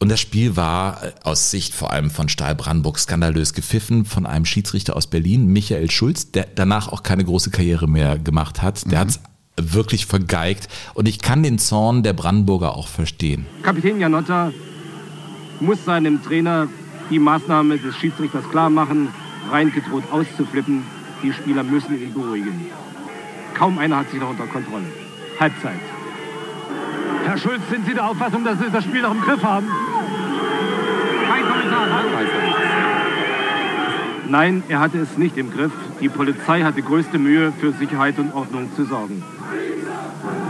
[0.00, 4.26] Und das Spiel war äh, aus Sicht vor allem von Stahl Brandenburg skandalös gepfiffen von
[4.26, 8.88] einem Schiedsrichter aus Berlin, Michael Schulz, der danach auch keine große Karriere mehr gemacht hat.
[8.90, 9.18] Der hat's
[9.60, 10.68] wirklich vergeigt.
[10.94, 13.46] Und ich kann den Zorn der Brandenburger auch verstehen.
[13.62, 14.52] Kapitän Janotta
[15.60, 16.68] muss seinem Trainer
[17.10, 19.08] die Maßnahme des Schiedsrichters klar machen,
[19.50, 20.82] reingedroht auszuflippen.
[21.22, 22.66] Die Spieler müssen ihn beruhigen.
[23.54, 24.86] Kaum einer hat sich noch unter Kontrolle.
[25.40, 25.80] Halbzeit.
[27.24, 29.66] Herr Schulz, sind Sie der Auffassung, dass Sie das Spiel noch im Griff haben?
[31.28, 31.86] Kein Kommentar,
[34.28, 35.72] Nein, er hatte es nicht im Griff.
[36.00, 39.22] Die Polizei hatte größte Mühe, für Sicherheit und Ordnung zu sorgen.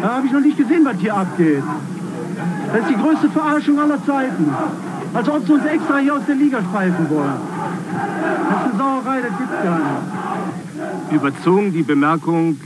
[0.02, 1.62] Da habe ich noch nicht gesehen, was hier abgeht.
[2.72, 4.52] Das ist die größte Verarschung aller Zeiten.
[5.14, 7.32] Als ob sie uns extra hier aus der Liga spalten wollen.
[8.50, 11.12] Das ist eine Sauerei, das gibt's gar nicht.
[11.12, 12.60] Überzogen die Bemerkung,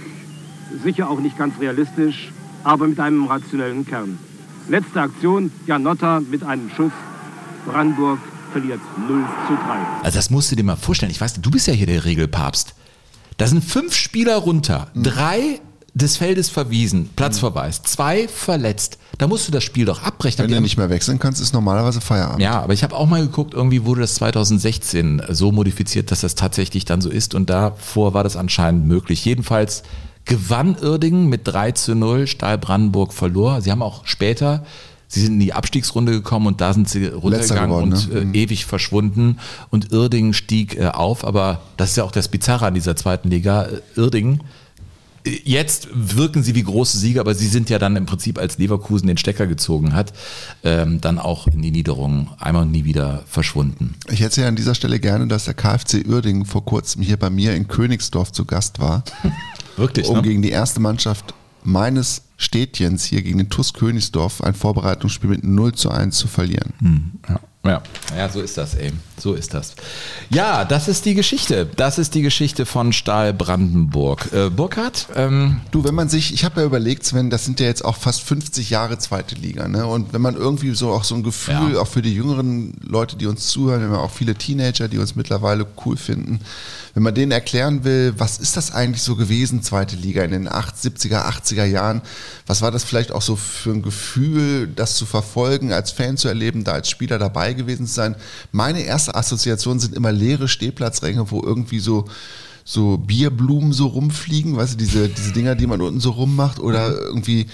[0.82, 2.32] sicher auch nicht ganz realistisch,
[2.64, 4.18] aber mit einem rationellen Kern.
[4.68, 6.92] Letzte Aktion, Janotta mit einem Schuss.
[7.66, 8.18] Brandenburg
[8.52, 9.60] verliert 0 zu 3.
[10.02, 11.10] Also das musst du dir mal vorstellen.
[11.10, 12.74] Ich weiß, du bist ja hier der Regelpapst.
[13.38, 15.60] Da sind fünf Spieler runter, drei
[15.94, 18.98] des Feldes verwiesen, Platzverweis, zwei verletzt.
[19.18, 20.38] Da musst du das Spiel doch abbrechen.
[20.42, 22.40] Wenn du nicht mehr wechseln kannst, ist normalerweise Feierabend.
[22.40, 26.34] Ja, aber ich habe auch mal geguckt, irgendwie wurde das 2016 so modifiziert, dass das
[26.34, 29.24] tatsächlich dann so ist und davor war das anscheinend möglich.
[29.24, 29.82] Jedenfalls
[30.24, 33.60] gewann Irdingen mit 3 zu 0, Stahl Brandenburg verlor.
[33.60, 34.64] Sie haben auch später,
[35.08, 38.20] sie sind in die Abstiegsrunde gekommen und da sind sie runtergegangen geworden, und ne?
[38.20, 38.34] äh, Mhm.
[38.34, 39.38] ewig verschwunden
[39.70, 43.28] und Irdingen stieg äh, auf, aber das ist ja auch das Bizarre an dieser zweiten
[43.28, 43.64] Liga.
[43.64, 44.42] Äh, Irdingen
[45.24, 49.06] Jetzt wirken sie wie große Sieger, aber sie sind ja dann im Prinzip, als Leverkusen
[49.06, 50.12] den Stecker gezogen hat,
[50.64, 53.94] ähm, dann auch in die Niederung einmal und nie wieder verschwunden.
[54.10, 57.30] Ich hätte ja an dieser Stelle gerne, dass der KfC Uerdingen vor kurzem hier bei
[57.30, 59.04] mir in Königsdorf zu Gast war.
[59.76, 60.22] Wirklich, Um ne?
[60.22, 61.34] gegen die erste Mannschaft
[61.64, 66.72] meines Städtchens hier gegen den TuS Königsdorf ein Vorbereitungsspiel mit 0 zu 1 zu verlieren.
[67.28, 67.40] Ja.
[67.64, 67.80] Ja.
[68.16, 68.92] ja, so ist das, ey.
[69.20, 69.74] So ist das.
[70.30, 71.64] Ja, das ist die Geschichte.
[71.76, 74.32] Das ist die Geschichte von Stahl Brandenburg.
[74.32, 75.06] Äh, Burkhard?
[75.14, 77.96] Ähm, Du, wenn man sich, ich habe ja überlegt, Sven, das sind ja jetzt auch
[77.96, 79.86] fast 50 Jahre zweite Liga, ne?
[79.86, 81.80] Und wenn man irgendwie so auch so ein Gefühl, Ja.
[81.80, 85.14] auch für die jüngeren Leute, die uns zuhören, wir haben auch viele Teenager, die uns
[85.14, 86.40] mittlerweile cool finden,
[86.94, 90.48] wenn man denen erklären will, was ist das eigentlich so gewesen, zweite Liga in den
[90.48, 92.02] 8, 70er, 80er Jahren?
[92.48, 96.26] Was war das vielleicht auch so für ein Gefühl, das zu verfolgen, als Fan zu
[96.26, 98.16] erleben, da als Spieler dabei gewesen zu sein?
[98.52, 102.06] Meine erste Assoziation sind immer leere Stehplatzränge, wo irgendwie so
[102.64, 106.96] so Bierblumen so rumfliegen, weißt du, diese, diese Dinger, die man unten so rummacht, oder
[106.96, 107.46] irgendwie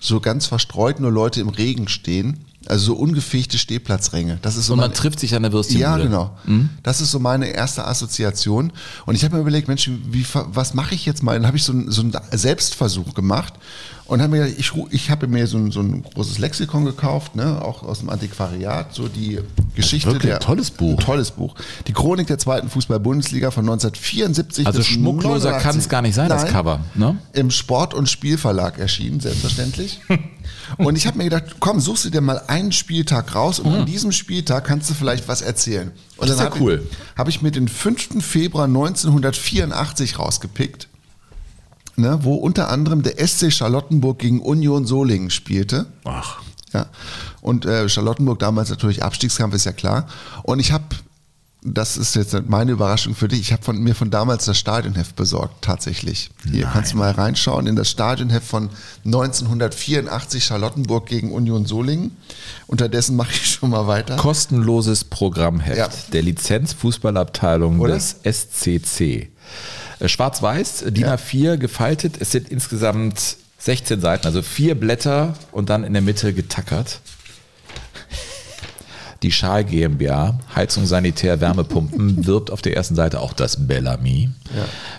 [0.00, 2.40] so ganz verstreut nur Leute im Regen stehen.
[2.68, 4.40] Also so ungefegte Stehplatzränge.
[4.42, 5.82] Das ist so und man trifft sich an der Würstchenbude.
[5.84, 6.36] ja, genau.
[6.46, 6.70] Mhm.
[6.82, 8.72] Das ist so meine erste Assoziation.
[9.06, 11.34] Und ich habe mir überlegt, Mensch, wie, was mache ich jetzt mal?
[11.34, 13.54] Dann habe ich so, einen- so einen Selbstversuch gemacht
[14.08, 17.34] und habe mir gedacht, ich, ich habe mir so ein, so ein großes Lexikon gekauft,
[17.34, 19.40] ne, auch aus dem Antiquariat, so die
[19.74, 20.98] Geschichte wirklich der ein tolles Buch.
[20.98, 21.54] Ein tolles Buch.
[21.86, 25.62] Die Chronik der zweiten Fußball-Bundesliga von 1974 Also schmuckloser 89.
[25.62, 26.80] kann es gar nicht sein, das Nein, Cover.
[26.94, 27.18] Ne?
[27.32, 30.00] Im Sport- und Spielverlag erschienen, selbstverständlich.
[30.78, 33.86] Und ich habe mir gedacht, komm, suchst du dir mal einen Spieltag raus und an
[33.86, 35.92] diesem Spieltag kannst du vielleicht was erzählen.
[36.16, 36.88] Und Das ist ja cool.
[37.16, 38.24] Habe ich mir den 5.
[38.24, 40.88] Februar 1984 rausgepickt,
[41.96, 45.86] ne, wo unter anderem der SC Charlottenburg gegen Union Solingen spielte.
[46.04, 46.40] Ach.
[46.72, 46.86] Ja.
[47.40, 50.06] Und äh, Charlottenburg damals natürlich Abstiegskampf, ist ja klar.
[50.42, 50.84] Und ich habe,
[51.62, 55.16] das ist jetzt meine Überraschung für dich, ich habe von mir von damals das Stadionheft
[55.16, 56.30] besorgt, tatsächlich.
[56.50, 56.72] Hier Nein.
[56.72, 58.68] kannst du mal reinschauen in das Stadionheft von
[59.04, 62.16] 1984 Charlottenburg gegen Union Solingen.
[62.66, 64.16] Unterdessen mache ich schon mal weiter.
[64.16, 65.88] Kostenloses Programmheft Ja.
[66.12, 69.30] der Lizenzfußballabteilung des SCC.
[69.98, 72.16] Äh, Schwarz-Weiß, DIN A4 gefaltet.
[72.20, 77.00] Es sind insgesamt 16 Seiten, also vier Blätter und dann in der Mitte getackert.
[79.22, 84.30] Die Schal GmbH, Heizung, Sanitär, Wärmepumpen, wirbt auf der ersten Seite auch das Bellamy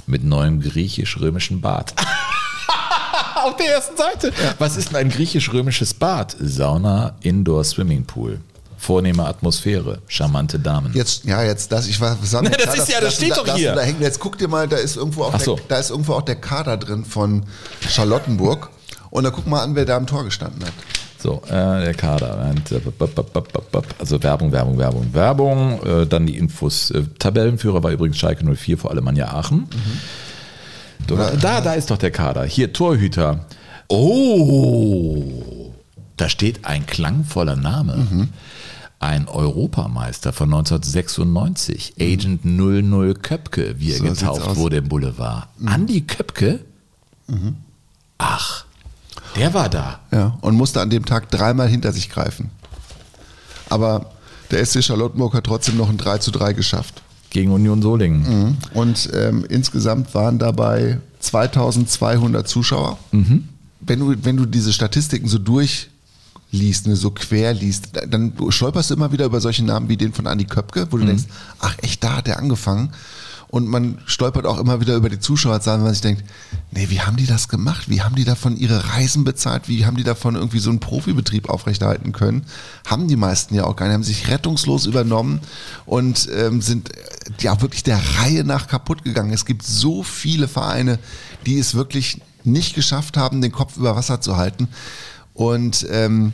[0.07, 1.93] mit neuem griechisch-römischen Bad.
[3.35, 4.33] auf der ersten Seite.
[4.57, 6.35] Was ist denn ein griechisch-römisches Bad?
[6.39, 8.39] Sauna, Indoor, Swimmingpool.
[8.77, 10.93] Vornehme Atmosphäre, charmante Damen.
[10.93, 13.35] Jetzt, ja, jetzt, das, ich war, mir Nee, das ist ja, das dass steht du
[13.35, 13.73] da, doch hier.
[13.73, 14.01] Da hängen.
[14.01, 15.55] Jetzt guck dir mal, da ist irgendwo auch, Ach so.
[15.55, 17.43] der, da ist irgendwo auch der Kader drin von
[17.87, 18.69] Charlottenburg.
[19.09, 20.73] Und dann guck mal an, wer da am Tor gestanden hat.
[21.17, 22.53] So, äh, der Kader.
[22.71, 23.81] Äh.
[23.97, 25.81] Also Werbung, Werbung, Werbung, Werbung.
[25.83, 26.91] Äh, dann die Infos.
[26.91, 29.67] Äh, Tabellenführer war übrigens Schalke 04 vor Alemannia Aachen.
[31.07, 32.43] Da, da, da ist doch der Kader.
[32.45, 33.45] Hier, Torhüter.
[33.87, 35.73] Oh,
[36.17, 38.27] da steht ein klangvoller Name.
[38.99, 45.47] Ein Europameister von 1996, Agent 00 Köpke, wie er So getauft wurde im Boulevard.
[45.65, 46.59] Andi Köpke?
[48.17, 48.65] Ach,
[49.35, 49.99] der war da.
[50.11, 52.49] Ja, und musste an dem Tag dreimal hinter sich greifen.
[53.69, 54.11] Aber
[54.51, 57.01] der SC Charlottenburg hat trotzdem noch ein 3 zu 3 geschafft.
[57.29, 58.21] Gegen Union Solingen.
[58.21, 58.57] Mhm.
[58.73, 62.97] Und ähm, insgesamt waren dabei 2200 Zuschauer.
[63.11, 63.49] Mhm.
[63.81, 65.37] Wenn, du, wenn du diese Statistiken so
[66.51, 70.13] durchliest, ne, so quer liest, dann stolperst du immer wieder über solche Namen wie den
[70.13, 71.07] von Andi Köpke, wo du Mhm.
[71.07, 71.23] denkst,
[71.59, 72.91] ach echt, da hat der angefangen.
[73.49, 76.25] Und man stolpert auch immer wieder über die Zuschauerzahlen, weil man sich denkt,
[76.71, 77.89] nee, wie haben die das gemacht?
[77.89, 79.69] Wie haben die davon ihre Reisen bezahlt?
[79.69, 82.43] Wie haben die davon irgendwie so einen Profibetrieb aufrechterhalten können?
[82.85, 85.39] Haben die meisten ja auch gar nicht, haben sich rettungslos übernommen
[85.85, 86.99] und ähm, sind äh,
[87.39, 89.31] ja wirklich der Reihe nach kaputt gegangen.
[89.31, 90.99] Es gibt so viele Vereine,
[91.45, 94.67] die es wirklich nicht geschafft haben, den Kopf über Wasser zu halten.
[95.37, 96.33] Und ähm,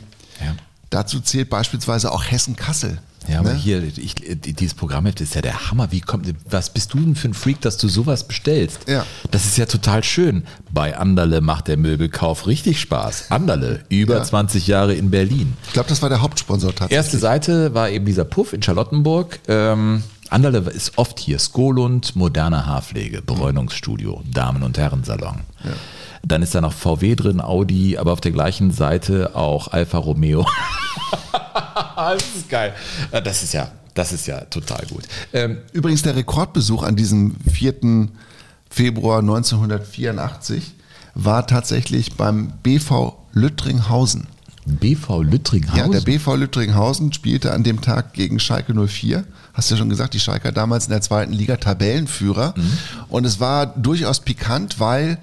[0.90, 2.98] dazu zählt beispielsweise auch Hessen-Kassel.
[3.28, 3.58] Ja, aber Ne?
[3.58, 5.90] hier, ich, dieses Programmheft ist ja der Hammer.
[5.92, 8.80] Wie kommt, was bist du denn für ein Freak, dass du sowas bestellst?
[8.86, 9.06] Ja.
[9.30, 10.44] Das ist ja total schön.
[10.70, 13.30] Bei Anderle macht der Möbelkauf richtig Spaß.
[13.30, 15.54] Anderle, über 20 Jahre in Berlin.
[15.66, 16.96] Ich glaube, das war der Hauptsponsor tatsächlich.
[16.96, 19.40] Erste Seite war eben dieser Puff in Charlottenburg.
[19.48, 21.38] Ähm, Anderle ist oft hier.
[21.38, 25.40] Skolund, moderne Haarpflege, Bräunungsstudio, Damen- und Herrensalon.
[26.26, 30.46] Dann ist da noch VW drin, Audi, aber auf der gleichen Seite auch Alfa Romeo.
[31.96, 32.72] das ist geil.
[33.10, 35.04] Äh, Das ist ja, das ist ja total gut.
[35.32, 38.08] Ähm, Übrigens der Rekordbesuch an diesem 4.
[38.70, 40.72] Februar 1984
[41.14, 44.26] war tatsächlich beim BV Lüttringhausen.
[44.66, 45.78] BV Lüttringhausen?
[45.78, 49.24] Ja, der BV Lüttringhausen spielte an dem Tag gegen Schalke 04.
[49.52, 52.54] Hast du ja schon gesagt, die Schalker damals in der zweiten Liga Tabellenführer.
[53.08, 55.18] Und es war durchaus pikant, weil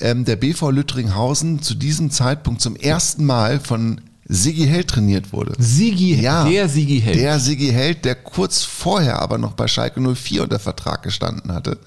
[0.00, 5.52] ähm, der BV Lüttringhausen zu diesem Zeitpunkt zum ersten Mal von Sigi Held trainiert wurde.
[5.58, 7.16] Sigi, ja, der Sigi Held.
[7.16, 11.78] Der Sigi Held, der kurz vorher aber noch bei Schalke 04 unter Vertrag gestanden hatte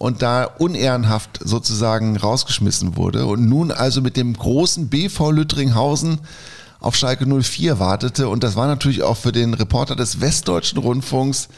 [0.00, 6.20] und da unehrenhaft sozusagen rausgeschmissen wurde und nun also mit dem großen BV Lüttringhausen
[6.80, 11.48] auf Schalke 04 wartete und das war natürlich auch für den Reporter des Westdeutschen Rundfunks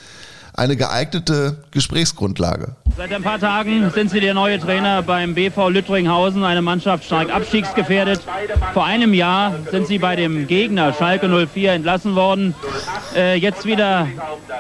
[0.55, 2.77] eine geeignete Gesprächsgrundlage.
[2.95, 7.35] Seit ein paar Tagen sind Sie der neue Trainer beim BV Lüttringhausen, eine Mannschaft stark
[7.35, 8.21] abstiegsgefährdet.
[8.75, 12.55] Vor einem Jahr sind Sie bei dem Gegner Schalke 04 entlassen worden.
[13.17, 14.09] Äh, jetzt wieder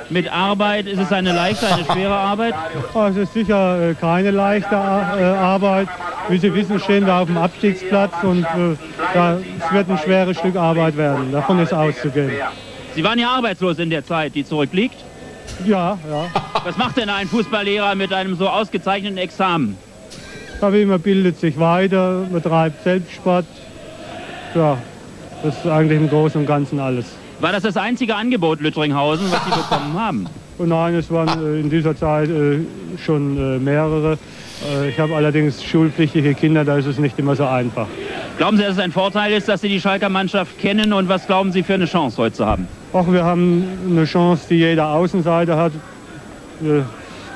[0.09, 0.86] mit Arbeit.
[0.86, 2.55] Ist es eine leichte, eine schwere Arbeit?
[2.94, 5.89] Oh, Es ist sicher äh, keine leichte äh, Arbeit.
[6.28, 8.73] Wie Sie wissen, stehen wir auf dem Abstiegsplatz und äh,
[9.59, 11.32] es wird ein schweres Stück Arbeit werden.
[11.32, 12.32] Davon ist auszugehen.
[12.94, 14.97] Sie waren ja arbeitslos in der Zeit, die zurückliegt.
[15.65, 16.27] Ja, ja.
[16.65, 19.77] Was macht denn ein Fußballlehrer mit einem so ausgezeichneten Examen?
[20.61, 23.45] Aber man bildet sich weiter, man treibt Selbstsport.
[24.55, 24.79] Ja,
[25.43, 27.07] das ist eigentlich im Großen und Ganzen alles.
[27.41, 30.27] War das das einzige Angebot Lüttringhausen, was Sie bekommen haben?
[30.59, 32.61] Und nein, es waren äh, in dieser Zeit äh,
[33.05, 34.19] schon äh, mehrere.
[34.89, 37.89] Ich habe allerdings schulpflichtige Kinder, da ist es nicht immer so einfach.
[38.39, 41.27] Glauben Sie, dass es ein Vorteil ist, dass Sie die Schalker Mannschaft kennen und was
[41.27, 42.69] glauben Sie für eine Chance heute zu haben?
[42.93, 45.73] Auch wir haben eine Chance, die jeder Außenseiter hat.
[46.62, 46.82] Äh,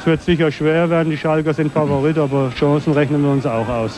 [0.00, 3.66] Es wird sicher schwer werden, die Schalker sind Favorit, aber Chancen rechnen wir uns auch
[3.68, 3.92] aus.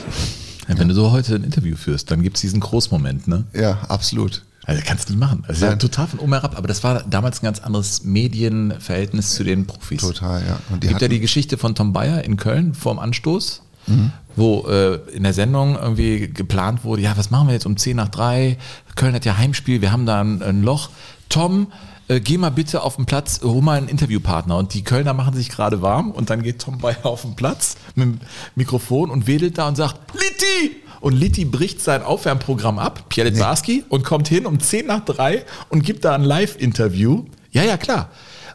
[0.67, 3.45] Ja, wenn du so heute ein Interview führst, dann gibt es diesen Großmoment, ne?
[3.53, 4.43] Ja, absolut.
[4.65, 5.45] Also kannst du nicht machen.
[5.47, 9.35] Das ist ja total von oben herab, aber das war damals ein ganz anderes Medienverhältnis
[9.35, 10.01] zu den Profis.
[10.01, 10.59] Total, ja.
[10.71, 14.13] Und Es die gibt ja die Geschichte von Tom Bayer in Köln vorm Anstoß, Mhm.
[14.37, 17.97] wo äh, in der Sendung irgendwie geplant wurde, ja, was machen wir jetzt um 10
[17.97, 18.59] nach 3?
[18.97, 20.91] Köln hat ja Heimspiel, wir haben da ein, ein Loch.
[21.29, 21.69] Tom,
[22.09, 24.57] äh, geh mal bitte auf den Platz, hol mal einen Interviewpartner.
[24.57, 27.77] Und die Kölner machen sich gerade warm und dann geht Tom Bayer auf den Platz
[27.95, 28.21] mit dem
[28.55, 30.77] Mikrofon und wedelt da und sagt, Litti!
[31.01, 35.45] Und Litti bricht sein Aufwärmprogramm ab, Pierre Littbarski, und kommt hin um 10 nach 3
[35.69, 37.25] und gibt da ein Live-Interview.
[37.53, 38.11] Ja, ja, klar.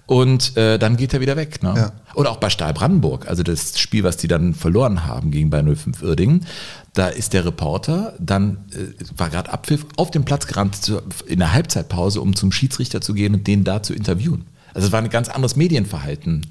[0.06, 1.64] Und äh, dann geht er wieder weg.
[1.64, 1.74] Ne?
[1.76, 1.92] Ja.
[2.14, 5.64] Oder auch bei Stahl Brandenburg, also das Spiel, was die dann verloren haben gegen bei
[5.64, 6.46] 05 Irdingen,
[6.94, 11.40] da ist der Reporter dann, äh, war gerade Abpfiff, auf den Platz gerannt zu, in
[11.40, 14.46] der Halbzeitpause, um zum Schiedsrichter zu gehen und den da zu interviewen.
[14.74, 16.48] Also es war ein ganz anderes Medienverhalten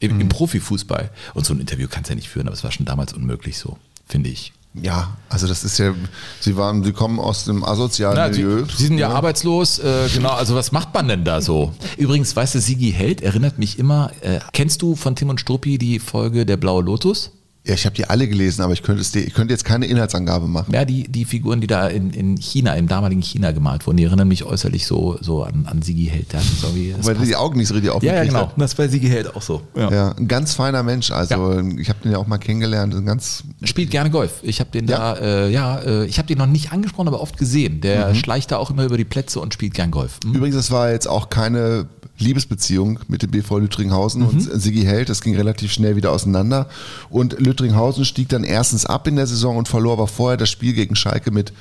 [0.00, 0.20] im, Mhm.
[0.22, 1.10] im Profifußball.
[1.34, 3.58] Und so ein Interview kannst du ja nicht führen, aber es war schon damals unmöglich
[3.58, 4.52] so, finde ich.
[4.74, 5.94] Ja, also das ist ja,
[6.40, 8.64] sie waren, sie kommen aus dem asozialen Na, sie, Milieu.
[8.76, 11.72] sie sind ja, arbeitslos, äh, genau, also was macht man denn da so?
[11.96, 15.78] Übrigens, weißt du, Sigi Held erinnert mich immer, äh, kennst du von Tim und Struppi
[15.78, 17.30] die Folge Der Blaue Lotus?
[17.68, 19.84] Ja, ich habe die alle gelesen, aber ich könnte, es, dir- ich könnte jetzt keine
[19.86, 20.72] Inhaltsangabe machen.
[20.72, 24.04] Ja, die, die Figuren, die da in, in China, im damaligen China gemalt wurden, die
[24.04, 26.28] erinnern mich äußerlich so, so an, an Sigi Held.
[26.32, 27.28] Weil passt.
[27.28, 28.40] die Augen nicht so richtig ja, ja, aufgekriegt genau.
[28.48, 28.52] hat.
[28.56, 29.60] Das bei Sigi Held auch so.
[29.76, 30.12] Ja.
[30.16, 31.10] ein ganz feiner Mensch.
[31.10, 32.94] Also ich habe den ja auch mal kennengelernt.
[32.94, 34.40] Ein ganz Spielt gerne Golf.
[34.42, 37.36] Ich habe den da, äh, ja, äh, ich habe den noch nicht angesprochen, aber oft
[37.36, 37.80] gesehen.
[37.82, 38.14] Der Mhm.
[38.14, 40.18] schleicht da auch immer über die Plätze und spielt gern Golf.
[40.24, 40.34] Hm?
[40.34, 41.86] Übrigens, das war jetzt auch keine
[42.18, 45.08] Liebesbeziehung mit dem BV Lüttringhausen und Sigi Held.
[45.08, 46.66] Das ging relativ schnell wieder auseinander.
[47.10, 50.72] Und Lüttringhausen stieg dann erstens ab in der Saison und verlor aber vorher das Spiel
[50.72, 51.52] gegen Schalke mit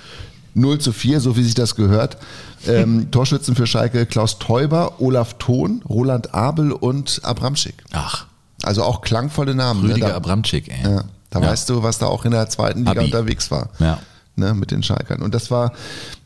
[0.55, 2.17] 0 zu 4, so wie sich das gehört.
[2.67, 7.75] Ähm, Torschützen für Schalke Klaus Teuber, Olaf Thon, Roland Abel und Abramschick.
[7.93, 8.25] Ach.
[8.63, 9.85] Also auch klangvolle Namen.
[9.85, 10.83] Rüdiger da, Abramczyk, ey.
[10.83, 11.47] Ja, da Ja.
[11.51, 13.05] weißt du, was da auch in der zweiten Liga Abi.
[13.05, 13.69] unterwegs war.
[13.79, 13.99] Ja.
[14.39, 15.23] Ne, mit den Schalkern.
[15.23, 15.73] Und das war,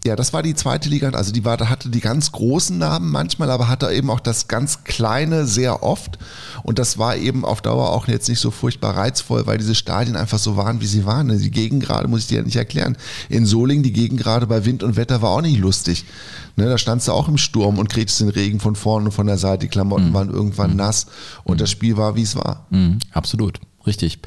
[0.04, 1.12] ja, das war die zweite Liga.
[1.12, 4.50] Also die war, da hatte die ganz großen Namen manchmal, aber hatte eben auch das
[4.50, 6.20] ganz kleine sehr oft.
[6.64, 10.18] Und das war eben auf Dauer auch jetzt nicht so furchtbar reizvoll, weil diese Stadien
[10.18, 11.30] einfach so waren, wie sie waren.
[11.30, 12.98] Die Gegengrade muss ich dir ja nicht erklären.
[13.30, 16.04] In Solingen, die Gegengrade bei Wind und Wetter war auch nicht lustig.
[16.58, 19.28] Ne, da standst du auch im Sturm und kriegst den Regen von vorne und von
[19.28, 19.60] der Seite.
[19.60, 21.06] Die Klamotten waren irgendwann nass
[21.46, 22.68] und das Spiel war, wie es war.
[22.72, 24.20] Mhm, absolut, richtig.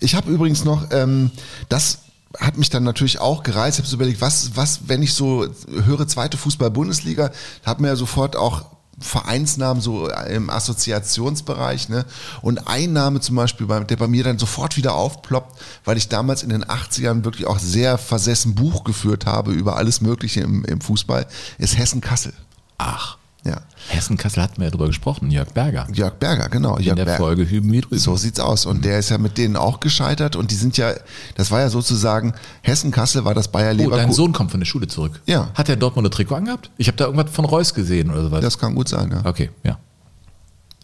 [0.00, 1.30] Ich habe übrigens noch, ähm,
[1.70, 2.00] das
[2.40, 3.78] hat mich dann natürlich auch gereizt.
[3.78, 5.46] Ich habe so überlegt, was, was, wenn ich so
[5.86, 7.30] höre, zweite Fußball-Bundesliga,
[7.64, 8.64] habe mir ja sofort auch
[9.00, 12.04] Vereinsnamen so im Assoziationsbereich, ne?
[12.42, 16.08] Und ein Name zum Beispiel, bei- der bei mir dann sofort wieder aufploppt, weil ich
[16.08, 20.64] damals in den 80ern wirklich auch sehr versessen Buch geführt habe über alles Mögliche im,
[20.64, 21.26] im Fußball,
[21.58, 22.32] ist Hessen-Kassel.
[22.78, 23.16] Ach.
[23.44, 23.60] Ja.
[23.88, 25.86] Hessen-Kassel hatten wir ja drüber gesprochen, Jörg Berger.
[25.92, 26.76] Jörg Berger, genau.
[26.76, 27.18] In Jörg der Berger.
[27.18, 27.98] Folge Hüben wie drüben.
[27.98, 28.64] So sieht's aus.
[28.64, 30.94] Und der ist ja mit denen auch gescheitert und die sind ja,
[31.34, 34.12] das war ja sozusagen, Hessen-Kassel war das Bayer Oh, dein Leverkusen.
[34.12, 35.20] Sohn kommt von der Schule zurück.
[35.26, 35.50] Ja.
[35.54, 36.70] Hat der Dortmunder Trikot angehabt?
[36.78, 38.40] Ich habe da irgendwas von Reus gesehen oder sowas.
[38.40, 39.28] Das kann gut sein, ja.
[39.28, 39.78] Okay, ja.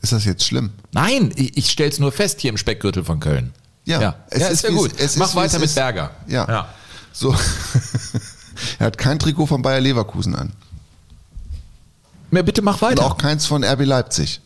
[0.03, 0.71] Ist das jetzt schlimm?
[0.93, 3.53] Nein, ich, ich stell's nur fest hier im Speckgürtel von Köln.
[3.85, 4.15] Ja, ja.
[4.29, 4.93] es ja ist ist ja gut.
[4.97, 5.75] es ist, Mach wie weiter es mit ist.
[5.75, 6.11] Berger.
[6.27, 6.47] Ja.
[6.47, 6.69] Ja.
[7.13, 7.35] So.
[8.79, 10.53] er hat kein Trikot von Bayer Leverkusen an.
[12.31, 13.05] Ja, bitte mach weiter.
[13.05, 14.41] Und auch keins von RB Leipzig.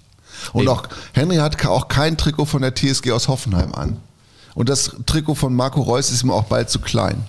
[0.52, 0.70] Und Eben.
[0.70, 0.82] auch
[1.12, 4.01] Henry hat auch kein Trikot von der TSG aus Hoffenheim an.
[4.55, 7.24] Und das Trikot von Marco Reus ist ihm auch bald zu klein.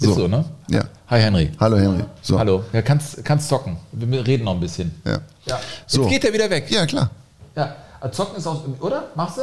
[0.00, 0.44] Ist so, ne?
[0.68, 0.84] Ja.
[1.08, 1.52] Hi Henry.
[1.60, 2.04] Hallo Henry.
[2.22, 2.38] So.
[2.38, 2.64] Hallo.
[2.72, 3.76] Ja, kannst, kannst zocken.
[3.92, 4.94] Wir reden noch ein bisschen.
[5.04, 5.18] Ja.
[5.46, 5.60] Ja.
[5.86, 6.02] So.
[6.02, 6.70] Jetzt geht er wieder weg.
[6.70, 7.10] Ja, klar.
[7.54, 7.76] Ja.
[8.10, 9.04] Zocken ist auch, oder?
[9.14, 9.42] Machst du?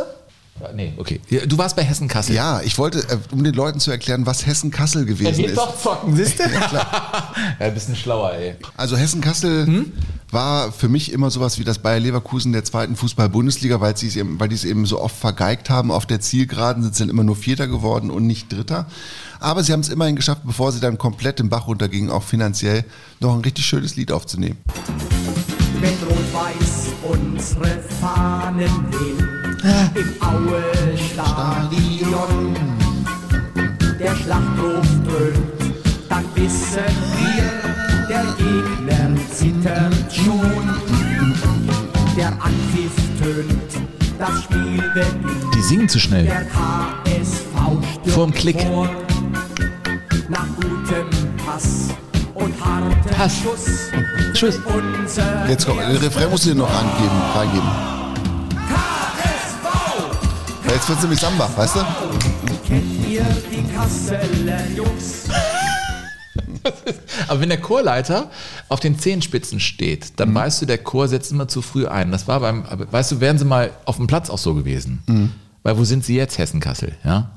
[0.60, 1.19] Ja, nee, okay.
[1.30, 2.36] Ja, Du warst bei Hessen-Kassel.
[2.36, 5.56] Ja, ich wollte, äh, um den Leuten zu erklären, was Hessen-Kassel gewesen ist.
[5.56, 6.44] zocken, siehst du?
[6.53, 7.34] Ja, klar.
[7.60, 8.56] ja, ein bisschen schlauer, ey.
[8.78, 9.91] Also Hessen-Kassel Hm?
[10.30, 14.15] war für mich immer sowas wie das Bayer Leverkusen der zweiten Fußball-Bundesliga, weil sie es
[14.15, 15.90] eben, weil die es eben so oft vergeigt haben.
[15.91, 18.86] Auf der Zielgeraden sind sie dann immer nur Vierter geworden und nicht Dritter.
[19.40, 22.86] Aber sie haben es immerhin geschafft, bevor sie dann komplett im Bach runtergingen, auch finanziell
[23.19, 24.57] noch ein richtig schönes Lied aufzunehmen.
[25.80, 29.40] wenn Rot-Weiß unsere Fahnen wehen.
[29.63, 31.35] Im Aue-Stadion.
[33.99, 35.38] Der Schlachtruf dröhnt,
[36.09, 36.79] dann wissen
[37.15, 37.45] wir,
[38.09, 40.67] der Gegner zittert schon.
[42.17, 43.71] Der Anpfiff tönt,
[44.17, 45.53] das Spiel beginnt.
[45.55, 46.25] Die singen zu schnell.
[46.25, 47.45] Der KSV
[47.93, 48.59] stürmt Vorm Klick.
[48.63, 48.89] vor.
[50.27, 51.07] Nach gutem
[51.45, 51.89] Pass
[52.33, 53.33] und hartem Pass.
[53.43, 53.91] Schuss.
[54.33, 54.59] Tschüss.
[54.65, 58.01] Unser Jetzt kommt, den Refrain musst du dir noch angeben, reingeben.
[60.72, 61.80] Ja, Jetzt wird's nämlich Samba, weißt du?
[62.65, 65.26] Kennt ihr die Kasseler Jungs?
[67.27, 68.30] Aber wenn der Chorleiter
[68.69, 70.15] auf den Zehenspitzen steht, Mhm.
[70.15, 72.11] dann weißt du, der Chor setzt immer zu früh ein.
[72.14, 75.03] Das war beim, weißt du, wären sie mal auf dem Platz auch so gewesen.
[75.07, 75.31] Mhm.
[75.64, 76.95] Weil wo sind sie jetzt, Hessen-Kassel?
[77.03, 77.31] Ja?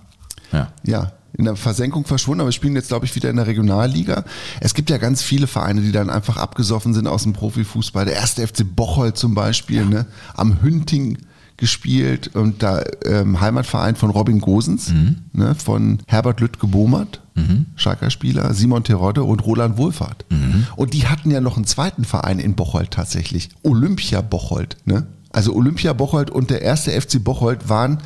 [0.53, 0.69] Ja.
[0.85, 4.23] Ja, in der Versenkung verschwunden, aber wir spielen jetzt, glaube ich, wieder in der Regionalliga.
[4.61, 8.05] Es gibt ja ganz viele Vereine, die dann einfach abgesoffen sind aus dem Profifußball.
[8.05, 10.07] Der erste FC Bocholt zum Beispiel, ne?
[10.37, 11.19] am Hünting
[11.57, 14.93] gespielt und da ähm, Heimatverein von Robin Gosens,
[15.33, 15.55] ne?
[15.55, 17.21] von Herbert Lüttke-Bomert,
[17.77, 20.25] Schalker Spieler, Simon Terodde und Roland Wohlfahrt.
[20.77, 24.77] Und die hatten ja noch einen zweiten Verein in Bocholt tatsächlich, Olympia Bocholt.
[24.85, 25.07] Ne?
[25.31, 27.99] Also Olympia Bocholt und der erste FC Bocholt waren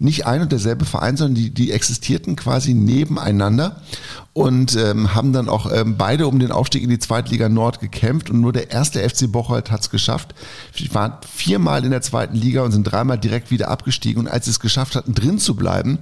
[0.00, 3.82] nicht ein und derselbe Verein, sondern die, die existierten quasi nebeneinander
[4.32, 8.30] und ähm, haben dann auch ähm, beide um den Aufstieg in die Zweitliga Nord gekämpft
[8.30, 10.34] und nur der erste FC Bocholt hat es geschafft.
[10.74, 14.46] Sie waren viermal in der zweiten Liga und sind dreimal direkt wieder abgestiegen und als
[14.46, 15.98] sie es geschafft hatten, drin zu bleiben,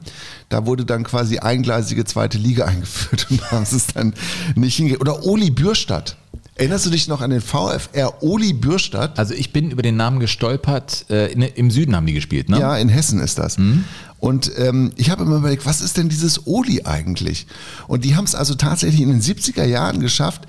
[0.49, 4.15] da wurde dann quasi eingleisige zweite Liga eingeführt und da haben sie es dann
[4.55, 5.01] nicht hingekriegt.
[5.01, 6.17] Oder Oli Bürstadt.
[6.59, 9.17] Erinnerst du dich noch an den VfR Oli Bürstadt?
[9.17, 11.07] Also ich bin über den Namen gestolpert.
[11.09, 12.59] Äh, in, Im Süden haben die gespielt, ne?
[12.59, 13.57] Ja, in Hessen ist das.
[14.19, 17.47] Und ähm, ich habe immer überlegt, was ist denn dieses Oli eigentlich?
[17.87, 20.49] Und die haben es also tatsächlich in den 70er Jahren geschafft,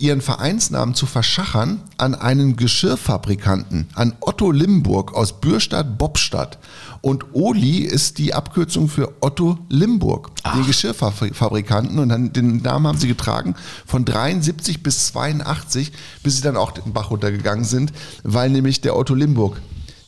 [0.00, 6.58] ihren Vereinsnamen zu verschachern an einen Geschirrfabrikanten, an Otto Limburg aus Bürstadt-Bobstadt.
[7.02, 11.98] Und Oli ist die Abkürzung für Otto Limburg, den Geschirrfabrikanten.
[11.98, 13.54] Und dann, den Namen haben sie getragen
[13.86, 18.96] von 73 bis 82, bis sie dann auch den Bach runtergegangen sind, weil nämlich der
[18.96, 19.60] Otto Limburg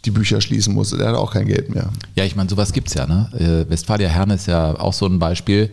[0.05, 0.97] die Bücher schließen musste.
[0.97, 1.90] Der hat auch kein Geld mehr.
[2.14, 3.06] Ja, ich meine, sowas gibt's ja.
[3.06, 3.31] Ne?
[3.39, 5.70] Äh, Westfalia Herne ist ja auch so ein Beispiel.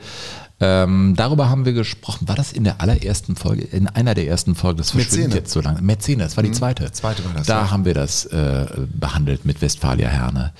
[0.61, 2.27] Ähm, darüber haben wir gesprochen.
[2.27, 4.77] War das in der allerersten Folge, in einer der ersten Folgen?
[4.77, 5.81] Das verschwindet jetzt so lange.
[5.81, 6.53] Mäzene, das war die Mhm.
[6.55, 6.91] zweite.
[6.91, 7.71] Zweite war das, Da ja.
[7.71, 10.51] haben wir das äh, behandelt mit Westfalia Herne.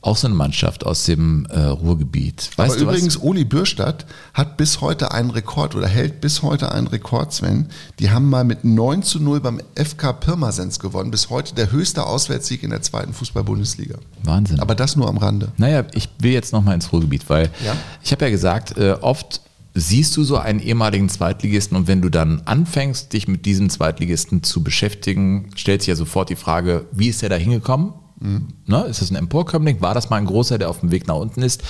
[0.00, 2.50] Auch so eine Mannschaft aus dem äh, Ruhrgebiet.
[2.56, 3.22] Weißt Aber du übrigens, was?
[3.24, 7.66] Uli Bürstadt hat bis heute einen Rekord oder hält bis heute einen Rekord, Sven.
[7.98, 11.10] Die haben mal mit 9 zu 0 beim FK Pirmasens gewonnen.
[11.10, 13.98] Bis heute der höchste Auswärtssieg in der zweiten Fußball-Bundesliga.
[14.22, 14.60] Wahnsinn.
[14.60, 15.50] Aber das nur am Rande.
[15.56, 17.74] Naja, ich will jetzt nochmal ins Ruhrgebiet, weil Ja.
[18.02, 19.40] ich habe ja gesagt, äh, oft
[19.74, 24.42] siehst du so einen ehemaligen Zweitligisten und wenn du dann anfängst, dich mit diesem Zweitligisten
[24.44, 27.92] zu beschäftigen, stellt sich ja sofort die Frage, wie ist der da hingekommen?
[28.20, 28.84] Ne?
[28.84, 29.80] Ist das ein Emporkömmling?
[29.80, 31.62] War das mal ein großer, der auf dem Weg nach unten ist?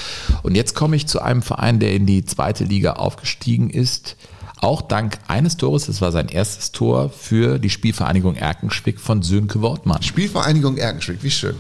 [0.43, 4.17] Und jetzt komme ich zu einem Verein, der in die zweite Liga aufgestiegen ist.
[4.61, 9.61] Auch dank eines Tores, das war sein erstes Tor für die Spielvereinigung Erkenschwick von Sönke
[9.63, 10.03] Wortmann.
[10.03, 11.55] Spielvereinigung Erkenschwick, wie schön.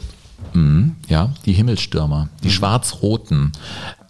[0.52, 3.52] Mhm, ja, die Himmelstürmer, die Schwarz-Roten.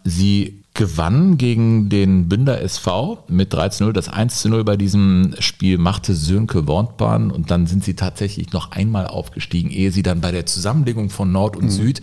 [0.05, 3.93] Sie gewannen gegen den Bünder SV mit 13-0.
[3.93, 9.09] Das 1-0 bei diesem Spiel machte Sönke Wortbahn und dann sind sie tatsächlich noch einmal
[9.09, 12.01] aufgestiegen, ehe sie dann bei der Zusammenlegung von Nord und Süd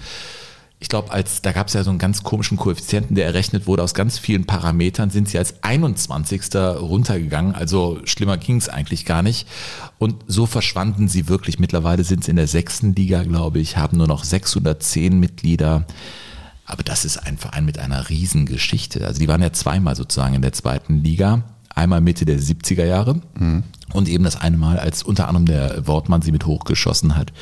[0.85, 3.81] ich glaube, als da gab es ja so einen ganz komischen Koeffizienten, der errechnet wurde
[3.81, 6.53] aus ganz vielen Parametern, sind sie als 21.
[6.53, 7.56] runtergegangen.
[7.56, 9.47] Also schlimmer ging es eigentlich gar nicht.
[9.97, 11.60] Und so verschwanden sie wirklich.
[11.60, 15.88] Mittlerweile sind sie in der sechsten Liga, glaube ich, haben nur noch 610 Mitglieder.
[16.66, 19.06] Aber das ist ein Verein mit einer Riesengeschichte.
[19.06, 21.44] Also die waren ja zweimal sozusagen in der zweiten Liga.
[21.74, 23.22] Einmal Mitte der 70er Jahre
[23.92, 27.34] und eben das eine Mal, als unter anderem der Wortmann sie mit hochgeschossen hat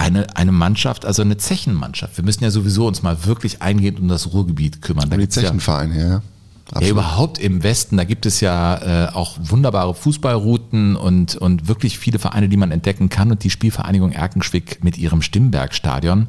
[0.00, 2.16] eine, eine Mannschaft, also eine Zechenmannschaft.
[2.16, 5.10] Wir müssen ja sowieso uns mal wirklich eingehend um das Ruhrgebiet kümmern.
[5.10, 6.08] Da die ja, Zechenvereine, ja.
[6.08, 6.22] ja,
[6.68, 6.88] Absolut.
[6.88, 12.18] überhaupt im Westen, da gibt es ja äh, auch wunderbare Fußballrouten und, und wirklich viele
[12.18, 13.30] Vereine, die man entdecken kann.
[13.30, 16.28] Und die Spielvereinigung Erkenschwick mit ihrem Stimmbergstadion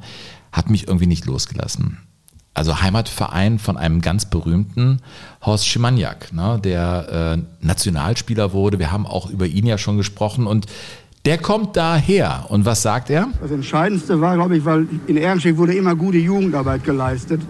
[0.52, 1.98] hat mich irgendwie nicht losgelassen.
[2.54, 5.00] Also Heimatverein von einem ganz berühmten
[5.46, 8.78] Horst Schimaniak, ne, der äh, Nationalspieler wurde.
[8.78, 10.66] Wir haben auch über ihn ja schon gesprochen und
[11.24, 12.48] der kommt daher.
[12.50, 13.30] Und was sagt er?
[13.42, 17.42] Das Entscheidendste war, glaube ich, weil in Ehrenstedt wurde immer gute Jugendarbeit geleistet.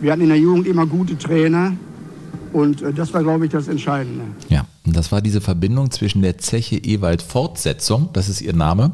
[0.00, 1.72] Wir hatten in der Jugend immer gute Trainer
[2.52, 4.22] und äh, das war, glaube ich, das Entscheidende.
[4.48, 8.92] Ja, und das war diese Verbindung zwischen der Zeche Ewald Fortsetzung, das ist ihr Name,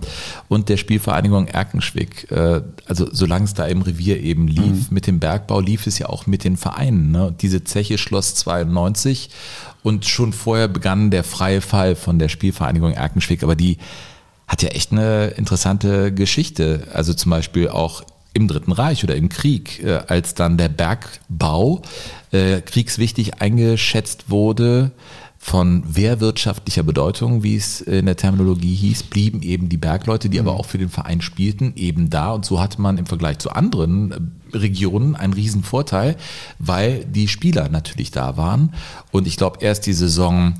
[0.48, 2.30] und der Spielvereinigung Erkenschwick.
[2.32, 6.08] Äh, Also solange es da im Revier eben lief, mit dem Bergbau lief es ja
[6.08, 7.12] auch mit den Vereinen.
[7.12, 7.28] Ne?
[7.28, 9.30] Und Diese Zeche schloss 92
[9.84, 13.78] und schon vorher begann der freie Fall von der Spielvereinigung Erkenschwick, aber die
[14.48, 16.88] hat ja echt eine interessante Geschichte.
[16.92, 18.02] Also zum Beispiel auch
[18.32, 21.82] im Dritten Reich oder im Krieg, äh, als dann der Bergbau
[22.32, 24.90] äh, kriegswichtig eingeschätzt wurde
[25.44, 30.54] von wehrwirtschaftlicher Bedeutung, wie es in der Terminologie hieß, blieben eben die Bergleute, die aber
[30.54, 32.32] auch für den Verein spielten, eben da.
[32.32, 34.12] Und so hatte man im Vergleich zu anderen
[34.52, 36.16] äh, Regionen einen riesen Vorteil,
[36.58, 38.72] weil die Spieler natürlich da waren.
[39.12, 40.54] Und ich glaube, erst die Saison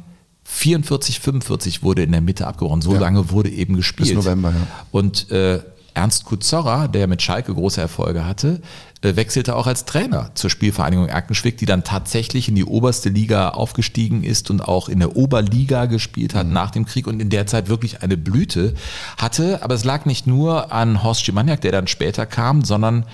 [0.45, 2.83] 44, 45 wurde in der Mitte abgebrochen.
[2.83, 3.01] So Ja.
[3.01, 4.15] lange wurde eben gespielt.
[4.15, 4.67] Bis November, ja.
[4.91, 5.61] Und äh,
[5.95, 8.61] Ernst Kuzorra, der mit Schalke große Erfolge hatte,
[9.03, 13.51] äh, wechselte auch als Trainer zur Spielvereinigung Erkenschwick, die dann tatsächlich in die oberste Liga
[13.51, 17.47] aufgestiegen ist und auch in der Oberliga gespielt hat nach dem Krieg und in der
[17.47, 18.75] Zeit wirklich eine Blüte
[19.17, 19.63] hatte.
[19.63, 23.05] Aber es lag nicht nur an Horst Schimaniak, der dann später kam, sondern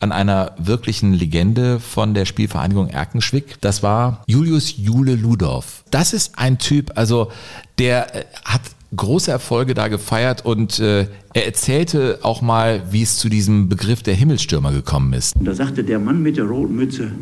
[0.00, 3.60] an einer wirklichen Legende von der Spielvereinigung Erkenschwick.
[3.60, 5.84] Das war Julius Jule Ludorf.
[5.90, 7.30] Das ist ein Typ, also
[7.78, 8.62] der äh, hat
[8.94, 14.02] große Erfolge da gefeiert und äh, er erzählte auch mal, wie es zu diesem Begriff
[14.02, 15.34] der Himmelstürmer gekommen ist.
[15.40, 17.12] Da sagte der Mann mit der roten Mütze,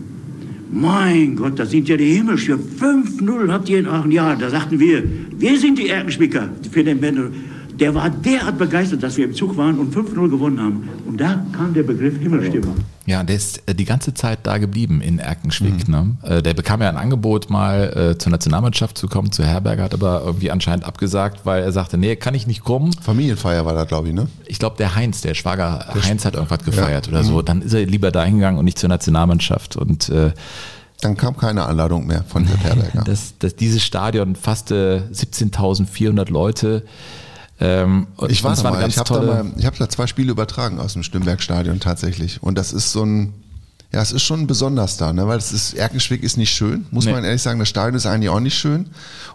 [0.71, 2.63] mein Gott, das sind ja die Himmelschirme.
[2.63, 4.11] 5-0 habt ihr in Aachen.
[4.11, 5.03] Ja, da sagten wir,
[5.39, 7.33] wir sind die Erkenschwicker für den Bände.
[7.79, 10.89] Der war derart begeistert, dass wir im Zug waren und 5-0 gewonnen haben.
[11.07, 12.75] Und da kam der Begriff Himmelstürmer.
[13.07, 15.89] Ja, der ist äh, die ganze Zeit da geblieben in Erkenschwick.
[15.89, 16.17] Ne?
[16.23, 19.95] Äh, Der bekam ja ein Angebot, mal äh, zur Nationalmannschaft zu kommen, zu Herberger, hat
[19.95, 22.93] aber irgendwie anscheinend abgesagt, weil er sagte, nee, kann ich nicht kommen.
[23.01, 24.27] Familienfeier war da, glaube ich, ne?
[24.47, 27.13] Ich glaube, der Heinz, der Schwager Der Heinz hat irgendwas gefeiert Ja.
[27.13, 27.39] oder so.
[27.39, 27.45] Mhm.
[27.45, 29.77] Dann ist er lieber dahin gegangen und nicht zur Nationalmannschaft.
[29.77, 30.33] Und äh,
[31.01, 33.03] Dann kam keine Anladung mehr von Jörg Herberger.
[33.07, 36.83] das, das, dieses Stadion fasste 17.400 Leute.
[37.61, 41.81] Ähm, Ich war mal, ich habe da, hab da zwei Spiele übertragen aus dem Stimmbergstadion
[41.81, 42.43] tatsächlich.
[42.43, 43.33] Und das ist so ein,
[43.93, 45.27] Ja, es ist schon besonders da, ne?
[45.27, 47.13] weil es ist, Erkenschwick ist nicht schön, muss Nee.
[47.13, 47.59] man ehrlich sagen.
[47.59, 48.87] Das Stadion ist eigentlich auch nicht schön.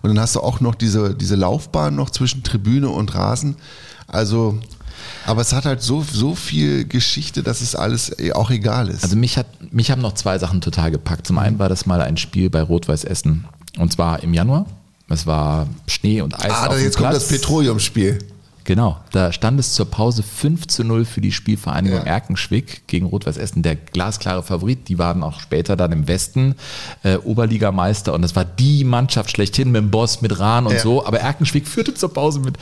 [0.04, 3.56] Und dann hast du auch noch diese, diese Laufbahn noch zwischen Tribüne und Rasen.
[4.08, 4.60] Also,
[5.26, 9.04] aber es hat halt so, so viel Geschichte, dass es alles eh auch egal ist.
[9.04, 11.26] Also mich hat, mich haben noch zwei Sachen total gepackt.
[11.26, 13.46] Zum einen war das mal ein Spiel bei Rot-Weiß Essen.
[13.80, 14.68] Und zwar im Januar.
[15.10, 16.52] Es war Schnee und Eis.
[16.52, 18.20] ah, auf jetzt kommt das Petroleumspiel.
[18.66, 23.38] Genau, da stand es zur Pause 5 zu 0 für die Spielvereinigung Erkenschwick gegen Rot-Weiß
[23.38, 24.88] Essen, der glasklare Favorit.
[24.88, 26.56] Die waren auch später dann im Westen
[27.04, 30.80] äh, Oberligameister und das war die Mannschaft schlechthin mit dem Boss, mit Rahn und Ja.
[30.80, 31.06] so.
[31.06, 32.58] Aber Erkenschwick führte zur Pause mit,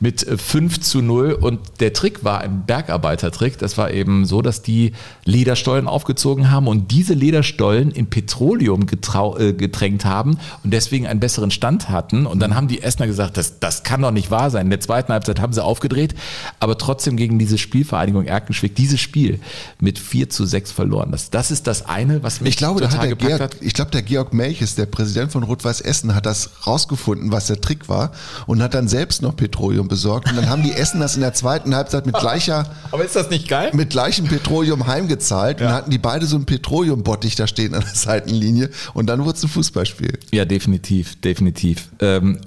[0.00, 3.58] mit äh, 5 zu 0 und der Trick war ein Bergarbeitertrick.
[3.58, 4.92] Das war eben so, dass die
[5.24, 11.50] Lederstollen aufgezogen haben und diese Lederstollen in Petroleum äh, getränkt haben und deswegen einen besseren
[11.50, 12.24] Stand hatten.
[12.24, 14.66] Und dann haben die Essener gesagt, das, das kann doch nicht wahr sein.
[14.66, 16.14] In der zweiten Halbzeit haben sie aufgedreht,
[16.60, 19.40] aber trotzdem gegen diese Spielvereinigung Erkenschwick dieses Spiel
[19.80, 21.10] mit 4 zu 6 verloren.
[21.12, 23.56] Das, das ist das eine, was mich Ich glaube, total gepackt Georg, hat.
[23.60, 27.60] ich glaube, der Georg Melches, der Präsident von Rot-Weiß Essen, hat das rausgefunden, was der
[27.60, 28.12] Trick war
[28.46, 30.30] und hat dann selbst noch Petroleum besorgt.
[30.30, 33.30] Und dann haben die Essen das in der zweiten Halbzeit mit gleicher, Aber ist das
[33.30, 33.70] nicht geil?
[33.72, 35.60] mit gleichem Petroleum heimgezahlt.
[35.60, 38.70] Und dann hatten die beide so einen Petroleumbottich da stehen an der Seitenlinie.
[38.94, 40.18] Und dann wurde es ein Fußballspiel.
[40.32, 41.88] Ja, definitiv, definitiv.
[42.00, 42.38] Ähm,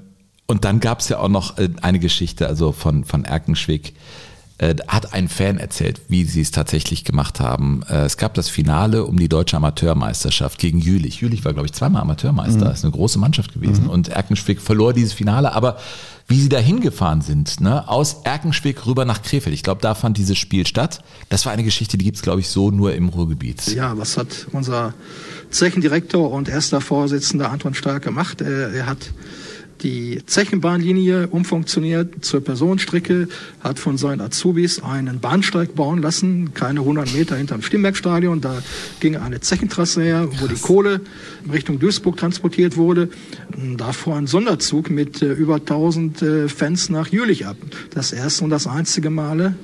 [0.48, 3.94] und dann gab es ja auch noch äh, eine Geschichte, also von, von Erkenschwick.
[4.58, 7.82] Äh, da hat ein Fan erzählt, wie sie es tatsächlich gemacht haben.
[7.90, 11.20] Äh, es gab das Finale um die deutsche Amateurmeisterschaft gegen Jülich.
[11.20, 12.66] Jülich war, glaube ich, zweimal Amateurmeister.
[12.66, 12.72] Mhm.
[12.72, 13.88] Ist eine große Mannschaft gewesen.
[13.88, 15.52] Und Erkenschwick verlor dieses Finale.
[15.52, 15.78] Aber
[16.28, 19.54] wie sie da hingefahren sind, ne, aus Erkenschwick rüber nach Krefeld.
[19.54, 21.04] Ich glaube, da fand dieses Spiel statt.
[21.30, 23.68] Das war eine Geschichte, die gibt es, glaube ich, so nur im Ruhrgebiet.
[23.68, 24.94] Ja, was hat unser
[25.52, 28.42] Zechendirektor und erster Vorsitzender Anton Stark gemacht?
[28.42, 29.00] Er, er hat
[29.82, 33.28] die Zechenbahnlinie umfunktioniert zur Personenstrecke,
[33.62, 38.42] hat von seinen Azubis einen Bahnsteig bauen lassen, keine 100 Meter hinterm Stimmbergstadion.
[38.42, 38.62] Da
[39.00, 41.02] ging eine Zechentrasse her, wo die Kohle
[41.44, 43.10] in Richtung Duisburg transportiert wurde.
[43.78, 47.58] Da fuhr ein Sonderzug mit äh, über 1000 äh, Fans nach Jülich ab.
[47.92, 49.56] Das erste und das einzige Male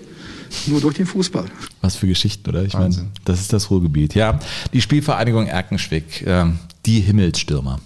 [0.67, 1.45] nur durch den Fußball.
[1.81, 2.63] Was für Geschichten, oder?
[2.63, 4.15] Ich meine, das ist das Ruhrgebiet.
[4.15, 4.39] Ja,
[4.73, 7.79] die Spielvereinigung Erkenschwick, ähm, die Himmelsstürmer.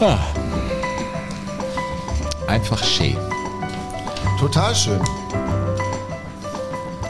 [0.00, 0.18] Ah.
[2.46, 3.18] Einfach schön.
[4.38, 5.00] Total schön.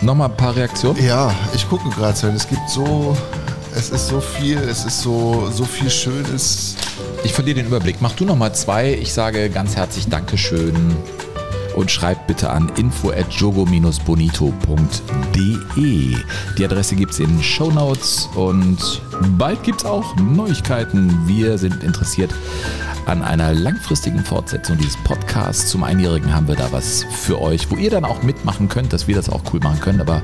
[0.00, 1.04] Nochmal ein paar Reaktionen?
[1.04, 2.28] Ja, ich gucke gerade.
[2.28, 3.16] Es gibt so,
[3.76, 6.74] es ist so viel, es ist so, so viel Schönes.
[7.22, 7.98] Ich verliere den Überblick.
[8.00, 8.92] Mach du nochmal zwei.
[8.94, 10.96] Ich sage ganz herzlich Dankeschön
[11.76, 16.16] und schreibt bitte an info at jogo-bonito.de.
[16.58, 19.00] Die Adresse gibt es in den Shownotes und
[19.38, 21.26] bald gibt es auch Neuigkeiten.
[21.26, 22.32] Wir sind interessiert
[23.06, 25.68] an einer langfristigen Fortsetzung dieses Podcasts.
[25.68, 29.08] Zum Einjährigen haben wir da was für euch, wo ihr dann auch mitmachen könnt, dass
[29.08, 30.22] wir das auch cool machen können, aber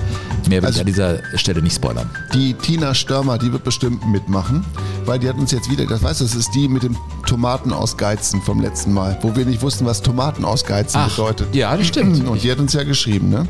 [0.48, 2.08] mehr will ich an dieser Stelle nicht spoilern.
[2.34, 4.64] Die Tina Störmer, die wird bestimmt mitmachen,
[5.06, 6.96] weil die hat uns jetzt wieder, das weißt du, das ist die mit dem
[7.26, 11.54] Tomaten ausgeizen vom letzten Mal, wo wir nicht wussten, was Tomaten ausgeizen Ach, bedeutet.
[11.54, 12.26] ja, das stimmt.
[12.26, 13.46] Und die hat uns ja geschrieben, ne?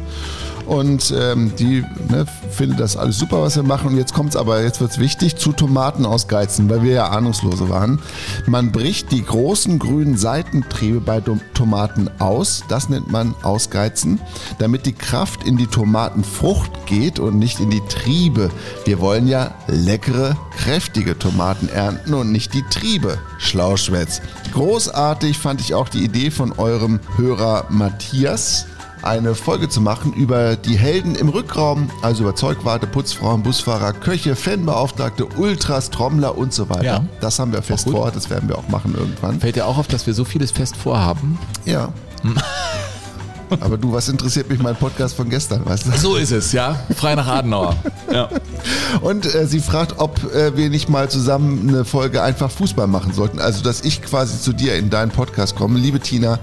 [0.67, 3.91] Und ähm, die ne, findet das alles super, was wir machen.
[3.91, 8.01] Und jetzt kommt's aber, jetzt wird's wichtig, zu Tomaten ausgeizen, weil wir ja ahnungslose waren.
[8.47, 11.23] Man bricht die großen grünen Seitentriebe bei
[11.55, 12.65] Tomaten aus.
[12.69, 14.21] Das nennt man ausgeizen,
[14.59, 18.51] damit die Kraft in die Tomatenfrucht geht und nicht in die Triebe.
[18.85, 23.19] Wir wollen ja leckere, kräftige Tomaten ernten und nicht die Triebe.
[23.39, 24.21] Schlauschwätz.
[24.53, 28.67] Großartig fand ich auch die Idee von eurem Hörer Matthias
[29.07, 34.37] eine Folge zu machen über die Helden im Rückraum, also über Zeugwarte, Putzfrauen, Busfahrer, Köche,
[34.37, 36.85] Fanbeauftragte, Ultras, Trommler und so weiter.
[36.85, 37.05] Ja.
[37.21, 39.41] Das haben wir fest vor, das werden wir auch machen irgendwann.
[39.41, 41.39] Fällt dir auch auf, dass wir so vieles fest vorhaben?
[41.65, 41.93] Ja.
[43.61, 45.93] Aber du, was interessiert mich mein Podcast von gestern, weißt du?
[45.93, 46.81] So ist es, ja.
[46.97, 47.77] Frei nach Adenauer.
[48.13, 48.31] Ja.
[49.03, 53.13] Und äh, sie fragt, ob äh, wir nicht mal zusammen eine Folge einfach Fußball machen
[53.13, 53.41] sollten.
[53.41, 55.79] Also, dass ich quasi zu dir in deinen Podcast komme.
[55.79, 56.39] Liebe Tina,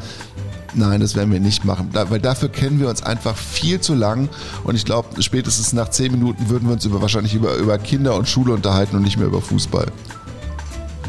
[0.76, 1.90] nein, das werden wir nicht machen.
[1.94, 4.30] Da, weil dafür kennen wir uns einfach viel zu lang.
[4.64, 8.16] Und ich glaube, spätestens nach zehn Minuten würden wir uns über, wahrscheinlich über, über Kinder
[8.16, 9.92] und Schule unterhalten und nicht mehr über Fußball.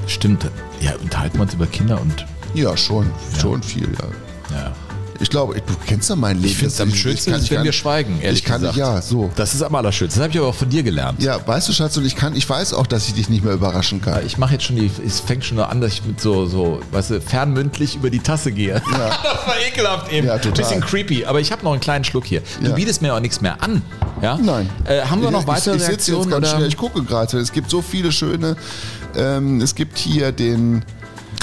[0.07, 0.47] Stimmt.
[0.81, 2.27] Ja, unterhalten wir uns über Kinder und.
[2.55, 3.11] Ja, schon.
[3.41, 3.89] Schon viel,
[4.51, 4.57] ja.
[4.57, 4.73] Ja.
[5.21, 6.49] Ich glaube, du kennst doch mein Leben.
[6.49, 8.45] Ich finde es am ich schönsten, kann- ist, ich wenn kann- wir schweigen, ehrlich Ich
[8.45, 8.77] kann gesagt.
[8.77, 9.31] ja, so.
[9.37, 10.19] Das ist am allerschönsten.
[10.19, 11.23] Das habe ich aber auch von dir gelernt.
[11.23, 13.55] Ja, weißt du, Schatz, und ich kann, ich weiß auch, dass ich dich nicht mehr
[13.55, 14.27] überraschen kann.
[14.27, 17.11] Ich mache jetzt schon die, es fängt schon an, dass ich mit so, so, weißt
[17.11, 18.75] du, fernmündlich über die Tasse gehe.
[18.91, 18.93] das
[19.47, 20.27] war ekelhaft eben.
[20.27, 20.65] Ja, total.
[20.65, 22.43] Bisschen creepy, aber ich habe noch einen kleinen Schluck hier.
[22.61, 22.75] Du Ja.
[22.75, 23.83] bietest mir auch nichts mehr an.
[24.23, 24.37] Ja?
[24.43, 24.69] Nein.
[24.85, 26.57] Äh, haben wir noch Ich- weitere ich, ich sitze jetzt ganz oder?
[26.57, 27.39] schnell, ich gucke gerade.
[27.39, 28.57] Es gibt so viele schöne.
[29.17, 30.85] Ähm, es gibt hier den.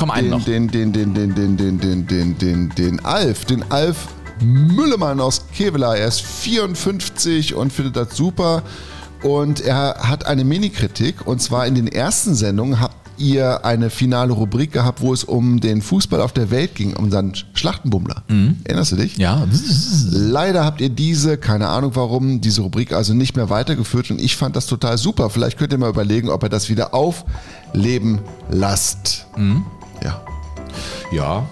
[0.02, 0.46] Komm, einen den, noch.
[0.46, 3.46] Den, den, den, den, den, den, den, den, den, den Alf.
[3.46, 4.08] Den Alf
[4.42, 5.96] Müllemann aus Kevela.
[5.96, 8.64] Er ist 54 und findet das super.
[9.22, 11.28] Und er hat eine Mini-Kritik.
[11.28, 15.60] Und zwar in den ersten Sendungen habt ihr eine finale Rubrik gehabt, wo es um
[15.60, 18.24] den Fußball auf der Welt ging, um seinen Schlachtenbummler.
[18.64, 19.18] Erinnerst du dich?
[19.18, 19.46] Ja.
[20.10, 24.36] Leider habt ihr diese, keine Ahnung warum, diese Rubrik also nicht mehr weitergeführt und ich
[24.36, 25.30] fand das total super.
[25.30, 28.18] Vielleicht könnt ihr mal überlegen, ob ihr das wieder aufleben
[28.50, 29.28] lasst.
[30.04, 30.22] Ja.
[31.12, 31.44] Ja.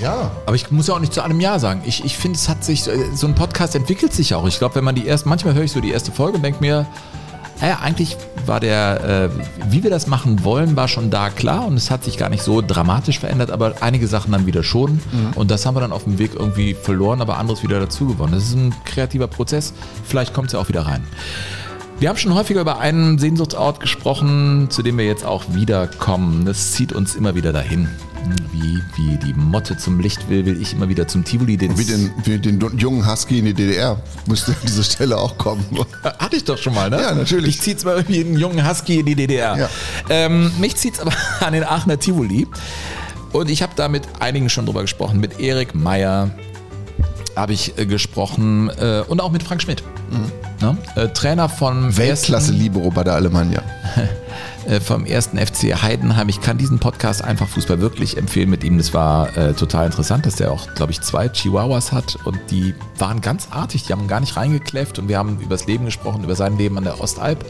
[0.00, 0.30] Ja.
[0.46, 1.82] Aber ich muss ja auch nicht zu einem Ja sagen.
[1.84, 4.46] Ich, ich finde, es hat sich, äh, so ein Podcast entwickelt sich auch.
[4.46, 6.60] Ich glaube, wenn man die erste, manchmal höre ich so die erste Folge und denke
[6.60, 6.86] mir,
[7.60, 11.76] naja, eigentlich war der, äh, wie wir das machen wollen, war schon da klar und
[11.76, 15.00] es hat sich gar nicht so dramatisch verändert, aber einige Sachen dann wieder schon.
[15.36, 18.32] Und das haben wir dann auf dem Weg irgendwie verloren, aber anderes wieder dazu gewonnen.
[18.32, 19.72] Das ist ein kreativer Prozess.
[20.04, 21.04] Vielleicht kommt es ja auch wieder rein.
[22.00, 26.44] Wir haben schon häufiger über einen Sehnsuchtsort gesprochen, zu dem wir jetzt auch wiederkommen.
[26.44, 27.88] Das zieht uns immer wieder dahin.
[28.52, 31.56] Wie, wie die Motte zum Licht will, will ich immer wieder zum Tivoli.
[31.56, 35.38] Den Wie den, wie den jungen Husky in die DDR müsste an dieser Stelle auch
[35.38, 35.64] kommen.
[36.02, 37.00] Hatte ich doch schon mal, ne?
[37.00, 37.56] Ja, natürlich.
[37.56, 39.56] Ich ziehe zwar irgendwie einen jungen Husky in die DDR.
[39.56, 39.68] Ja.
[40.08, 42.48] Ähm, mich zieht es aber an den Aachener Tivoli.
[43.32, 45.20] Und ich habe da mit einigen schon drüber gesprochen.
[45.20, 46.30] Mit Erik Meyer
[47.36, 49.82] habe ich äh, gesprochen äh, und auch mit Frank Schmidt.
[50.60, 50.76] Ne?
[50.96, 53.62] Äh, Trainer von Weltklasse Libero bei der Alemannia.
[54.66, 56.28] äh, vom ersten FC Heidenheim.
[56.28, 58.78] Ich kann diesen Podcast einfach Fußball wirklich empfehlen mit ihm.
[58.78, 62.74] Das war äh, total interessant, dass der auch, glaube ich, zwei Chihuahuas hat und die
[62.98, 63.84] waren ganz artig.
[63.84, 66.78] Die haben gar nicht reingekläfft und wir haben über das Leben gesprochen, über sein Leben
[66.78, 67.44] an der Ostalb.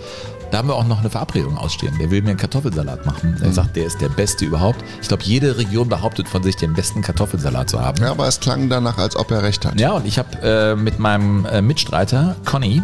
[0.50, 1.96] Da haben wir auch noch eine Verabredung ausstehen.
[1.98, 3.36] Der will mir einen Kartoffelsalat machen.
[3.42, 4.84] Er sagt, der ist der beste überhaupt.
[5.02, 8.00] Ich glaube, jede Region behauptet von sich, den besten Kartoffelsalat zu haben.
[8.00, 9.80] Ja, aber es klang danach, als ob er recht hat.
[9.80, 12.82] Ja, und ich habe äh, mit meinem äh, Mitstreiter Conny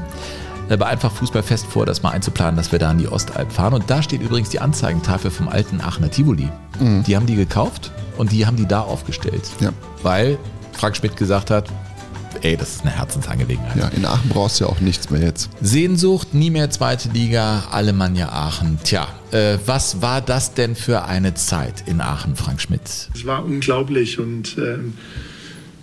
[0.76, 3.74] bei Einfach Fußballfest vor, das mal einzuplanen, dass wir da an die Ostalb fahren.
[3.74, 6.48] Und da steht übrigens die Anzeigentafel vom alten Aachener Tivoli.
[6.78, 7.04] Mhm.
[7.04, 9.50] Die haben die gekauft und die haben die da aufgestellt.
[9.60, 9.72] Ja.
[10.02, 10.38] Weil
[10.72, 11.68] Frank Schmidt gesagt hat,
[12.42, 13.76] ey, das ist eine Herzensangelegenheit.
[13.76, 15.50] Ja, in Aachen brauchst du ja auch nichts mehr jetzt.
[15.60, 18.78] Sehnsucht, nie mehr zweite Liga, Alemannia Aachen.
[18.82, 23.10] Tja, äh, was war das denn für eine Zeit in Aachen, Frank Schmidt?
[23.14, 24.94] Es war unglaublich und ähm,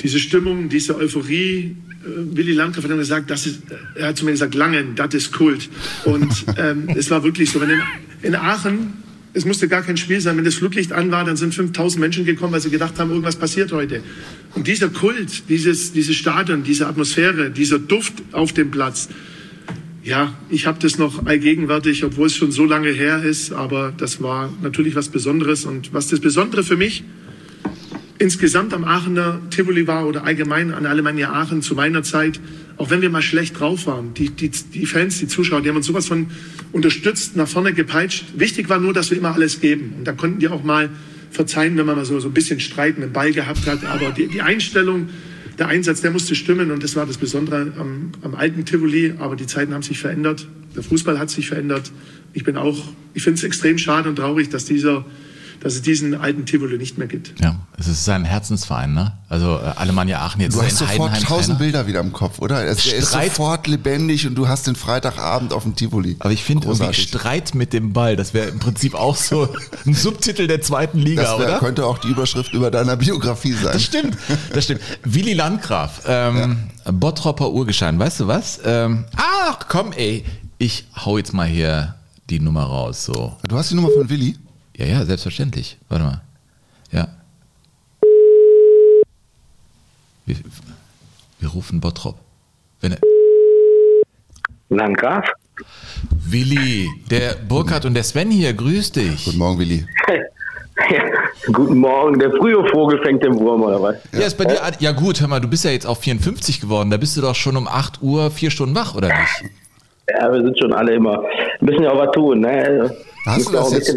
[0.01, 1.75] diese Stimmung, diese Euphorie.
[2.07, 3.61] Willy Landgraf hat immer gesagt, das ist,
[3.95, 5.69] er hat zu mir gesagt, Langen, das ist Kult.
[6.05, 7.81] Und ähm, es war wirklich so, wenn in,
[8.23, 8.93] in Aachen,
[9.33, 12.25] es musste gar kein Spiel sein, wenn das Flutlicht an war, dann sind 5000 Menschen
[12.25, 14.01] gekommen, weil sie gedacht haben, irgendwas passiert heute.
[14.55, 19.09] Und dieser Kult, dieses, dieses Stadion, diese Atmosphäre, dieser Duft auf dem Platz,
[20.03, 24.21] ja, ich habe das noch allgegenwärtig, obwohl es schon so lange her ist, aber das
[24.21, 25.65] war natürlich was Besonderes.
[25.65, 27.03] Und was das Besondere für mich
[28.19, 32.39] insgesamt am Aachener Tivoli war oder allgemein an Alemannia Aachen zu meiner Zeit,
[32.77, 35.77] auch wenn wir mal schlecht drauf waren, die, die, die Fans, die Zuschauer, die haben
[35.77, 36.27] uns sowas von
[36.71, 38.25] unterstützt, nach vorne gepeitscht.
[38.35, 39.95] Wichtig war nur, dass wir immer alles geben.
[39.97, 40.89] Und da konnten die auch mal
[41.31, 43.83] verzeihen, wenn man mal so, so ein bisschen Streit mit dem Ball gehabt hat.
[43.85, 45.09] Aber die, die Einstellung,
[45.57, 49.13] der Einsatz, der musste stimmen und das war das Besondere am, am alten Tivoli.
[49.19, 50.47] Aber die Zeiten haben sich verändert.
[50.75, 51.91] Der Fußball hat sich verändert.
[52.33, 52.77] Ich bin auch,
[53.13, 55.05] ich finde es extrem schade und traurig, dass dieser,
[55.61, 57.39] dass es diesen alten Tivoli nicht mehr gibt.
[57.41, 59.13] Ja, es ist sein Herzensverein, ne?
[59.29, 61.59] Also äh, Alemannia Aachen jetzt Du ist hast sofort Heidenheim tausend Trainer.
[61.59, 62.65] Bilder wieder im Kopf, oder?
[62.65, 66.15] Es, er ist Streit- sofort lebendig und du hast den Freitagabend auf dem Tivoli.
[66.19, 66.93] Aber ich finde irgendwie.
[66.93, 69.49] Streit mit dem Ball, das wäre im Prinzip auch so
[69.85, 71.59] ein Subtitel der zweiten Liga, Das wär, oder?
[71.59, 73.73] könnte auch die Überschrift über deiner Biografie sein.
[73.73, 74.17] Das stimmt,
[74.53, 74.81] das stimmt.
[75.03, 76.57] Willi Landgraf, ähm,
[76.91, 78.59] Bottropper Urgeschein, weißt du was?
[78.63, 80.23] Ähm, ach komm ey,
[80.57, 81.95] ich hau jetzt mal hier
[82.29, 83.05] die Nummer raus.
[83.05, 83.35] So.
[83.47, 84.35] Du hast die Nummer von Willi?
[84.77, 85.77] Ja, ja, selbstverständlich.
[85.89, 86.21] Warte mal.
[86.91, 87.07] Ja.
[90.25, 90.35] Wir,
[91.39, 92.17] wir rufen Bottrop.
[92.79, 92.99] Wenn er,
[94.69, 95.25] Landgraf?
[96.11, 99.25] Willi, der Burkhard und der Sven hier, grüß dich.
[99.25, 99.85] Guten Morgen, Willi.
[101.51, 103.95] Guten Morgen, der frühe Vogel fängt den Wurm, oder was?
[104.11, 106.91] Ja, ist bei dir, ja gut, hör mal, du bist ja jetzt auch 54 geworden,
[106.91, 109.51] da bist du doch schon um 8 Uhr vier Stunden wach, oder nicht?
[110.09, 111.21] Ja, wir sind schon alle immer,
[111.59, 112.95] müssen ja auch was tun, ne?
[113.25, 113.95] Hast du, auch das ein jetzt,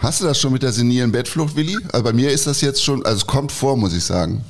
[0.00, 1.76] hast du das schon mit der senilen Bettflucht, Willi?
[1.92, 4.44] Also bei mir ist das jetzt schon, also es kommt vor, muss ich sagen.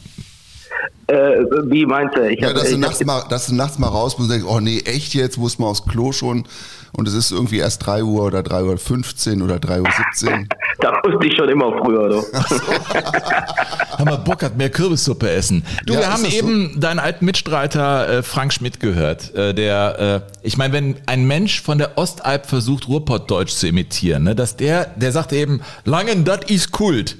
[1.09, 2.23] Äh, wie meinst du?
[2.31, 4.51] Ich Ja, hab- dass, du nachts mal, dass du nachts mal raus musst und denkst,
[4.51, 6.45] oh nee, echt jetzt, muss man aufs Klo schon
[6.93, 10.49] und es ist irgendwie erst 3 Uhr oder 3 Uhr 15 oder 3 Uhr 17.
[10.81, 12.23] Da wusste ich schon immer früher, du.
[13.97, 15.65] Hör mal, Bock hat mehr Kürbissuppe essen.
[15.85, 16.39] Du, Ja, wir haben das so?
[16.39, 21.27] eben deinen alten Mitstreiter äh, Frank Schmidt gehört, äh, der, äh, ich meine, wenn ein
[21.27, 26.25] Mensch von der Ostalb versucht, Ruhrpottdeutsch zu imitieren, ne, dass der, der sagt eben, Langen,
[26.25, 27.17] das ist Kult.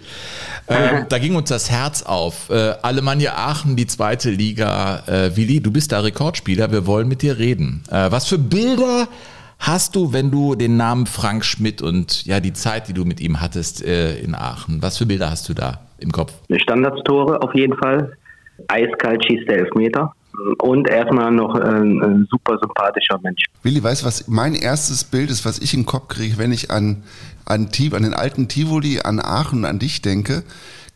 [0.69, 2.51] Ähm, da ging uns das Herz auf.
[2.51, 5.03] Äh, Alemannia Aachen, die zweite Liga.
[5.07, 7.83] Äh, Willi, du bist da Rekordspieler, wir wollen mit dir reden.
[7.91, 9.09] Äh, was für Bilder
[9.59, 13.21] hast du, wenn du den Namen Frank Schmidt und ja die Zeit, die du mit
[13.21, 16.33] ihm hattest äh, in Aachen, was für Bilder hast du da im Kopf?
[16.57, 18.17] Standardstore auf jeden Fall.
[18.69, 20.13] Eiskalt schießt der Elfmeter.
[20.59, 23.45] Und erstmal noch ein, ein super sympathischer Mensch.
[23.65, 26.53] Willi, weißt du, was mein erstes Bild ist, was ich in den Kopf kriege, wenn
[26.53, 27.03] ich an,
[27.45, 30.45] an, an den alten Tivoli, an Aachen, an dich denke?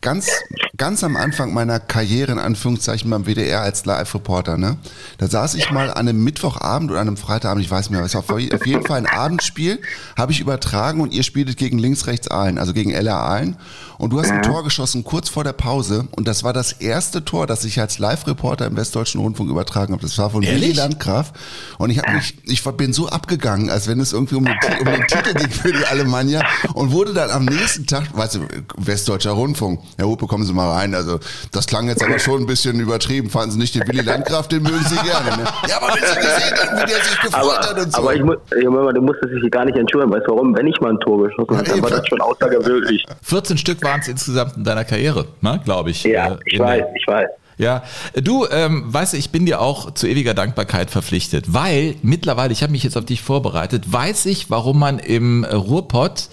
[0.02, 0.28] Ganz,
[0.76, 4.76] ganz am Anfang meiner Karriere, in Anführungszeichen, beim WDR als Live-Reporter, ne?
[5.18, 8.04] Da saß ich mal an einem Mittwochabend oder an einem Freitagabend, ich weiß nicht mehr,
[8.04, 9.80] es war auf jeden Fall ein Abendspiel,
[10.18, 13.56] habe ich übertragen und ihr spieltet gegen links-rechts Aalen, also gegen LR Aalen.
[13.98, 14.42] Und du hast ein Ja.
[14.42, 17.98] Tor geschossen kurz vor der Pause und das war das erste Tor, das ich als
[17.98, 20.02] Live-Reporter im Westdeutschen Rundfunk übertragen habe.
[20.02, 20.76] Das war von Willi Ehrlich?
[20.76, 21.32] Landgraf
[21.78, 24.84] und ich habe mich, ich bin so abgegangen, als wenn es irgendwie um den, um
[24.86, 26.42] den Titel ging für die Alemannia
[26.74, 28.40] und wurde dann am nächsten Tag, weißt du,
[28.76, 31.18] Westdeutscher Rundfunk, Herr Hupe, kommen Sie mal rein, also
[31.52, 34.62] das klang jetzt aber schon ein bisschen übertrieben, fanden Sie nicht den Willi Landgraf, den
[34.62, 35.44] mögen Sie gerne, ne?
[35.68, 37.98] Ja, aber wenn Sie gesehen haben, wie der sich gefreut hat und so.
[37.98, 40.12] aber ich muss, ja, Mama, du musstest dich gar nicht entschuldigen.
[40.12, 40.56] Weißt du warum?
[40.56, 43.04] Wenn ich mal ein Tor geschossen habe, dann war das schon außergewöhnlich.
[43.22, 46.04] 14 Stück waren es insgesamt in deiner Karriere, ne, glaube ich.
[46.04, 47.28] Ja, Ich weiß, ich weiß.
[47.58, 47.82] Ja,
[48.14, 52.62] du, ähm, weißt du, ich bin dir auch zu ewiger Dankbarkeit verpflichtet, weil mittlerweile, ich
[52.62, 56.28] habe mich jetzt auf dich vorbereitet, weiß ich, warum man im äh, Ruhrpott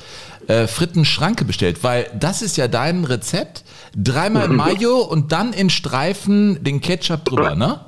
[0.47, 3.63] äh, Fritten Schranke bestellt, weil das ist ja dein Rezept.
[3.95, 7.81] Dreimal Mayo und dann in Streifen den Ketchup drüber, ne?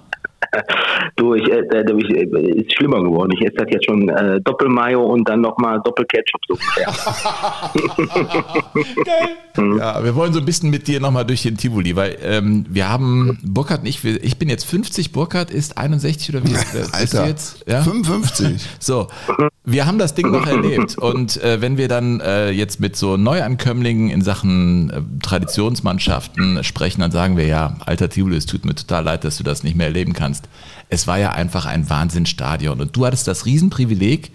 [1.16, 3.32] Du, ich, äh, äh, ich, äh, ist schlimmer geworden.
[3.34, 6.92] Ich esse das jetzt schon äh, Doppel-Mayo und dann nochmal Doppel-Ketchup so ungefähr.
[9.58, 12.88] Ja, wir wollen so ein bisschen mit dir nochmal durch den Tivoli, weil ähm, wir
[12.90, 14.02] haben, Burkhard und ich,
[14.38, 16.52] bin jetzt 50, Burkhard ist 61 oder wie?
[16.54, 17.64] Bist du Alter, jetzt?
[17.68, 17.82] Ja?
[17.82, 18.66] 55.
[18.80, 19.08] So,
[19.66, 23.18] wir haben das Ding noch erlebt und äh, wenn wir dann äh, jetzt mit so
[23.18, 28.76] Neuankömmlingen in Sachen äh, Traditionsmannschaften sprechen, dann sagen wir ja, alter Tivoli, es tut mir
[28.76, 30.31] total leid, dass du das nicht mehr erleben kannst.
[30.90, 34.32] Es war ja einfach ein Wahnsinnsstadion und du hattest das Riesenprivileg,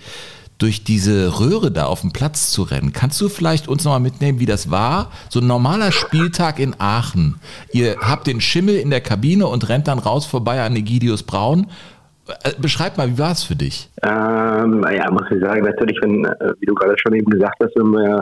[0.58, 2.92] durch diese Röhre da auf dem Platz zu rennen.
[2.92, 5.10] Kannst du vielleicht uns nochmal mitnehmen, wie das war?
[5.28, 7.40] So ein normaler Spieltag in Aachen.
[7.72, 11.66] Ihr habt den Schimmel in der Kabine und rennt dann raus vorbei an Egidius Braun.
[12.44, 13.88] Äh, Beschreib mal, wie war es für dich?
[14.02, 17.74] Ähm, ja, muss ich sagen, natürlich, wenn, äh, wie du gerade schon eben gesagt hast,
[17.76, 18.20] wenn wir,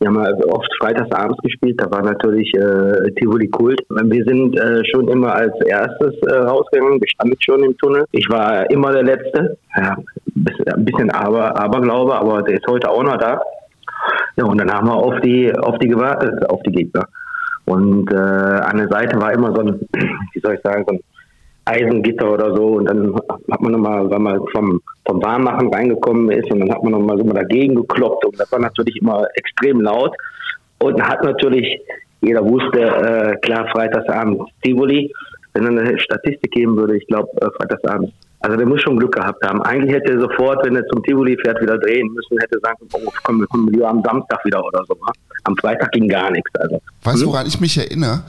[0.00, 3.80] wir haben ja oft freitagsabends gespielt, da war natürlich äh, Tivoli Kult.
[3.90, 8.04] Wir sind äh, schon immer als erstes äh, rausgegangen, wir standen schon im Tunnel.
[8.12, 9.56] Ich war immer der Letzte.
[9.76, 9.96] Ja,
[10.34, 13.40] bis- ein bisschen aber, Aberglaube, aber der ist heute auch noch da.
[14.36, 17.06] Ja, und dann haben wir auf die, auf die gewartet, auf die Gegner.
[17.66, 19.80] Und äh, an der Seite war immer so ein,
[20.32, 21.00] wie soll ich sagen, so ein
[21.66, 26.50] Eisengitter oder so und dann hat man nochmal, weil man vom, vom Warmmachen reingekommen ist
[26.50, 29.80] und dann hat man nochmal so mal dagegen gekloppt und das war natürlich immer extrem
[29.80, 30.14] laut
[30.78, 31.80] und hat natürlich,
[32.20, 35.12] jeder wusste, äh, klar, Freitagsabend Tivoli,
[35.54, 38.12] wenn es eine Statistik geben würde, ich glaube, äh, Freitagsabend,
[38.44, 39.62] also der muss schon Glück gehabt haben.
[39.62, 43.10] Eigentlich hätte er sofort, wenn er zum Tivoli fährt, wieder drehen müssen, hätte sagen, oh,
[43.22, 44.94] komm, wir kommen am Samstag wieder oder so.
[45.44, 46.50] Am Freitag ging gar nichts.
[46.58, 46.80] Also.
[47.02, 47.28] Weißt du, Hm?
[47.32, 48.22] woran ich mich erinnere?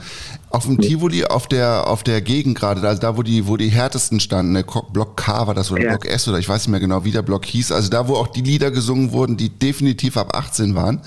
[0.50, 3.68] Auf dem Tivoli, auf der, auf der Gegend gerade, also da, wo die, wo die
[3.68, 5.90] härtesten standen, der Block K war das oder Ja.
[5.90, 8.14] Block S oder ich weiß nicht mehr genau, wie der Block hieß, also da, wo
[8.14, 11.00] auch die Lieder gesungen wurden, die definitiv ab 18 waren.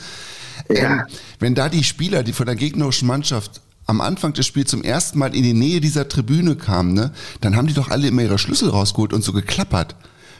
[0.69, 1.01] Ähm,
[1.39, 5.17] wenn da die Spieler, die von der gegnerischen Mannschaft am Anfang des Spiels zum ersten
[5.17, 7.11] Mal in die Nähe dieser Tribüne kamen, ne,
[7.41, 9.95] dann haben die doch alle immer ihre Schlüssel rausgeholt und so geklappert.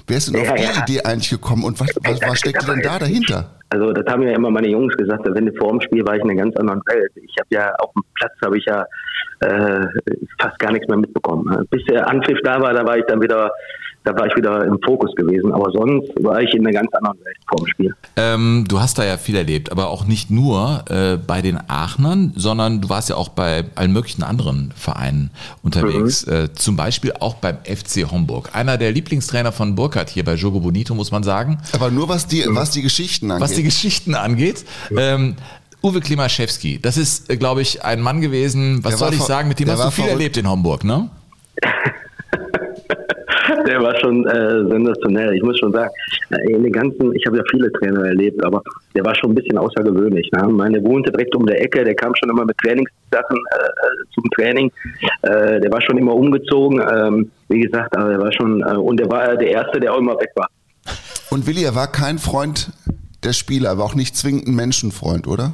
[0.08, 0.84] Wer ist denn Ja, auf die ja.
[0.84, 3.52] Idee eigentlich gekommen und was, was, was steckte denn da dahinter?
[3.70, 6.24] Also das haben ja immer meine Jungs gesagt, wenn ich vor dem Spiel war ich
[6.24, 7.12] in einer ganz anderen Welt.
[7.16, 8.84] Ich habe ja auf dem Platz habe ich ja
[9.42, 9.86] äh,
[10.40, 11.66] fast gar nichts mehr mitbekommen.
[11.70, 13.52] Bis der Anpfiff da war, da war ich dann wieder,
[14.04, 15.52] da war ich wieder im Fokus gewesen.
[15.52, 17.96] Aber sonst war ich in einer ganz anderen Welt vor dem Spiel.
[18.16, 22.34] Ähm, du hast da ja viel erlebt, aber auch nicht nur äh, bei den Aachnern,
[22.36, 25.32] sondern du warst ja auch bei allen möglichen anderen Vereinen
[25.64, 26.24] unterwegs.
[26.24, 28.52] Äh, zum Beispiel auch beim FC Homburg.
[28.54, 31.60] Einer der Lieblingstrainer von Burkhardt hier bei Jogo Bonito, muss man sagen.
[31.74, 33.44] Aber nur was die, was die Geschichten angeht.
[33.44, 34.66] Was die Geschichten angeht.
[34.96, 35.36] Ähm,
[35.82, 39.48] Uwe Klimaschewski, das ist, äh, glaube ich, ein Mann gewesen, was Der soll ich sagen,
[39.48, 41.10] mit dem der hast du viel erlebt in Homburg, ne?
[43.68, 45.34] Der war schon äh, sensationell.
[45.34, 45.90] Ich muss schon sagen,
[46.30, 48.62] äh, in den ganzen, ich habe ja viele Trainer erlebt, aber
[48.96, 50.30] der war schon ein bisschen außergewöhnlich.
[50.32, 50.48] Ne?
[50.50, 54.72] Meine wohnte direkt um der Ecke, der kam schon immer mit Trainingssachen äh, zum Training.
[55.22, 56.82] Äh, der war schon immer umgezogen.
[56.92, 60.00] Ähm, wie gesagt, aber der war schon, äh, und der war der Erste, der auch
[60.00, 60.48] immer weg war.
[61.30, 62.72] Und Willi, er war kein Freund
[63.24, 65.54] der Spieler, aber auch nicht zwingend ein Menschenfreund, oder?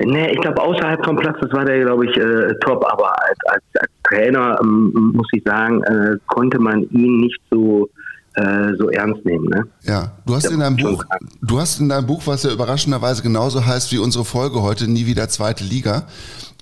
[0.00, 2.84] Nee, ich glaube, außerhalb vom Platz, das war der, glaube ich, äh, top.
[2.90, 7.88] Aber als, als, als Trainer, ähm, muss ich sagen, äh, konnte man ihn nicht so,
[8.34, 9.44] äh, so ernst nehmen.
[9.48, 9.64] Ne?
[9.82, 11.04] Ja, du hast in deinem Buch,
[11.42, 15.06] du hast in deinem Buch, was ja überraschenderweise genauso heißt wie unsere Folge heute, nie
[15.06, 16.08] wieder zweite Liga,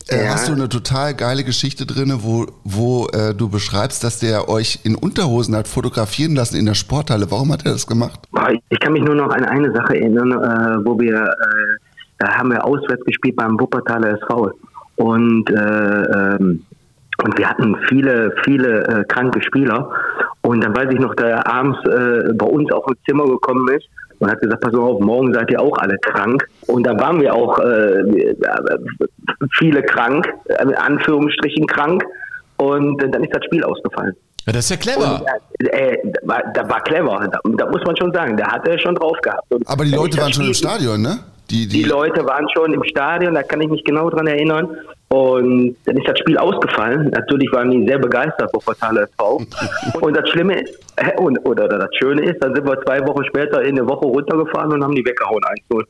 [0.09, 0.33] äh, Ja.
[0.35, 4.81] hast du eine total geile Geschichte drin, wo, wo äh, du beschreibst, dass der euch
[4.85, 7.31] in Unterhosen hat fotografieren lassen in der Sporthalle.
[7.31, 8.21] Warum hat er das gemacht?
[8.69, 11.77] Ich kann mich nur noch an eine Sache erinnern, äh, wo wir, äh,
[12.23, 14.53] da haben wir auswärts gespielt beim Wuppertaler SV.
[14.97, 16.65] Und äh, ähm,
[17.25, 19.91] und wir hatten viele, viele äh, kranke Spieler.
[20.43, 23.87] Und dann weiß ich noch, der abends äh, bei uns auf ins Zimmer gekommen ist
[24.19, 26.45] und hat gesagt, pass auf, morgen seid ihr auch alle krank.
[26.67, 28.35] Und da waren wir auch äh,
[29.59, 32.03] viele krank, äh, in Anführungsstrichen krank.
[32.57, 34.17] Und äh, dann ist das Spiel ausgefallen.
[34.47, 35.21] Ja, das ist ja clever.
[35.21, 38.67] Und, äh, da war, da war clever, da, da muss man schon sagen, da hat
[38.67, 39.45] er schon drauf gehabt.
[39.51, 41.21] Und Aber die Leute waren schon im Stadion, ne?
[41.53, 44.75] Die, die Leute waren schon im Stadion, da kann ich mich genau dran erinnern.
[45.13, 47.11] Und dann ist das Spiel ausgefallen.
[47.11, 49.43] Natürlich waren die sehr begeistert vor Fatale SV.
[50.01, 50.73] und das Schlimme ist,
[51.19, 54.73] und, oder das Schöne ist, dann sind wir zwei Wochen später in eine Woche runtergefahren
[54.73, 55.85] und haben die weggehauen 1-0.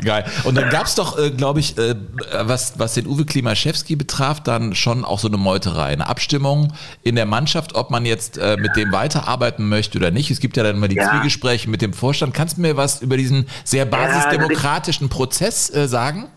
[0.04, 0.24] Geil.
[0.44, 1.94] Und dann gab es doch, äh, glaube ich, äh,
[2.42, 7.16] was, was den Uwe Klimaschewski betraf, dann schon auch so eine Meuterei, eine Abstimmung in
[7.16, 10.30] der Mannschaft, ob man jetzt äh, mit dem weiterarbeiten möchte oder nicht.
[10.30, 11.08] Es gibt ja dann immer die Ja.
[11.10, 12.34] Zwiegespräche mit dem Vorstand.
[12.34, 16.28] Kannst du mir was über diesen sehr basisdemokratischen Prozess äh, sagen?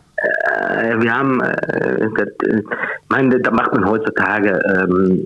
[0.48, 2.62] Äh, wir haben, äh, das, äh,
[3.10, 5.26] meine, da macht man heutzutage, ähm,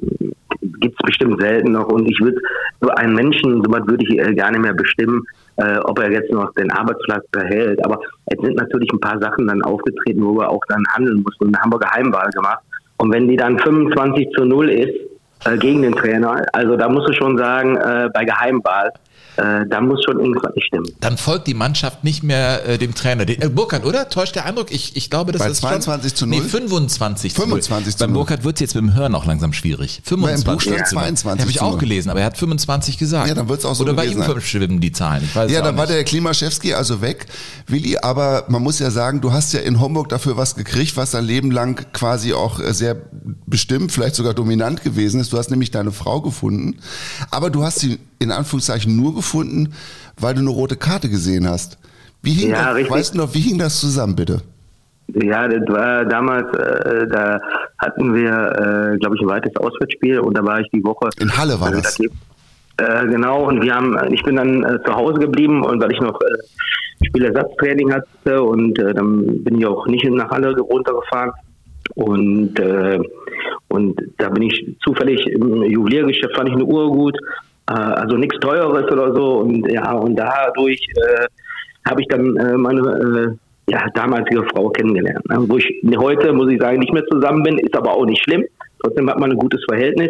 [0.79, 2.39] gibt es bestimmt selten noch und ich würde
[2.81, 5.23] so einen Menschen, sowas würde ich äh, gar nicht mehr bestimmen,
[5.57, 7.83] äh, ob er jetzt noch den Arbeitsplatz behält.
[7.85, 11.45] Aber es sind natürlich ein paar Sachen dann aufgetreten, wo wir auch dann handeln mussten.
[11.45, 12.63] Und da haben wir Geheimwahl gemacht.
[12.97, 14.95] Und wenn die dann 25 zu 0 ist
[15.45, 18.91] äh, gegen den Trainer, also da musst du schon sagen, äh, bei Geheimwahl,
[19.37, 20.87] äh, da muss schon irgendwas nicht stimmen.
[20.99, 23.25] Dann folgt die Mannschaft nicht mehr äh, dem Trainer.
[23.25, 24.09] Den, äh, Burkhardt, oder?
[24.09, 24.71] Täuscht der Eindruck?
[24.71, 26.39] Ich, ich glaube, das Bei ist 22 zu schon, 0?
[26.41, 28.19] Nee, 25 zu 25 zu Beim 0.
[28.19, 30.01] Burkhardt wird es jetzt mit dem Hören auch langsam schwierig.
[30.03, 31.03] 25 Buch stand zu 0.
[31.03, 31.79] 22 Habe ich zu auch 0.
[31.79, 33.27] gelesen, aber er hat 25 gesagt.
[33.29, 34.23] Ja, dann wird's auch so Oder bei ihm sein.
[34.31, 35.23] verschwimmen die Zahlen.
[35.23, 37.25] Ich weiß Ja, es dann war der Klimaschewski also weg.
[37.67, 41.11] Willi, aber man muss ja sagen, du hast ja in Homburg dafür was gekriegt, was
[41.11, 42.97] dein Leben lang quasi auch äh, sehr
[43.45, 45.31] bestimmt, vielleicht sogar dominant gewesen ist.
[45.33, 46.79] Du hast nämlich deine Frau gefunden,
[47.29, 49.20] aber du hast sie in Anführungszeichen nur gefunden,
[50.19, 51.77] weil du eine rote Karte gesehen hast.
[52.21, 52.91] Wie hing Ja, das, richtig.
[52.95, 54.41] weißt du noch, wie hing das zusammen, bitte?
[55.13, 57.39] Ja, das war damals, äh, da
[57.79, 61.09] hatten wir, äh, glaube ich, ein weites Auswärtsspiel und da war ich die Woche.
[61.19, 61.97] In Halle war das.
[61.97, 62.03] da-
[62.77, 65.99] Äh, genau, und wir haben, ich bin dann äh, zu Hause geblieben und weil ich
[65.99, 71.31] noch äh, Spielersatztraining hatte und äh, dann bin ich auch nicht nach Halle runtergefahren.
[71.95, 72.57] Und,
[73.67, 77.17] und da bin ich zufällig im Juweliergeschäft, fand ich eine Uhr gut,
[77.69, 79.39] äh, also nichts Teures oder so.
[79.39, 81.27] Und ja, und dadurch äh,
[81.89, 85.27] habe ich dann äh, meine äh, ja, damalige Frau kennengelernt.
[85.29, 85.37] Ne?
[85.47, 85.67] Wo ich
[85.97, 88.45] heute, muss ich sagen, nicht mehr zusammen bin, ist aber auch nicht schlimm.
[88.83, 90.09] Trotzdem hat man ein gutes Verhältnis.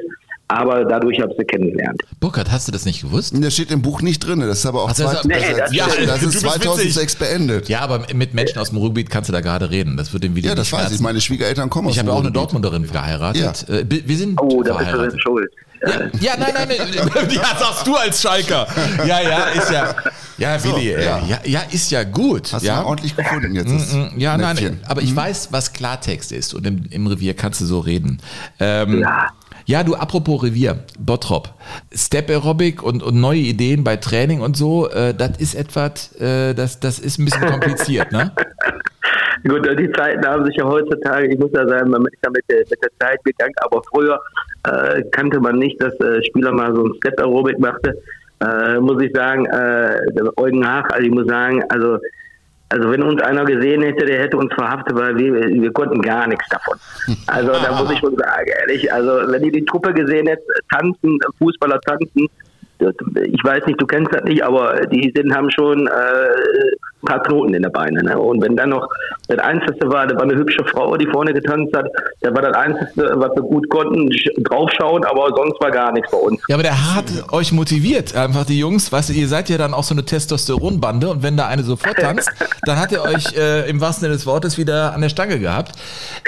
[0.54, 2.02] Aber dadurch habe ich sie kennengelernt.
[2.20, 3.34] Burkhard, hast du das nicht gewusst?
[3.40, 4.40] Das steht im Buch nicht drin.
[4.42, 4.90] Das ist aber auch
[5.24, 6.42] Nee, das ja, ist bist witzig.
[6.42, 7.70] 2006 beendet.
[7.70, 9.96] Ja, aber mit Menschen aus dem Ruhrgebiet kannst du da gerade reden.
[9.98, 11.00] Das wird dem wieder Ja, das nicht weiß ich.
[11.00, 12.32] Meine Schwiegereltern kommen aus Ich habe dem auch eine.
[12.32, 13.66] Dortmunderin geheiratet.
[13.70, 15.52] Äh, bi- Wir sind Oh, da bist du selbst schuld.
[15.84, 17.28] Ja, ja, nein, nein, nein.
[17.32, 18.68] Ja, sagst du als Schalker.
[19.08, 19.96] Ja, ja, ist ja.
[20.38, 21.22] Ja, So, Willi, äh, ja.
[21.28, 21.40] ja.
[21.46, 22.52] ja, ist ja gut.
[22.54, 22.76] Hast ja.
[22.78, 23.72] du mal ordentlich gefunden jetzt.
[23.72, 24.80] das Mm, mm, Ja, nein, Näpfchen.
[24.88, 28.20] aber ich weiß, was Klartext ist und im, im Revier kannst du so reden.
[28.60, 29.28] Ähm, ja.
[29.72, 31.48] Ja, du, apropos Revier, Bottrop.
[31.96, 36.54] Step Aerobic und, und neue Ideen bei Training und so, äh, das ist etwas, äh,
[36.54, 38.34] das, das ist ein bisschen kompliziert, ne?
[39.48, 42.44] Gut, die Zeiten haben sich ja heutzutage, ich muss ja sagen, man ist ja mit
[42.50, 44.20] der, mit der Zeit gegangen, aber früher
[44.66, 47.98] äh, kannte man nicht, dass äh, Spieler mal so ein Step Aerobic machte.
[48.42, 50.02] Äh, muss ich sagen, äh,
[50.36, 51.98] Eugen Haag, also ich muss sagen, also
[52.72, 56.28] also wenn uns einer gesehen hätte, der hätte uns verhaftet, weil wir, wir konnten gar
[56.28, 56.78] nichts davon.
[57.28, 61.20] Also da muss ich schon sagen, ehrlich, also wenn ihr die Truppe gesehen hättet, tanzen,
[61.38, 62.28] Fußballer tanzen,
[62.80, 65.92] ich weiß nicht, du kennst das nicht, aber die sind, haben schon äh,
[67.06, 68.04] paar Knoten in der Beine.
[68.04, 68.18] Ne?
[68.20, 68.88] Und wenn dann noch
[69.28, 71.86] das Einzige war, da war eine hübsche Frau, die vorne getanzt hat,
[72.22, 76.12] da war das Einzige, was wir gut konnten, sch- draufschauen, aber sonst war gar nichts
[76.12, 76.42] bei uns.
[76.48, 79.74] Ja, aber der hat euch motiviert, einfach die Jungs, weißt du, ihr seid ja dann
[79.74, 82.30] auch so eine Testosteronbande und wenn da eine sofort tanzt,
[82.66, 85.72] dann hat er euch äh, im wahrsten Sinne des Wortes wieder an der Stange gehabt.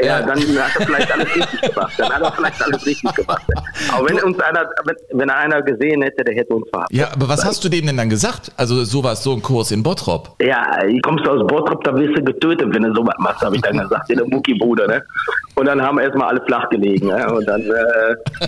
[0.03, 1.93] Ja, dann hat er vielleicht alles richtig gemacht.
[1.97, 3.43] Dann hat er vielleicht alles richtig gemacht.
[3.93, 6.97] Aber wenn uns einer, wenn, wenn einer gesehen hätte, der hätte uns verhaftet.
[6.97, 8.51] Ja, aber was hast du dem denn dann gesagt?
[8.57, 10.35] Also sowas, so ein Kurs in Bottrop.
[10.41, 10.62] Ja,
[11.01, 13.77] kommst du aus Bottrop, da wirst du getötet, wenn du sowas machst, habe ich dann
[13.77, 15.03] gesagt, der Mucki-Bude, ne?
[15.55, 17.33] Und dann haben wir erstmal alle flach gelegen, ne?
[17.33, 18.15] Und dann, äh,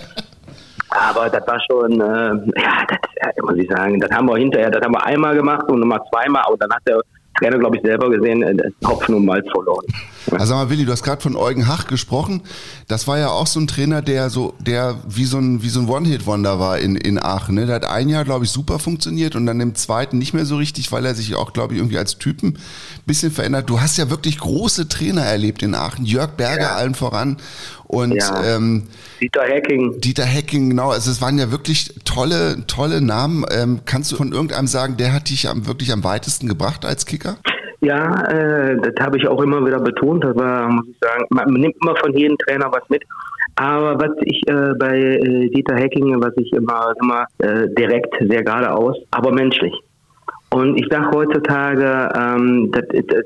[0.90, 4.70] aber das war schon, äh, ja, das äh, muss ich sagen, das haben wir hinterher,
[4.70, 7.00] das haben wir einmal gemacht und nochmal zweimal, und dann hat der
[7.38, 9.84] Trainer, glaube ich, selber gesehen, äh, das Hopfen und Malz verloren.
[10.32, 12.42] Also sag mal, Willi, du hast gerade von Eugen Hach gesprochen.
[12.88, 15.80] Das war ja auch so ein Trainer, der so, der wie so ein, wie so
[15.80, 17.54] ein One-Hit-Wonder war in, in Aachen.
[17.54, 17.66] Ne?
[17.66, 20.56] Der hat ein Jahr, glaube ich, super funktioniert und dann im zweiten nicht mehr so
[20.56, 23.70] richtig, weil er sich auch, glaube ich, irgendwie als Typen ein bisschen verändert.
[23.70, 26.04] Du hast ja wirklich große Trainer erlebt in Aachen.
[26.04, 27.36] Jörg Berger allen voran
[27.84, 28.56] und Ja.
[28.56, 28.84] ähm,
[29.20, 30.00] Dieter Hecking.
[30.00, 30.90] Dieter Hecking, genau.
[30.90, 33.44] Also es waren ja wirklich tolle, tolle Namen.
[33.50, 37.06] Ähm, kannst du von irgendeinem sagen, der hat dich am, wirklich am weitesten gebracht als
[37.06, 37.36] Kicker?
[37.80, 40.24] Ja, äh, das habe ich auch immer wieder betont.
[40.24, 43.02] Das war, muss ich sagen, man nimmt immer von jedem Trainer was mit.
[43.56, 48.42] Aber was ich äh, bei äh, Dieter Hecking, was ich immer, immer äh, direkt, sehr
[48.42, 49.74] geradeaus, aber menschlich.
[50.50, 53.24] Und ich sage heutzutage, ähm, das, das,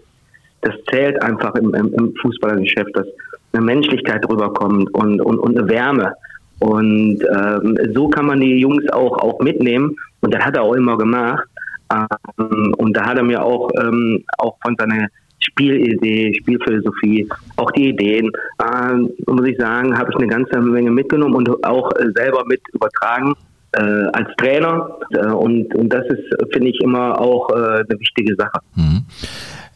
[0.63, 3.07] das zählt einfach im, im, im Fußballergeschäft, dass
[3.53, 6.13] eine Menschlichkeit rüberkommt und, und, und eine Wärme.
[6.61, 9.97] Und ähm, so kann man die Jungs auch, auch mitnehmen.
[10.21, 11.49] Und das hat er auch immer gemacht.
[11.93, 15.09] Ähm, und da hat er mir auch, ähm, auch von seiner
[15.41, 17.27] Spielidee, Spielphilosophie,
[17.57, 18.31] auch die Ideen,
[18.63, 22.61] ähm, muss ich sagen, habe ich eine ganze Menge mitgenommen und auch äh, selber mit
[22.73, 23.35] übertragen
[23.73, 23.81] äh,
[24.13, 24.99] als Trainer.
[25.13, 28.61] Äh, und, und das ist, finde ich, immer auch äh, eine wichtige Sache.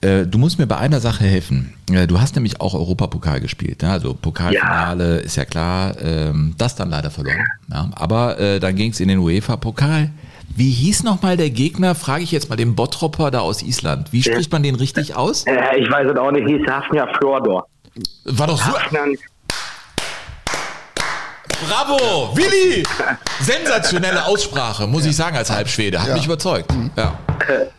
[0.03, 1.73] Äh, Du musst mir bei einer Sache helfen.
[1.91, 3.83] Äh, Du hast nämlich auch Europapokal gespielt.
[3.83, 3.91] Ne?
[3.91, 5.95] Also Pokalfinale ist ja klar.
[6.03, 7.39] ähm, Das dann leider verloren.
[7.71, 7.89] Ja.
[7.97, 10.11] Aber äh, dann ging es in den UEFA-Pokal.
[10.57, 11.95] Wie hieß nochmal der Gegner?
[11.95, 14.13] Frage ich jetzt mal den Bottropper da aus Island.
[14.13, 15.45] Wie spricht man den richtig aus?
[15.47, 17.67] Äh, ich weiß es auch nicht, hieß Hafnia Fjordor.
[18.25, 18.73] War doch so.
[18.73, 19.03] Hafnia,
[21.69, 22.83] Bravo, Willi!
[23.41, 26.01] Sensationelle Aussprache, muss ich sagen, als Halbschwede.
[26.01, 26.15] Hat Ja.
[26.15, 26.71] mich überzeugt.
[26.97, 27.19] Ja.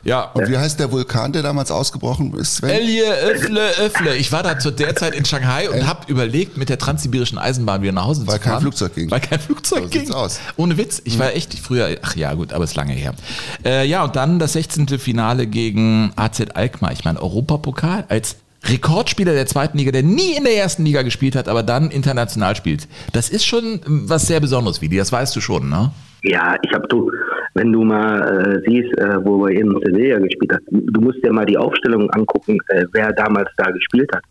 [0.04, 0.22] ja.
[0.34, 2.58] Und wie heißt der Vulkan, der damals ausgebrochen ist?
[2.58, 2.70] Sven?
[2.70, 4.16] Elje Öffle Öffle.
[4.16, 7.82] Ich war da zu der Zeit in Shanghai und habe überlegt, mit der transsibirischen Eisenbahn
[7.82, 8.54] wieder nach Hause Weil zu fahren.
[8.54, 9.12] kein Flugzeug ging.
[9.12, 10.12] Weil kein Flugzeug So ging.
[10.14, 10.40] aus.
[10.58, 11.02] Ohne Witz.
[11.06, 13.14] Ich war echt früher, ach ja, gut, aber ist lange her.
[13.64, 14.88] Äh, ja, und dann das 16.
[15.00, 16.92] Finale gegen AZ Alkmaar.
[16.92, 18.36] Ich meine, Europapokal als
[18.68, 22.56] Rekordspieler der zweiten Liga, der nie in der ersten Liga gespielt hat, aber dann international
[22.56, 22.88] spielt.
[23.14, 24.98] Das ist schon ähm, was sehr Besonderes, Willi.
[24.98, 25.92] Das weißt du schon, ne?
[26.24, 27.12] Ja, ich habe du,
[27.54, 31.32] wenn du mal äh, siehst, äh, wo wir in Sevilla gespielt hat, du musst dir
[31.32, 34.24] mal die Aufstellung angucken, äh, wer damals da gespielt hat.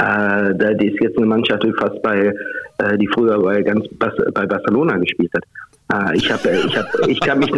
[0.00, 2.32] Äh, da die ist jetzt eine Mannschaft, die fast bei,
[2.78, 5.44] äh, die früher bei ganz Bas bei Barcelona gespielt hat.
[5.92, 7.52] Äh, ich habe, ich habe, ich kann mich,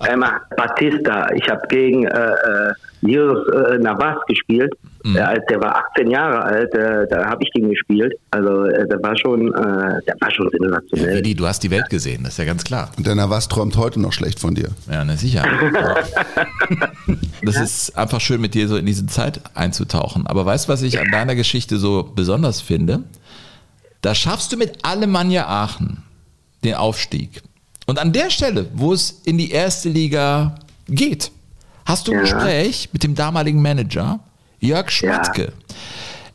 [0.00, 2.32] einmal Batista, ich habe gegen äh,
[3.04, 4.74] äh, äh, Navas gespielt.
[5.14, 8.12] Der, alt- der war 18 Jahre alt, äh, da habe ich gegen gespielt.
[8.30, 11.14] Also äh, der war schon, äh, der war schon sensationell.
[11.16, 12.90] Willi, du hast die Welt gesehen, das ist ja ganz klar.
[12.96, 14.68] Und der Navas träumt heute noch schlecht von dir.
[14.90, 15.44] Ja, na sicher.
[17.42, 20.26] Das ist einfach schön, mit dir so in diese Zeit einzutauchen.
[20.26, 23.00] Aber weißt du, was ich an deiner Geschichte so besonders finde?
[24.02, 26.02] Da schaffst du mit Alemannia Aachen
[26.64, 27.42] den Aufstieg.
[27.86, 30.56] Und an der Stelle, wo es in die erste Liga
[30.88, 31.30] geht,
[31.84, 32.22] hast du ein Ja.
[32.24, 34.18] Gespräch mit dem damaligen Manager,
[34.60, 35.52] Jörg Schmatke.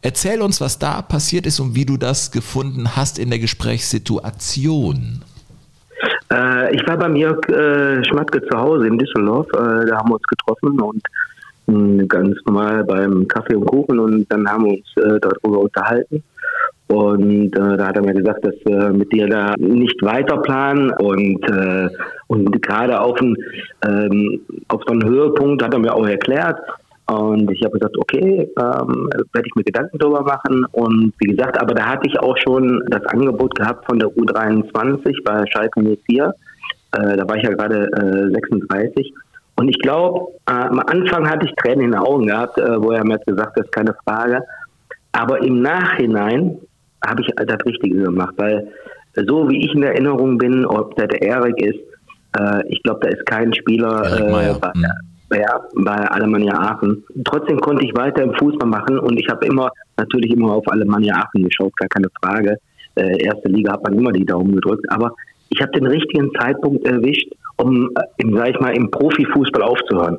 [0.01, 5.21] Erzähl uns, was da passiert ist und wie du das gefunden hast in der Gesprächssituation.
[6.31, 9.47] Äh, ich war beim Jörg äh, Schmatke zu Hause in Düsseldorf.
[9.53, 11.03] Äh, da haben wir uns getroffen und
[11.67, 16.23] mh, ganz normal beim Kaffee und Kuchen und dann haben wir uns äh, darüber unterhalten.
[16.87, 20.91] Und äh, da hat er mir gesagt, dass äh, mit dir da nicht weiter planen
[20.99, 21.87] und, äh,
[22.27, 26.59] und gerade auf, ähm, auf so einen Höhepunkt hat er mir auch erklärt.
[27.11, 30.65] Und ich habe gesagt, okay, ähm, werde ich mir Gedanken drüber machen.
[30.71, 35.23] Und wie gesagt, aber da hatte ich auch schon das Angebot gehabt von der U23
[35.23, 36.33] bei Schalke 04.
[36.93, 39.13] Äh, da war ich ja gerade äh, 36.
[39.55, 42.91] Und ich glaube, äh, am Anfang hatte ich Tränen in den Augen gehabt, äh, wo
[42.91, 44.41] er mir hat gesagt, das ist keine Frage.
[45.11, 46.57] Aber im Nachhinein
[47.05, 48.67] habe ich das Richtige gemacht, weil
[49.15, 51.79] so wie ich in Erinnerung bin, ob der der Erik ist,
[52.37, 54.71] äh, ich glaube, da ist kein Spieler äh, bei,
[55.39, 57.03] ja, bei Alemannia Aachen.
[57.25, 61.15] Trotzdem konnte ich weiter im Fußball machen und ich habe immer natürlich immer auf Alemannia
[61.15, 62.57] Aachen geschaut, gar keine Frage.
[62.95, 65.13] Äh, erste Liga hat man immer die Daumen gedrückt, aber
[65.49, 70.17] ich habe den richtigen Zeitpunkt erwischt, um, äh, im, sag ich mal, im Profifußball aufzuhören.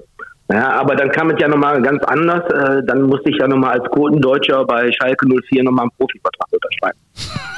[0.50, 2.42] Ja, aber dann kam es ja nochmal ganz anders.
[2.50, 6.98] Äh, dann musste ich ja nochmal als Quotendeutscher bei Schalke 04 nochmal einen Profivertrag unterschreiben.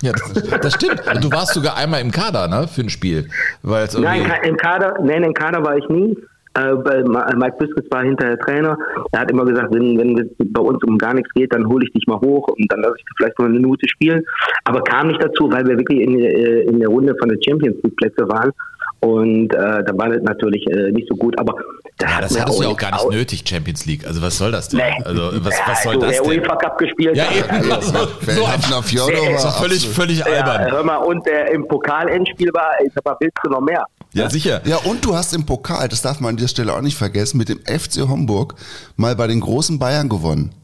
[0.00, 1.02] Ja, das, das stimmt.
[1.22, 3.28] Du warst sogar einmal im Kader, ne, für ein Spiel.
[4.04, 6.16] Nein, im Kader, nein, im Kader war ich nie.
[6.58, 8.76] Äh, bei Ma- Mike Biskitz war hinterher Trainer.
[9.12, 11.84] Er hat immer gesagt, wenn, wenn es bei uns um gar nichts geht, dann hole
[11.86, 14.22] ich dich mal hoch und dann lasse ich dich vielleicht mal eine Minute spielen.
[14.64, 17.76] Aber kam nicht dazu, weil wir wirklich in, äh, in der Runde von den Champions
[17.82, 18.50] League Plätze waren.
[19.00, 21.38] Und äh, da war das natürlich äh, nicht so gut.
[21.38, 21.54] Aber
[21.98, 24.04] da ja, das hattest du ja auch gar nicht aus- nötig, Champions League.
[24.06, 24.80] Also was soll das denn?
[24.80, 25.04] Nee.
[25.04, 26.40] Also was, Ja, was soll also das der denn?
[26.40, 27.60] UEFA Cup gespielt Ja, hat.
[27.62, 27.72] eben.
[27.72, 28.42] Also, So,
[28.76, 30.72] so Fjordor Nee, war völlig, völlig ja, albern.
[30.72, 33.84] hör mal, und der im Pokal-Endspiel war, ich sag mal, willst du noch mehr?
[34.12, 34.66] Ja, sicher.
[34.66, 37.36] Ja, und du hast im Pokal, das darf man an dieser Stelle auch nicht vergessen,
[37.38, 38.54] mit dem FC Homburg
[38.96, 40.54] mal bei den großen Bayern gewonnen.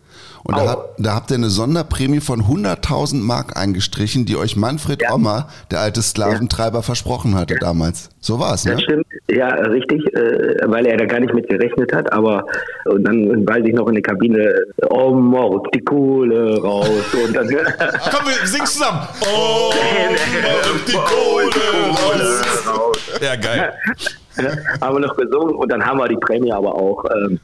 [0.44, 5.02] Und da, hab, da habt ihr eine Sonderprämie von 100.000 Mark eingestrichen, die euch Manfred
[5.10, 8.10] Ommer, der alte Sklaventreiber, versprochen hatte damals.
[8.20, 8.72] So war's, ne?
[8.72, 12.44] Das stimmt, ja, richtig, äh, weil er da gar nicht mit gerechnet hat, aber
[12.84, 14.54] und dann weiß ich noch in der Kabine,
[14.90, 19.00] oh Mord, die Kohle raus und dann Komm, wir singen zusammen.
[19.22, 19.72] Oh,
[20.86, 22.98] die Kohle raus.
[23.22, 23.72] Ja, geil.
[24.82, 27.40] haben wir noch gesungen und dann haben wir die Prämie aber auch, ähm,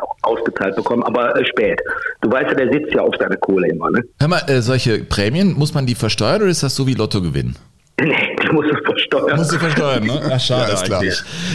[0.00, 1.80] auch, ausgezahlt bekommen, aber äh, spät.
[2.20, 4.02] Du weißt ja, der sitzt ja auf seine Kohle immer, ne?
[4.20, 7.56] Hör mal, äh, solche Prämien, muss man die versteuern oder ist das so wie Lottogewinn?
[8.00, 9.36] Nee, die musst du versteuern.
[9.36, 10.20] Musst du versteuern, ne?
[10.32, 11.02] Ach, schade Ja, ist klar.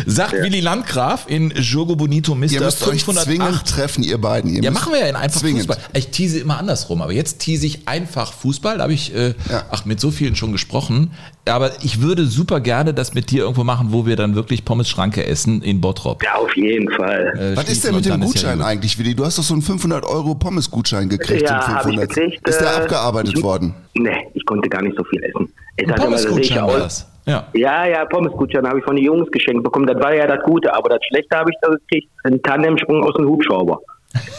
[0.05, 2.51] Sagt Willi Landgraf in Jogo Bonito Mr.
[2.51, 3.25] Ihr müsst euch 508.
[3.25, 4.55] zwingend treffen, ihr beiden.
[4.55, 5.65] Ihr Ja, machen wir ja in einfach zwingend.
[5.65, 5.77] Fußball.
[5.93, 8.77] Ich tease immer andersrum, aber jetzt tease ich einfach Fußball.
[8.77, 9.33] Da habe ich äh,
[9.69, 11.11] ach, mit so vielen schon gesprochen.
[11.47, 14.87] Aber ich würde super gerne das mit dir irgendwo machen, wo wir dann wirklich Pommes
[14.89, 16.23] Schranke essen in Bottrop.
[16.23, 17.33] Ja, auf jeden Fall.
[17.53, 18.67] Äh, Was ist denn mit dem ja Gutschein gut.
[18.67, 19.15] eigentlich, Willi?
[19.15, 21.41] Du hast doch so einen 500 Euro Pommes-Gutschein gekriegt.
[21.41, 22.09] Ja, den hab ich 500.
[22.09, 23.73] gekriegt, Ist der äh, abgearbeitet ich- worden?
[23.95, 25.51] Nee, ich konnte gar nicht so viel essen.
[25.77, 27.07] Es Ein ich Pommesgutschein war das.
[27.25, 27.47] Ja.
[27.53, 29.87] Ja, ja, Pommesgutschein habe ich von den Jungs geschenkt bekommen.
[29.87, 32.09] Das war ja das Gute, aber das Schlechte habe ich da gekriegt.
[32.25, 33.79] Ein Tandemsprung aus dem Hubschrauber.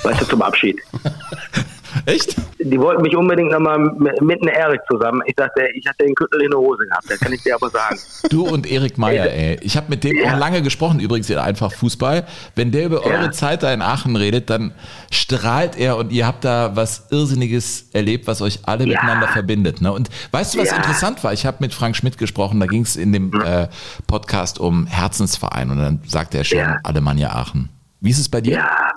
[0.05, 0.77] Weißt du, zum Abschied.
[2.07, 2.37] Echt?
[2.59, 5.23] Die wollten mich unbedingt nochmal mit einem Erik zusammen.
[5.27, 7.69] Ich sagte, ich hatte den Küttel in der Hose gehabt, das kann ich dir aber
[7.71, 7.99] sagen.
[8.31, 9.59] Du und Erik Meyer, ey.
[9.63, 12.27] Ich habe mit dem auch lange gesprochen, übrigens in einfach Fußball.
[12.55, 14.73] Wenn der über eure Zeit da in Aachen redet, dann
[15.11, 19.81] strahlt er und ihr habt da was Irrsinniges erlebt, was euch alle miteinander verbindet.
[19.81, 19.93] Ne?
[19.93, 20.77] Und weißt du, was Ja.
[20.77, 21.33] interessant war?
[21.33, 23.69] Ich habe mit Frank Schmidt gesprochen, da ging es in dem äh,
[24.07, 26.79] Podcast um Herzensverein und dann sagte er schon Ja.
[26.85, 27.69] Alemannia Aachen.
[28.01, 28.55] Wie ist es bei dir?
[28.57, 28.93] Ja,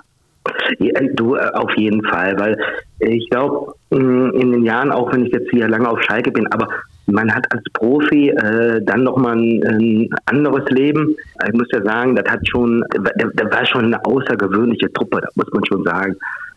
[0.78, 2.58] Ja, du äh, auf jeden Fall, weil
[3.00, 6.46] äh, ich glaube, in den Jahren, auch wenn ich jetzt hier lange auf Schalke bin,
[6.52, 6.68] aber
[7.06, 11.14] man hat als Profi äh, dann nochmal ein, ein anderes Leben.
[11.46, 15.36] Ich muss ja sagen, das hat schon, da, da war schon eine außergewöhnliche Truppe, das
[15.36, 16.16] muss man schon sagen.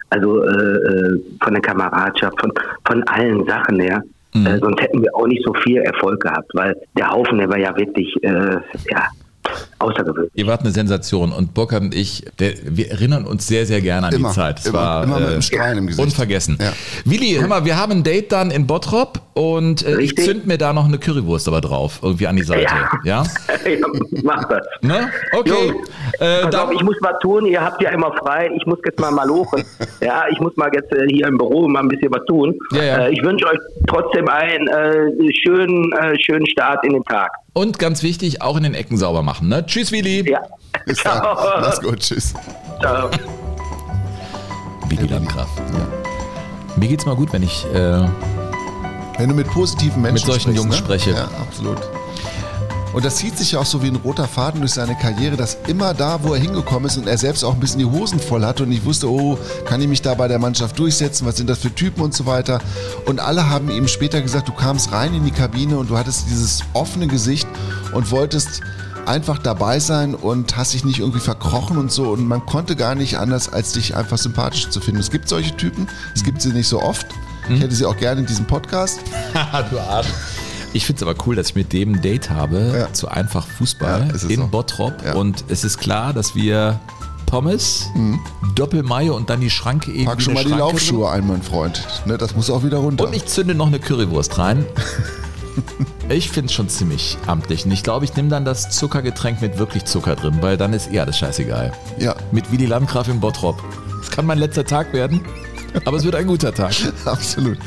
[0.10, 2.52] Also äh, äh, von der Kameradschaft, von,
[2.86, 4.02] von allen Sachen her.
[4.34, 7.58] Äh, sonst hätten wir auch nicht so viel Erfolg gehabt, weil der Haufen, der war
[7.58, 8.58] ja wirklich, äh,
[8.92, 9.08] ja,
[9.80, 10.32] außergewöhnlich.
[10.36, 14.08] Ihr wart eine Sensation und Burkhard und ich, der, wir erinnern uns sehr, sehr gerne
[14.08, 14.60] an Immer, die Zeit.
[14.60, 16.06] Es immer, war immer mit äh, einem Strahlen im Gesicht.
[16.06, 16.58] unvergessen.
[16.60, 16.74] Ja.
[17.06, 20.58] Willi, hör mal, wir haben ein Date dann in Bottrop und äh, ich zünd mir
[20.58, 22.74] da noch eine Currywurst aber drauf, irgendwie an die Seite.
[23.04, 23.24] Ja?
[23.66, 23.88] ja,
[24.24, 24.66] mach das.
[24.82, 25.10] Ne?
[25.34, 25.50] Okay.
[25.50, 25.82] Jo,
[26.20, 29.12] Äh, auf, ich muss was tun, ihr habt ja immer frei, ich muss jetzt mal
[29.12, 29.64] malochen.
[30.02, 32.58] ja, ich muss mal jetzt äh, hier im Büro mal ein bisschen was tun.
[32.72, 32.98] Ja, ja.
[33.06, 37.32] Äh, ich wünsche euch trotzdem einen äh, schönen, äh, schönen Start in den Tag.
[37.54, 39.48] Und ganz wichtig, auch in den Ecken sauber machen.
[39.48, 39.66] Ne?
[39.68, 40.30] Tschüss, Willi.
[40.30, 40.42] Ja.
[40.86, 41.22] Bis dann.
[41.22, 42.34] Mach's gut, tschüss.
[42.80, 43.10] Ciao.
[44.90, 45.50] Willi Landgraf.
[46.78, 48.08] Mir geht's mal gut, wenn ich äh,
[49.18, 50.78] Wenn du mit positiven Menschen mit solchen sprichst, Jungs ne?
[50.78, 51.12] spreche.
[51.12, 51.78] Ja, absolut.
[52.94, 55.58] Und das zieht sich ja auch so wie ein roter Faden durch seine Karriere, dass
[55.68, 58.44] immer da, wo er hingekommen ist und er selbst auch ein bisschen die Hosen voll
[58.46, 61.50] hatte und ich wusste, oh, kann ich mich da bei der Mannschaft durchsetzen, was sind
[61.50, 62.60] das für Typen und so weiter.
[63.06, 66.28] Und alle haben ihm später gesagt, du kamst rein in die Kabine und du hattest
[66.30, 67.48] dieses offene Gesicht
[67.94, 68.62] und wolltest
[69.08, 72.10] einfach dabei sein und hast dich nicht irgendwie verkrochen und so.
[72.12, 75.00] Und man konnte gar nicht anders, als dich einfach sympathisch zu finden.
[75.00, 77.08] Es gibt solche Typen, es gibt sie nicht so oft.
[77.50, 79.00] Ich hätte sie auch gerne in diesem Podcast.
[79.70, 80.08] du Arsch.
[80.74, 84.08] Ich finde es aber cool, dass ich mit dem ein Date habe zu einfach Fußball
[84.14, 84.48] Ja, in so.
[84.48, 85.16] Bottrop.
[85.16, 86.80] Und es ist klar, dass wir
[87.26, 87.88] Pommes,
[88.56, 90.06] Doppelmayo und dann die Schranke eben Mhm.
[90.06, 91.82] Pack schon mal die Schranke Laufschuhe ein, mein Freund.
[92.06, 93.06] Ne, das muss auch wieder runter.
[93.06, 94.66] Und ich zünde noch eine Currywurst rein.
[96.10, 97.66] Ich finde es schon ziemlich amtlich.
[97.66, 100.92] Und ich glaube, ich nehme dann das Zuckergetränk mit wirklich Zucker drin, weil dann ist
[100.92, 101.74] eh alles scheißegal.
[102.00, 102.16] Ja.
[102.32, 103.62] Mit Willy Landgraf im Bottrop.
[104.02, 105.22] Es kann mein letzter Tag werden,
[105.84, 106.74] aber es wird ein guter Tag.
[107.06, 107.58] Absolut.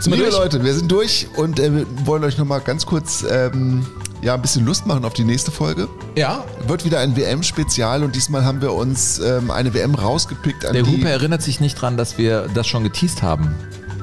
[0.00, 0.34] Sind Liebe durch?
[0.34, 3.86] Leute, wir sind durch und äh, wollen euch nochmal ganz kurz ähm,
[4.22, 5.88] ja, ein bisschen Lust machen auf die nächste Folge.
[6.16, 6.44] Ja.
[6.66, 10.86] Wird wieder ein WM-Spezial und diesmal haben wir uns ähm, eine WM rausgepickt an Der.
[10.86, 13.54] Hupe erinnert sich nicht dran, dass wir das schon geteased haben.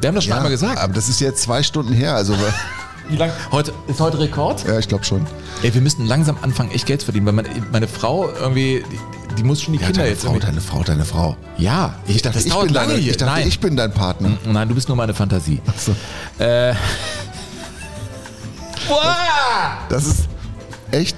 [0.02, 0.78] Wir haben das schon ja, einmal gesagt.
[0.78, 2.36] Aber das ist jetzt zwei Stunden her, also...
[3.10, 3.32] Wie lang?
[3.52, 4.66] Heute, ist heute Rekord?
[4.68, 5.26] Ja, ich glaube schon.
[5.64, 8.84] Ey, wir müssten langsam anfangen, echt Geld zu verdienen, weil meine, meine Frau irgendwie,
[9.32, 11.36] die, die muss schon die Ja, Kinder deine jetzt Frau, irgendwie- deine Frau, deine Frau.
[11.58, 13.12] Ja, Ich dachte, das ich dauert bin, lange deine, hier.
[13.12, 13.48] ich, dachte Nein.
[13.48, 14.32] ich bin dein Partner.
[14.46, 15.60] Nein, du bist nur meine Fantasie.
[16.38, 16.74] Äh,
[19.90, 20.28] Das ist
[20.92, 21.16] echt...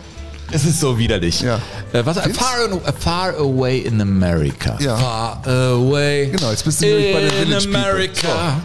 [0.52, 1.42] es ist so widerlich.
[1.42, 1.60] Ja.
[1.94, 2.18] Äh, was?
[2.20, 2.56] Far,
[3.00, 4.78] far away in America.
[4.80, 4.98] Ja.
[4.98, 6.28] Far away.
[6.28, 7.80] Genau, jetzt bist du nämlich bei den in Village People.
[7.92, 8.62] America.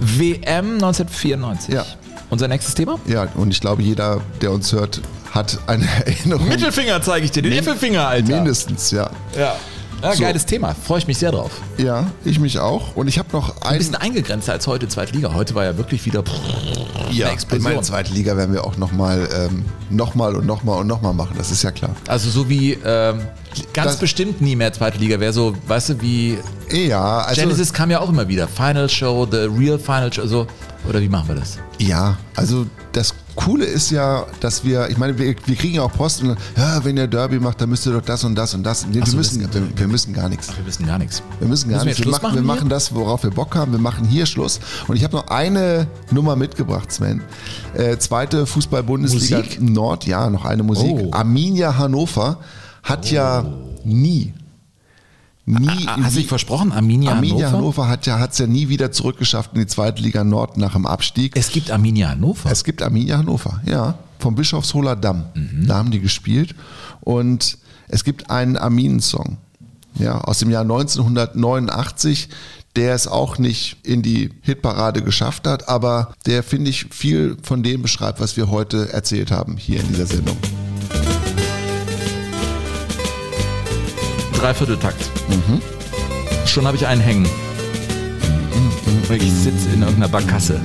[0.00, 1.74] WM 1994.
[1.74, 1.84] Ja.
[2.30, 2.98] Unser nächstes Thema?
[3.06, 5.00] Ja, und ich glaube, jeder, der uns hört,
[5.32, 6.48] hat eine Erinnerung.
[6.48, 8.34] Mittelfinger zeige ich dir, den Mittelfinger, Alter.
[8.36, 9.08] Mindestens, ja.
[9.36, 9.54] Ja.
[10.02, 10.22] ja So.
[10.22, 10.74] Geiles Thema.
[10.74, 11.50] Freue ich mich sehr drauf.
[11.78, 12.96] Ja, ich mich auch.
[12.96, 13.78] Und ich habe noch Ein ein...
[13.78, 15.32] bisschen eingegrenzter als heute Zweitliga.
[15.32, 16.22] Heute war ja wirklich wieder
[17.10, 17.62] Ja, eine in Explosion.
[17.72, 21.34] meiner zweiten Liga werden wir auch nochmal ähm, noch mal und nochmal und nochmal machen,
[21.38, 21.96] das ist ja klar.
[22.08, 23.20] Also so wie ähm,
[23.72, 26.38] ganz Das- bestimmt nie mehr zweite Liga wäre so, weißt du, wie
[26.70, 28.46] Ja, also Genesis kam ja auch immer wieder.
[28.48, 30.46] Final Show, The Real Final Show, so.
[30.88, 31.58] Oder wie machen wir das?
[31.78, 35.92] ja, also das Coole ist ja, dass wir, ich meine, wir, wir kriegen ja auch
[35.92, 38.64] Post und ja, wenn ihr Derby macht, dann müsst ihr doch das und das und
[38.64, 38.84] das.
[38.86, 40.48] Nee, Ach so, wir, müssen, das- wir, wir müssen gar nichts.
[40.56, 41.22] Wir wissen gar nichts.
[41.38, 42.22] Wir müssen gar Müssen wir nichts.
[42.22, 43.70] Wir, machen, wir machen das, worauf wir Bock haben.
[43.72, 44.58] Wir machen hier Schluss.
[44.88, 47.22] Und ich habe noch eine Nummer mitgebracht, Sven.
[47.74, 49.42] Äh, zweite Fußball-Bundesliga?
[49.60, 50.90] Nord, ja, noch eine Musik.
[50.98, 51.10] Oh.
[51.12, 52.38] Arminia Hannover
[52.82, 53.44] hat ja
[53.84, 54.32] nie,
[55.48, 55.86] nie.
[55.86, 56.72] Hast du dich versprochen?
[56.72, 57.58] Arminia, Arminia Hannover?
[57.58, 60.86] Hannover hat ja hat's ja nie wieder zurückgeschafft in die zweite Liga Nord nach dem
[60.86, 61.36] Abstieg.
[61.36, 62.50] Es gibt Arminia Hannover.
[62.50, 63.98] Es gibt Arminia Hannover, ja.
[64.18, 65.26] Vom Bischofsholer Damm.
[65.66, 66.54] Da haben die gespielt.
[67.00, 67.58] Und
[67.88, 69.38] es gibt einen Arminen-Song.
[69.98, 72.28] Ja, aus dem Jahr 1989,
[72.76, 77.62] der es auch nicht in die Hitparade geschafft hat, aber der, finde ich, viel von
[77.62, 80.36] dem beschreibt, was wir heute erzählt haben hier in dieser Sendung.
[84.38, 85.10] Dreivierteltakt.
[86.46, 87.28] Schon habe ich einen hängen.
[89.10, 90.60] Ich sitze in irgendeiner Barkasse.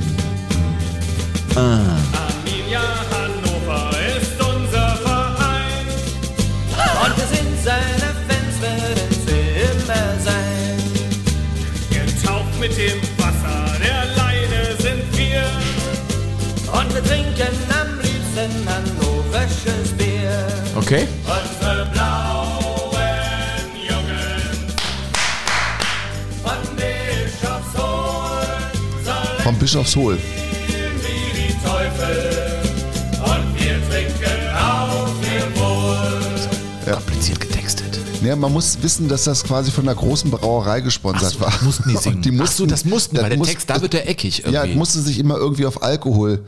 [1.56, 1.80] Ah.
[2.14, 2.82] Arminia
[3.12, 5.88] Hannover ist unser Verein.
[7.04, 9.41] Und wir sind seine Fans, werden sie
[9.72, 10.78] immer sein.
[11.90, 15.45] Getaucht mit dem Wasser der Leine sind wir.
[16.80, 20.48] Und wir trinken am liebsten hannoversches Bier.
[20.76, 21.08] Okay.
[21.26, 21.53] Unsere
[29.44, 30.18] Vom Bischofshohl.
[30.18, 32.61] wie die Teufel
[33.26, 36.88] und wir trinken auf ihr Wohl.
[36.88, 36.94] Ja.
[36.94, 37.53] Kompliziert.
[38.24, 41.52] Ja, man muss wissen, dass das quasi von einer großen Brauerei gesponsert war.
[41.62, 42.16] mussten die singen.
[42.18, 44.40] Und die Ach mussten, so, das mussten, weil der muss- Text, da wird der eckig
[44.50, 44.78] Ja, irgendwie.
[44.78, 46.40] musste sich immer irgendwie auf Alkohol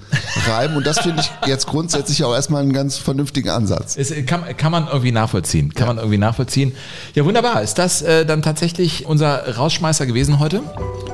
[0.47, 0.76] reiben.
[0.77, 3.95] Und das finde ich jetzt grundsätzlich auch erstmal einen ganz vernünftigen Ansatz.
[3.97, 5.73] Es, äh, kann, kann man irgendwie nachvollziehen.
[5.73, 6.73] Kann man irgendwie nachvollziehen.
[7.14, 7.61] Ja, wunderbar.
[7.61, 10.61] Ist das äh, dann tatsächlich unser Rausschmeißer gewesen heute?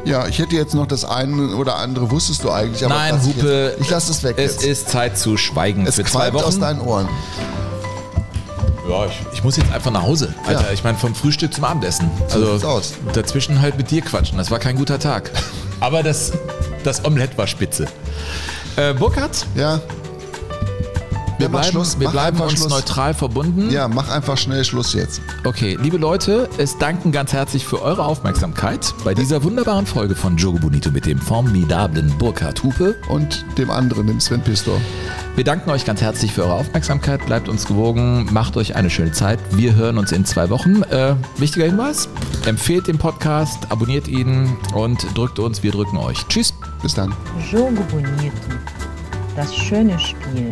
[0.05, 2.83] Ja, ich hätte jetzt noch das eine oder andere, wusstest du eigentlich.
[2.85, 3.71] Aber Nein, ich Hupe.
[3.77, 4.63] Jetzt, ich lasse es weg Es jetzt.
[4.63, 6.61] ist Zeit zu schweigen Es für zwei qualmt aus Wochen.
[6.61, 7.07] deinen Ohren.
[8.89, 10.33] Ja, ich, ich muss jetzt einfach nach Hause.
[10.45, 10.71] Alter, Ja.
[10.73, 12.09] ich meine, vom Frühstück zum Abendessen.
[12.27, 12.93] So Also aus.
[13.13, 14.37] dazwischen halt mit dir quatschen.
[14.37, 15.31] Das war kein guter Tag.
[15.79, 16.31] Aber das,
[16.83, 17.85] das Omelett war spitze.
[18.75, 19.45] Äh, Burkhard?
[19.55, 19.79] Ja.
[21.41, 22.69] Wir Ja, bleiben, Schluss, wir bleiben uns Schluss.
[22.69, 23.71] neutral verbunden.
[23.71, 25.21] Ja, mach einfach schnell Schluss jetzt.
[25.43, 30.37] Okay, liebe Leute, es danken ganz herzlich für eure Aufmerksamkeit bei dieser wunderbaren Folge von
[30.37, 32.95] Jogo Bonito mit dem formidablen Burkhard Hupe.
[33.09, 34.79] Und dem anderen, dem Sven Pistor.
[35.35, 37.25] Wir danken euch ganz herzlich für eure Aufmerksamkeit.
[37.25, 39.39] Bleibt uns gewogen, macht euch eine schöne Zeit.
[39.53, 40.83] Wir hören uns in zwei Wochen.
[40.83, 42.07] Äh, wichtiger Hinweis:
[42.45, 45.63] Empfehlt den Podcast, abonniert ihn und drückt uns.
[45.63, 46.23] Wir drücken euch.
[46.27, 46.53] Tschüss.
[46.83, 47.11] Bis dann.
[47.51, 48.31] Jogo Bonito.
[49.35, 50.51] Das schöne Spiel.